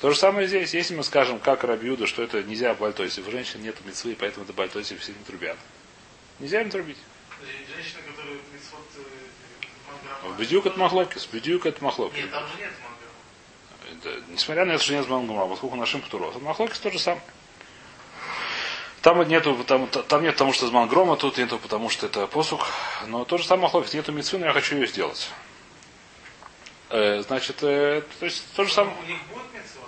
То 0.00 0.10
же 0.10 0.16
самое 0.16 0.46
здесь. 0.46 0.74
Если 0.74 0.94
мы 0.94 1.02
скажем, 1.02 1.40
как 1.40 1.64
Рабьюда, 1.64 2.06
что 2.06 2.22
это 2.22 2.42
нельзя 2.42 2.74
Бальтойсев, 2.74 3.26
у 3.26 3.30
женщин 3.30 3.62
нет 3.62 3.74
мецвы, 3.84 4.16
поэтому 4.18 4.44
это 4.44 4.52
Бальтойсев 4.52 5.00
все 5.00 5.12
не 5.12 5.24
трубят. 5.24 5.56
Нельзя 6.38 6.60
им 6.60 6.70
трубить. 6.70 6.98
Женщина, 7.74 8.00
которая. 8.06 8.38
Бедюк 10.38 10.66
это 10.66 10.78
махлокис, 10.78 11.26
бедюк 11.26 11.66
это 11.66 11.82
махлокис. 11.82 12.16
Нет, 12.16 12.30
там 12.30 12.44
же 12.48 12.58
нет. 12.58 12.70
Это, 13.90 14.22
несмотря 14.28 14.64
на 14.64 14.72
это, 14.72 14.82
что 14.82 14.92
нет 14.92 15.08
мангума, 15.08 15.46
поскольку 15.46 15.76
нашим 15.76 16.02
птурос. 16.02 16.34
Махлокис 16.40 16.78
то 16.78 16.90
же 16.90 16.98
самое. 16.98 17.22
Там 19.02 19.22
нету, 19.28 19.56
там, 19.64 19.86
там 19.88 20.22
нет 20.22 20.34
потому 20.34 20.52
что 20.52 20.66
из 20.66 20.72
мангрома, 20.72 21.16
тут 21.16 21.38
нету 21.38 21.58
потому 21.58 21.88
что 21.88 22.06
это 22.06 22.26
посух. 22.26 22.68
Но 23.06 23.24
то 23.24 23.38
же 23.38 23.44
самое 23.44 23.64
махлокис. 23.64 23.94
Нету 23.94 24.12
мецвы, 24.12 24.38
но 24.38 24.46
я 24.46 24.52
хочу 24.52 24.74
ее 24.76 24.86
сделать. 24.86 25.30
Э, 26.90 27.22
значит, 27.22 27.62
э, 27.62 28.02
то 28.18 28.24
есть 28.24 28.44
то 28.54 28.64
же 28.64 28.72
самое. 28.72 28.96
У 28.98 29.06
них 29.06 29.18
будет 29.28 29.44
митцва? 29.54 29.84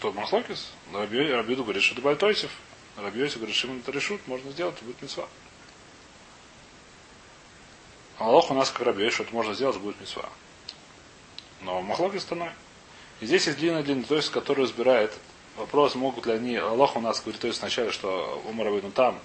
То 0.00 0.12
махлокис. 0.12 0.72
Раби- 0.92 1.30
Рабиуду 1.30 1.62
говорит, 1.62 1.82
что 1.82 1.94
это 1.94 2.02
Бальтойсев. 2.02 2.50
Рабиоси 2.96 3.36
говорит, 3.36 3.56
что 3.56 3.68
это 3.72 3.90
решут, 3.92 4.26
можно 4.26 4.50
сделать, 4.50 4.80
будет 4.82 5.00
мецва. 5.00 5.26
Аллах 8.22 8.50
у 8.50 8.54
нас 8.54 8.70
как 8.70 8.86
Раби, 8.86 9.10
что 9.10 9.24
это 9.24 9.34
можно 9.34 9.54
сделать, 9.54 9.76
будет 9.78 10.00
мецва. 10.00 10.28
Но 11.62 11.80
махлокис 11.82 12.22
становой. 12.22 12.52
И 13.20 13.26
здесь 13.26 13.46
есть 13.46 13.58
длинный-длинный, 13.58 14.04
то 14.04 14.16
есть, 14.16 14.30
который 14.30 14.64
разбирает 14.64 15.12
вопрос, 15.56 15.94
могут 15.94 16.26
ли 16.26 16.32
они, 16.32 16.56
Аллах 16.56 16.96
у 16.96 17.00
нас 17.00 17.20
говорит, 17.20 17.40
то 17.40 17.46
есть 17.46 17.60
вначале, 17.60 17.90
что 17.90 18.42
Умар 18.48 18.68
ну 18.70 18.90
там, 18.90 19.18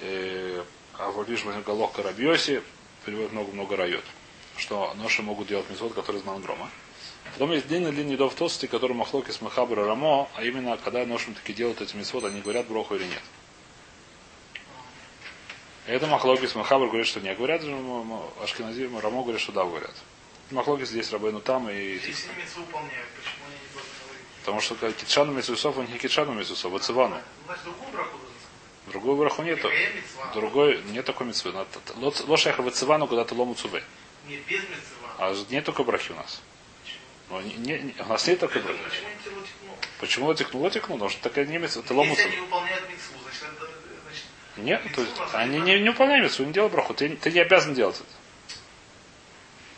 э, 0.00 0.62
а 0.98 1.10
вот 1.10 1.28
лишь 1.28 1.44
Галох 1.44 1.92
Карабьоси, 1.92 2.62
переводит 3.04 3.32
много-много 3.32 3.76
райот, 3.76 4.04
что 4.56 4.92
ноши 4.96 5.22
могут 5.22 5.48
делать 5.48 5.68
мецвод, 5.70 5.94
который 5.94 6.16
из 6.20 6.24
Мангрома. 6.24 6.68
Потом 7.32 7.52
есть 7.52 7.68
длинный-длинный 7.68 8.16
дов 8.16 8.34
толстый, 8.34 8.68
который 8.68 8.94
махлоки 8.94 9.30
с 9.30 9.40
Махабра 9.40 9.84
Рамо, 9.84 10.28
а 10.34 10.42
именно, 10.42 10.76
когда 10.82 11.04
ношим 11.04 11.34
таки 11.34 11.52
делают 11.52 11.80
эти 11.80 11.94
мецвод, 11.94 12.24
они 12.24 12.40
говорят 12.40 12.66
броху 12.66 12.96
или 12.96 13.04
нет. 13.04 13.22
Это 15.88 16.06
Махлокис 16.06 16.54
Махабр 16.54 16.88
говорит, 16.88 17.06
что 17.06 17.18
не 17.20 17.34
говорят, 17.34 17.62
же 17.62 17.74
Ашкенази 18.42 18.90
Рамо 19.00 19.22
говорит, 19.22 19.40
что 19.40 19.52
да, 19.52 19.64
говорят. 19.64 19.94
Махлокис 20.50 20.90
здесь 20.90 21.10
Рабейну 21.10 21.40
там 21.40 21.70
и 21.70 21.94
Если 21.94 22.10
митцву 22.36 22.60
выполняют, 22.60 23.08
почему 23.16 23.46
они 23.46 23.54
не 23.54 23.72
говорить? 23.72 24.22
Потому 24.40 24.60
что 24.60 24.74
Китшану 24.92 25.32
у 25.78 25.80
них 25.80 25.90
не 25.90 25.98
Китшану 25.98 26.34
Мецусов, 26.34 26.74
а 26.74 26.78
Цивану. 26.78 27.18
Значит, 27.46 27.64
другую 27.64 29.16
браху 29.16 29.42
нету. 29.42 29.70
Другой, 30.34 30.82
нет 30.90 31.06
такой 31.06 31.26
мецвы. 31.26 31.54
Лошаха 32.26 32.60
в 32.62 32.70
Цивану, 32.70 33.06
когда 33.06 33.24
ты 33.24 33.34
лому 33.34 33.54
цуве. 33.54 33.82
Нет, 34.26 34.40
без 34.46 34.60
митцва. 34.60 35.08
А 35.18 35.34
нет 35.48 35.64
только 35.64 35.84
брахи 35.84 36.12
у 36.12 36.16
нас. 36.16 36.42
Но 37.30 37.40
не, 37.40 37.54
не- 37.54 37.78
не- 37.78 37.94
у 37.98 38.06
нас 38.06 38.26
нет 38.26 38.40
такой 38.40 38.60
брахи. 38.60 38.78
Почему 38.80 39.08
не 39.08 39.24
тянуло 39.24 39.46
текнуло? 39.46 39.76
Почему 40.00 40.26
лотикну? 40.26 40.60
Лотикну, 40.60 40.94
потому 40.96 41.10
что 41.10 41.22
такая 41.22 41.46
немец, 41.46 41.76
это 41.76 41.94
ломутся. 41.94 42.22
Если 42.22 42.36
они 42.36 42.46
выполняют 42.46 42.88
митцву, 42.90 43.18
Нет, 44.56 44.82
то 44.94 45.00
есть 45.02 45.12
они 45.32 45.60
не, 45.60 45.78
не 45.80 45.90
выполняют 45.90 46.36
не 46.38 46.52
делают 46.52 46.72
браху. 46.72 46.94
Ты, 46.94 47.10
ты 47.10 47.30
не 47.30 47.40
обязан 47.40 47.74
делать 47.74 47.96
это. 47.96 48.06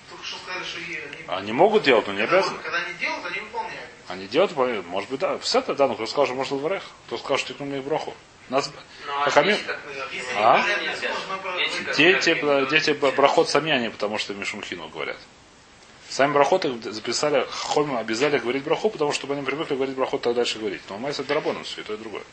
только 0.09 0.25
что 0.25 0.39
сказали, 0.39 0.65
что 0.65 0.79
и 0.81 0.97
они... 0.97 1.25
Они 1.29 1.53
могут 1.53 1.83
делать, 1.83 2.07
но 2.07 2.13
не 2.15 2.23
обязаны. 2.23 2.59
когда 2.59 2.79
они 2.79 2.95
делают, 2.95 3.27
они 3.27 3.41
выполняют. 3.41 3.91
Они 4.09 4.27
делают, 4.27 4.53
выполняют. 4.53 4.87
может 4.87 5.11
быть, 5.11 5.21
да. 5.21 5.39
Все 5.39 5.59
это, 5.59 5.75
да, 5.75 5.87
но 5.87 5.95
кто 5.95 6.07
сказал, 6.07 6.27
что 6.27 6.35
можно 6.35 6.57
варех, 6.57 6.83
кто 7.07 7.19
сказал, 7.19 7.39
что 7.39 7.65
мне 7.65 7.81
браху. 7.81 8.15
Нас, 8.49 8.71
Ну, 9.07 9.13
а 9.25 9.31
Если 9.45 9.65
А? 10.37 10.59
бы- 10.59 11.95
Дети 11.97 12.35
дети, 12.71 12.91
брахот 12.91 13.49
сами 13.49 13.71
они, 13.71 13.91
потому 13.91 14.19
что 14.19 14.35
Мишумхину 14.35 14.89
говорят. 14.89 15.19
Сами 16.09 16.33
брахоты 16.33 16.75
записали, 16.91 17.47
Хольма 17.49 18.01
обязали 18.01 18.39
говорить 18.39 18.65
браху, 18.65 18.91
потому 18.91 19.13
что 19.13 19.21
чтобы 19.21 19.35
они 19.35 19.45
привыкли 19.45 19.77
говорить 19.77 19.95
брахот, 19.95 20.23
так 20.23 20.35
дальше 20.35 20.59
говорить. 20.59 20.83
Но 20.89 20.99
Майс 20.99 21.21
это 21.21 21.33
Рабона, 21.35 21.63
все, 21.63 21.83
и 21.83 21.85
то 21.85 21.95
и 21.95 21.97
другое. 21.97 22.25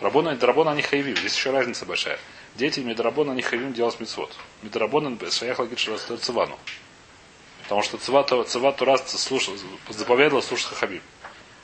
Рабона, 0.00 0.36
Рабона 0.40 0.72
они 0.72 0.82
хайвим. 0.82 1.16
Здесь 1.16 1.36
еще 1.36 1.50
разница 1.50 1.84
большая. 1.86 2.18
Дети 2.56 2.80
Медрабона 2.80 3.32
они 3.32 3.42
хайвим 3.42 3.72
делать 3.72 4.00
митцвот. 4.00 4.34
Медрабона 4.62 5.16
шаях 5.30 5.58
лагит 5.58 5.78
цивану. 5.78 6.58
Потому 7.62 7.82
что 7.82 7.98
цива, 7.98 8.24
то- 8.24 8.42
цива 8.44 8.72
Турас 8.72 9.08
слушал, 9.22 9.54
заповедала 9.88 10.40
слушать 10.40 10.68
Хахабим. 10.68 11.02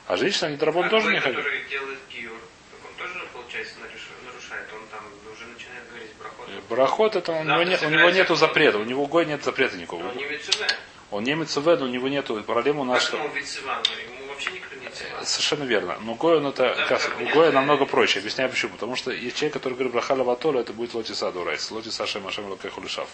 А 0.07 0.15
женщина 0.15 0.47
Медрабон 0.49 0.85
А 0.85 0.89
тоже 0.89 1.11
не 1.11 1.19
хайвим. 1.19 1.41
который 1.41 1.65
делает 1.69 1.99
гиюр, 2.09 2.37
так 2.71 2.79
он 2.89 2.95
тоже, 2.97 3.25
получается, 3.33 3.73
наруш- 3.81 4.25
нарушает. 4.25 4.67
Он 4.73 4.79
там 4.89 5.01
уже 5.33 5.45
начинает 5.47 5.89
говорить 5.89 6.11
брахот. 6.17 6.47
Брахот 6.69 7.15
это 7.17 7.31
у 7.33 7.43
него, 7.43 7.63
нет, 7.63 7.83
у 7.83 7.89
него 7.89 8.09
нету 8.11 8.35
запрета. 8.35 8.77
У 8.77 8.85
него 8.85 9.05
гой 9.07 9.25
нет 9.25 9.43
запрета 9.43 9.75
никакого. 9.75 10.03
Но 10.03 10.09
он 10.11 10.15
не 10.17 10.23
мецуве. 10.25 10.67
Он 11.11 11.23
не 11.23 11.35
митцве, 11.35 11.75
но 11.77 11.85
у 11.85 11.89
него 11.89 12.07
нету. 12.07 12.41
Проблема 12.43 12.81
у 12.81 12.85
нас, 12.85 12.99
Как 12.99 13.07
что... 13.09 13.17
ему 13.17 13.33
вицеван? 13.35 13.81
Ему 14.07 14.27
вообще 14.29 14.51
никто 14.51 14.75
не. 14.75 14.76
Совершенно 15.23 15.63
верно. 15.63 15.97
Но 16.01 16.15
Гой, 16.15 16.39
это, 16.47 16.75
да. 16.89 17.51
намного 17.51 17.85
проще. 17.85 18.19
Объясняю 18.19 18.49
почему. 18.49 18.73
Потому 18.73 18.95
что 18.95 19.11
есть 19.11 19.37
человек, 19.37 19.53
который 19.53 19.73
говорит 19.73 19.93
Брахаля 19.93 20.23
Ватола, 20.23 20.59
это 20.59 20.73
будет 20.73 20.93
Лотиса 20.93 21.31
Дурайс. 21.31 21.69
Лотиса 21.71 22.05
Шем 22.05 22.27
Ашем 22.27 22.47
Лукеху 22.47 22.81
Лишав. 22.81 23.09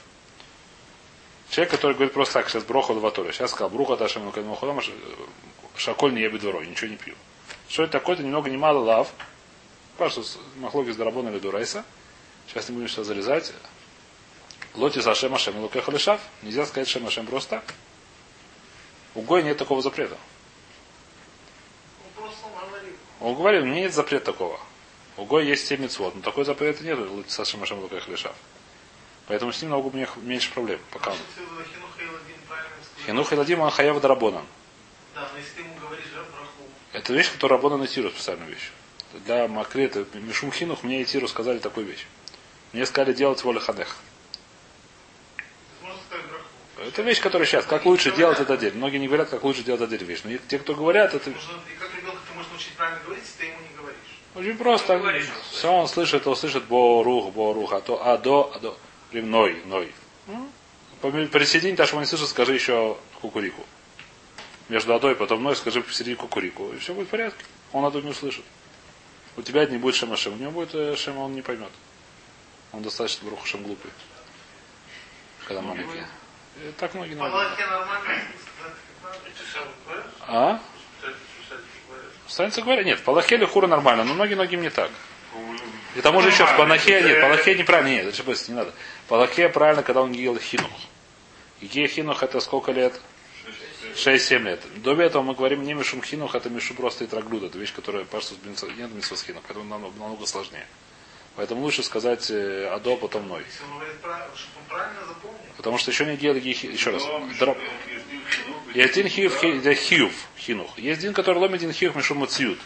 Человек, 1.49 1.71
который 1.71 1.93
говорит 1.93 2.13
просто 2.13 2.35
так, 2.35 2.49
сейчас 2.49 2.63
Броху 2.63 2.93
Ватоля. 2.93 3.31
Сейчас 3.31 3.51
сказал, 3.51 3.69
Бруха 3.69 3.95
Дашем 3.97 4.25
Лукеху 4.25 4.65
Лишав, 4.65 4.93
Шаколь 5.75 6.13
не 6.13 6.21
ебет 6.21 6.41
дворой, 6.41 6.67
ничего 6.67 6.91
не 6.91 6.97
пью. 6.97 7.15
Что 7.67 7.83
это 7.83 7.93
такое? 7.93 8.15
Это 8.15 8.23
немного 8.23 8.49
не 8.49 8.57
мало 8.57 8.79
лав. 8.79 9.09
Пашу 9.97 10.23
Махлоки 10.57 10.91
с 10.91 10.95
Дарабона 10.95 11.29
или 11.29 11.39
Дурайса. 11.39 11.83
Сейчас 12.47 12.69
не 12.69 12.75
будем 12.75 12.87
все 12.87 13.03
залезать. 13.03 13.53
Лотис 14.75 15.05
Ашем 15.05 15.33
Ашем 15.33 15.55
Лишав. 15.87 16.21
Нельзя 16.41 16.65
сказать 16.65 16.87
Шем 16.87 17.07
Ашем 17.07 17.25
просто. 17.25 17.63
У 19.15 19.21
Гоя 19.21 19.43
нет 19.43 19.57
такого 19.57 19.81
запрета. 19.81 20.17
Он 23.23 23.35
говорил. 23.35 23.63
У 23.63 23.65
меня 23.65 23.81
нет 23.83 23.93
запрета 23.93 24.25
такого. 24.25 24.59
У 25.15 25.23
Гоя 25.23 25.45
есть 25.45 25.65
7 25.65 25.81
митцвот, 25.81 26.13
но 26.13 26.21
такой 26.21 26.43
запрета 26.43 26.83
нет 26.83 26.99
у 26.99 27.23
Саши 27.27 27.57
Машем 27.57 27.79
Луках 27.79 28.07
Лешав. 28.09 28.35
Поэтому 29.27 29.53
с 29.53 29.61
ним 29.61 29.71
много 29.71 29.87
у 29.87 29.91
меня 29.91 30.09
меньше 30.17 30.51
проблем. 30.51 30.79
Пока. 30.91 31.13
Хинух 33.05 33.31
и 33.31 33.35
Ладим, 33.35 33.61
он 33.61 33.71
хаяв 33.71 34.01
Дарабонан. 34.01 34.45
Да, 35.15 35.29
но 35.31 35.39
если 35.39 35.53
ты 35.55 35.61
ему 35.61 35.73
говоришь 35.75 36.05
«Ра- 36.13 36.25
браху, 36.31 36.63
Это 36.91 37.13
вещь, 37.13 37.31
которую 37.31 37.57
Рабона 37.61 37.83
и 37.83 37.87
Тиру 37.87 38.09
специальную 38.09 38.49
вещь. 38.49 38.71
Для 39.25 39.47
Макрета, 39.47 40.05
Мишум 40.15 40.51
Хинух, 40.51 40.83
мне 40.83 41.01
и 41.01 41.05
Тиру 41.05 41.29
сказали 41.29 41.59
такую 41.59 41.85
вещь. 41.85 42.05
Мне 42.73 42.85
сказали 42.85 43.13
делать 43.13 43.41
воля 43.43 43.61
ханех. 43.61 43.95
Это 46.77 47.01
вещь, 47.03 47.21
которая 47.21 47.47
сейчас. 47.47 47.65
Как 47.65 47.85
лучше 47.85 48.11
делать 48.11 48.39
это 48.39 48.55
отдельно. 48.55 48.79
Многие 48.79 48.97
не 48.97 49.07
говорят, 49.07 49.29
как 49.29 49.43
лучше 49.43 49.63
делать 49.63 49.81
отдельно 49.81 50.05
вещь. 50.05 50.21
Но 50.25 50.31
те, 50.49 50.59
кто 50.59 50.75
говорят, 50.75 51.13
это 51.13 51.31
научить 52.53 52.73
правильно 52.73 52.99
говорить, 53.03 53.23
если 53.23 53.39
ты 53.39 53.45
ему 53.45 53.57
не 53.69 53.75
говоришь. 53.75 53.97
очень 54.35 54.57
просто. 54.57 54.97
Говоришь, 54.97 55.27
он 55.27 55.41
Все 55.51 55.71
он 55.71 55.87
слышит, 55.87 56.27
он 56.27 56.35
слышит 56.35 56.63
борух, 56.65 57.33
борух, 57.33 57.73
а 57.73 57.81
то 57.81 58.05
адо, 58.05 58.53
адо. 58.55 58.75
Прям 59.11 59.29
ной, 59.29 59.61
ной. 59.65 59.91
Присоединь, 61.01 61.75
так 61.75 61.87
что 61.87 61.97
он 61.97 62.03
не 62.03 62.07
слышит, 62.07 62.29
скажи 62.29 62.53
еще 62.53 62.97
кукурику. 63.21 63.63
Между 64.69 64.93
адой 64.95 65.11
и 65.11 65.15
потом 65.15 65.43
ной 65.43 65.55
скажи 65.55 65.81
посередине 65.81 66.15
кукурику. 66.15 66.71
И 66.73 66.77
все 66.79 66.93
будет 66.93 67.07
в 67.07 67.11
порядке. 67.11 67.43
Он 67.73 67.83
аду 67.83 67.99
не 67.99 68.11
услышит. 68.11 68.45
У 69.35 69.41
тебя 69.41 69.63
это 69.63 69.71
не 69.71 69.77
будет 69.77 69.95
шема 69.95 70.15
шем. 70.15 70.33
У 70.33 70.37
него 70.37 70.51
будет 70.51 70.73
э, 70.75 70.95
шема, 70.95 71.21
он 71.21 71.33
не 71.33 71.41
поймет. 71.41 71.71
Он 72.71 72.81
достаточно 72.81 73.27
бруха 73.27 73.45
шем 73.45 73.63
глупый. 73.63 73.91
Когда 75.45 75.61
маленький. 75.61 75.99
Э, 76.61 76.71
Так 76.77 76.93
многие 76.93 77.15
нормально 77.15 77.51
А? 80.27 80.59
Это 82.33 82.49
писатели 82.49 82.63
говорят. 82.63 82.85
Нет, 82.85 83.03
по 83.03 83.11
Аллахе 83.11 83.35
или 83.35 83.45
хура 83.45 83.67
нормально, 83.67 84.03
но 84.03 84.13
многие 84.13 84.35
многим 84.35 84.61
не 84.61 84.69
так. 84.69 84.89
И 85.95 86.01
тому 86.01 86.21
же 86.21 86.29
еще, 86.29 86.43
Аллахе, 86.43 86.93
Нормально. 86.93 87.07
нет, 87.07 87.21
по 87.21 87.27
Аллахе 87.27 87.55
неправильно, 87.55 87.89
нет, 87.89 88.13
ошибаюсь, 88.13 88.47
не 88.47 88.55
надо. 88.55 88.73
По 89.07 89.17
Аллахе 89.17 89.49
правильно, 89.49 89.83
когда 89.83 90.01
он 90.01 90.11
ел 90.11 90.37
хинух. 90.39 90.71
И 91.61 91.67
гея 91.67 91.87
хинух 91.87 92.23
это 92.23 92.39
сколько 92.39 92.71
лет? 92.71 92.99
6-7 93.95 94.39
лет. 94.39 94.59
До 94.77 94.99
этого 94.99 95.21
мы 95.21 95.35
говорим 95.35 95.63
не 95.63 95.73
мишум 95.73 96.01
хинух, 96.01 96.33
это 96.33 96.49
мишу 96.49 96.73
просто 96.73 97.03
и 97.03 97.07
траглюд. 97.07 97.43
Это 97.43 97.59
вещь, 97.59 97.73
которая 97.73 98.05
паштус 98.05 98.39
нет 98.77 98.91
мисус 98.91 99.23
хинух, 99.23 99.43
поэтому 99.47 99.65
намного, 99.65 99.97
намного 99.99 100.25
сложнее. 100.25 100.65
Поэтому 101.35 101.61
лучше 101.61 101.83
сказать 101.83 102.29
э, 102.29 102.67
адо, 102.67 102.95
потом 102.95 103.27
ной. 103.27 103.43
Если 103.43 103.63
он 103.63 103.79
говорит 103.79 103.97
правильно, 104.01 104.35
чтобы 104.35 104.59
он 104.59 104.65
правильно 104.69 105.05
запомнил. 105.07 105.39
Потому 105.57 105.77
что 105.77 105.91
еще 105.91 106.05
не 106.05 106.15
гея 106.15 106.33
гея 106.33 106.53
еще 106.53 106.91
раз. 106.91 107.03
Но, 107.05 107.55
Дра- 108.73 108.81
есть 108.81 108.93
дин 108.95 109.07
хинух, 109.07 109.33
Есть 109.33 109.37
один 109.37 109.39
хиюв, 109.39 109.39
хи- 109.39 109.61
да, 109.63 109.73
хиюв, 109.75 110.13
хинух. 110.37 110.77
Есть 110.77 110.99
один, 110.99 111.13
который 111.13 111.37
ломит 111.39 111.55
один 111.55 111.73
хиюв 111.73 111.95
мишум 111.95 112.19
мациют. 112.19 112.59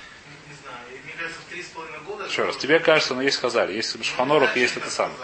Не 0.48 0.56
знаю, 0.62 0.78
и 0.92 1.04
мне 1.04 1.14
кажется, 1.18 1.40
в 1.46 1.52
три 1.52 1.62
с 1.64 1.68
половиной 1.68 2.00
года... 2.02 2.26
Еще 2.26 2.44
раз, 2.44 2.58
тебе 2.58 2.80
кажется, 2.80 3.16
но 3.16 3.22
есть 3.22 3.38
хазаль, 3.40 3.72
есть 3.72 4.04
шханорах, 4.04 4.56
Ну, 4.56 4.62
есть 4.62 4.78
это 4.78 4.90
самое. 4.90 5.18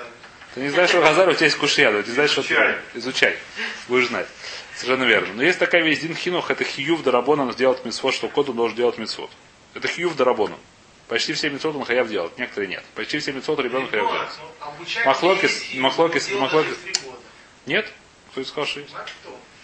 Ты 0.54 0.60
не 0.62 0.70
знаешь, 0.70 0.90
что 0.92 1.02
Хазар, 1.02 1.28
у 1.30 1.34
тебя 1.34 1.46
есть 1.46 1.58
кушья, 1.58 1.90
ты 1.92 2.08
не 2.08 2.14
знаешь, 2.14 2.30
что 2.30 2.44
ты 2.44 2.76
Изучай. 2.94 3.36
Будешь 3.88 4.08
знать. 4.10 4.28
Совершенно 4.76 5.04
верно. 5.06 5.34
Но 5.34 5.44
есть 5.44 5.58
такая 5.58 5.82
вещь, 5.82 6.00
дин 6.00 6.16
хинух, 6.16 6.52
это 6.52 6.64
хиюв 6.64 7.02
дарабонан 7.02 7.52
сделать 7.54 7.84
митцвот, 7.86 8.14
что 8.14 8.28
кот 8.28 8.50
он 8.50 8.56
должен 8.58 8.78
делать 8.78 9.00
митцвот. 9.00 9.32
Это 9.74 9.88
хиюв 9.88 10.16
дарабонан. 10.16 10.60
Почти 11.08 11.34
все 11.34 11.50
митцвот 11.50 11.76
он 11.76 11.86
хаяв 11.86 12.08
делать, 12.08 12.38
некоторые 12.38 12.70
нет. 12.70 12.84
Почти 12.94 13.18
все 13.20 13.32
митцвот 13.32 13.60
ребенок 13.60 13.90
хаяв 13.90 14.08
делать. 14.12 14.30
ну, 14.60 14.68
обучать 14.68 15.06
Махлокис- 15.08 15.76
махлокис- 15.80 16.34
он 16.34 16.42
махлокис-. 16.42 16.78
Нет? 17.66 17.92
Кто 18.32 18.44
сказал, 18.44 18.66
что 18.68 18.80
есть? 18.82 18.94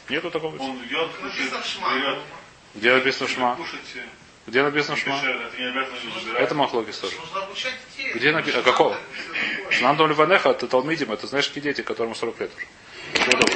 Нету 0.09 0.31
такого. 0.31 0.55
Он 0.57 0.77
Написано 0.77 1.61
кушает, 1.61 1.91
берет, 2.01 2.19
Где 2.75 2.93
написано 2.93 3.27
шма? 3.29 3.55
кушайте, 3.55 4.03
Где 4.47 4.63
написано 4.63 4.97
шма? 4.97 5.21
это 6.37 6.55
махлокис 6.55 6.97
тоже. 6.97 7.15
Где 8.15 8.29
напи- 8.31 8.45
Нужно 8.47 8.59
а 8.59 8.63
какого? 8.63 8.97
Шнандом 9.71 10.09
Ливанеха, 10.09 10.49
это 10.49 10.67
Талмидим, 10.67 11.11
это 11.11 11.27
знаешь, 11.27 11.47
какие 11.47 11.63
дети, 11.63 11.81
которым 11.81 12.15
40 12.15 12.39
лет 12.39 12.51
уже. 12.57 12.65
Всего 13.21 13.31
доброго. 13.37 13.49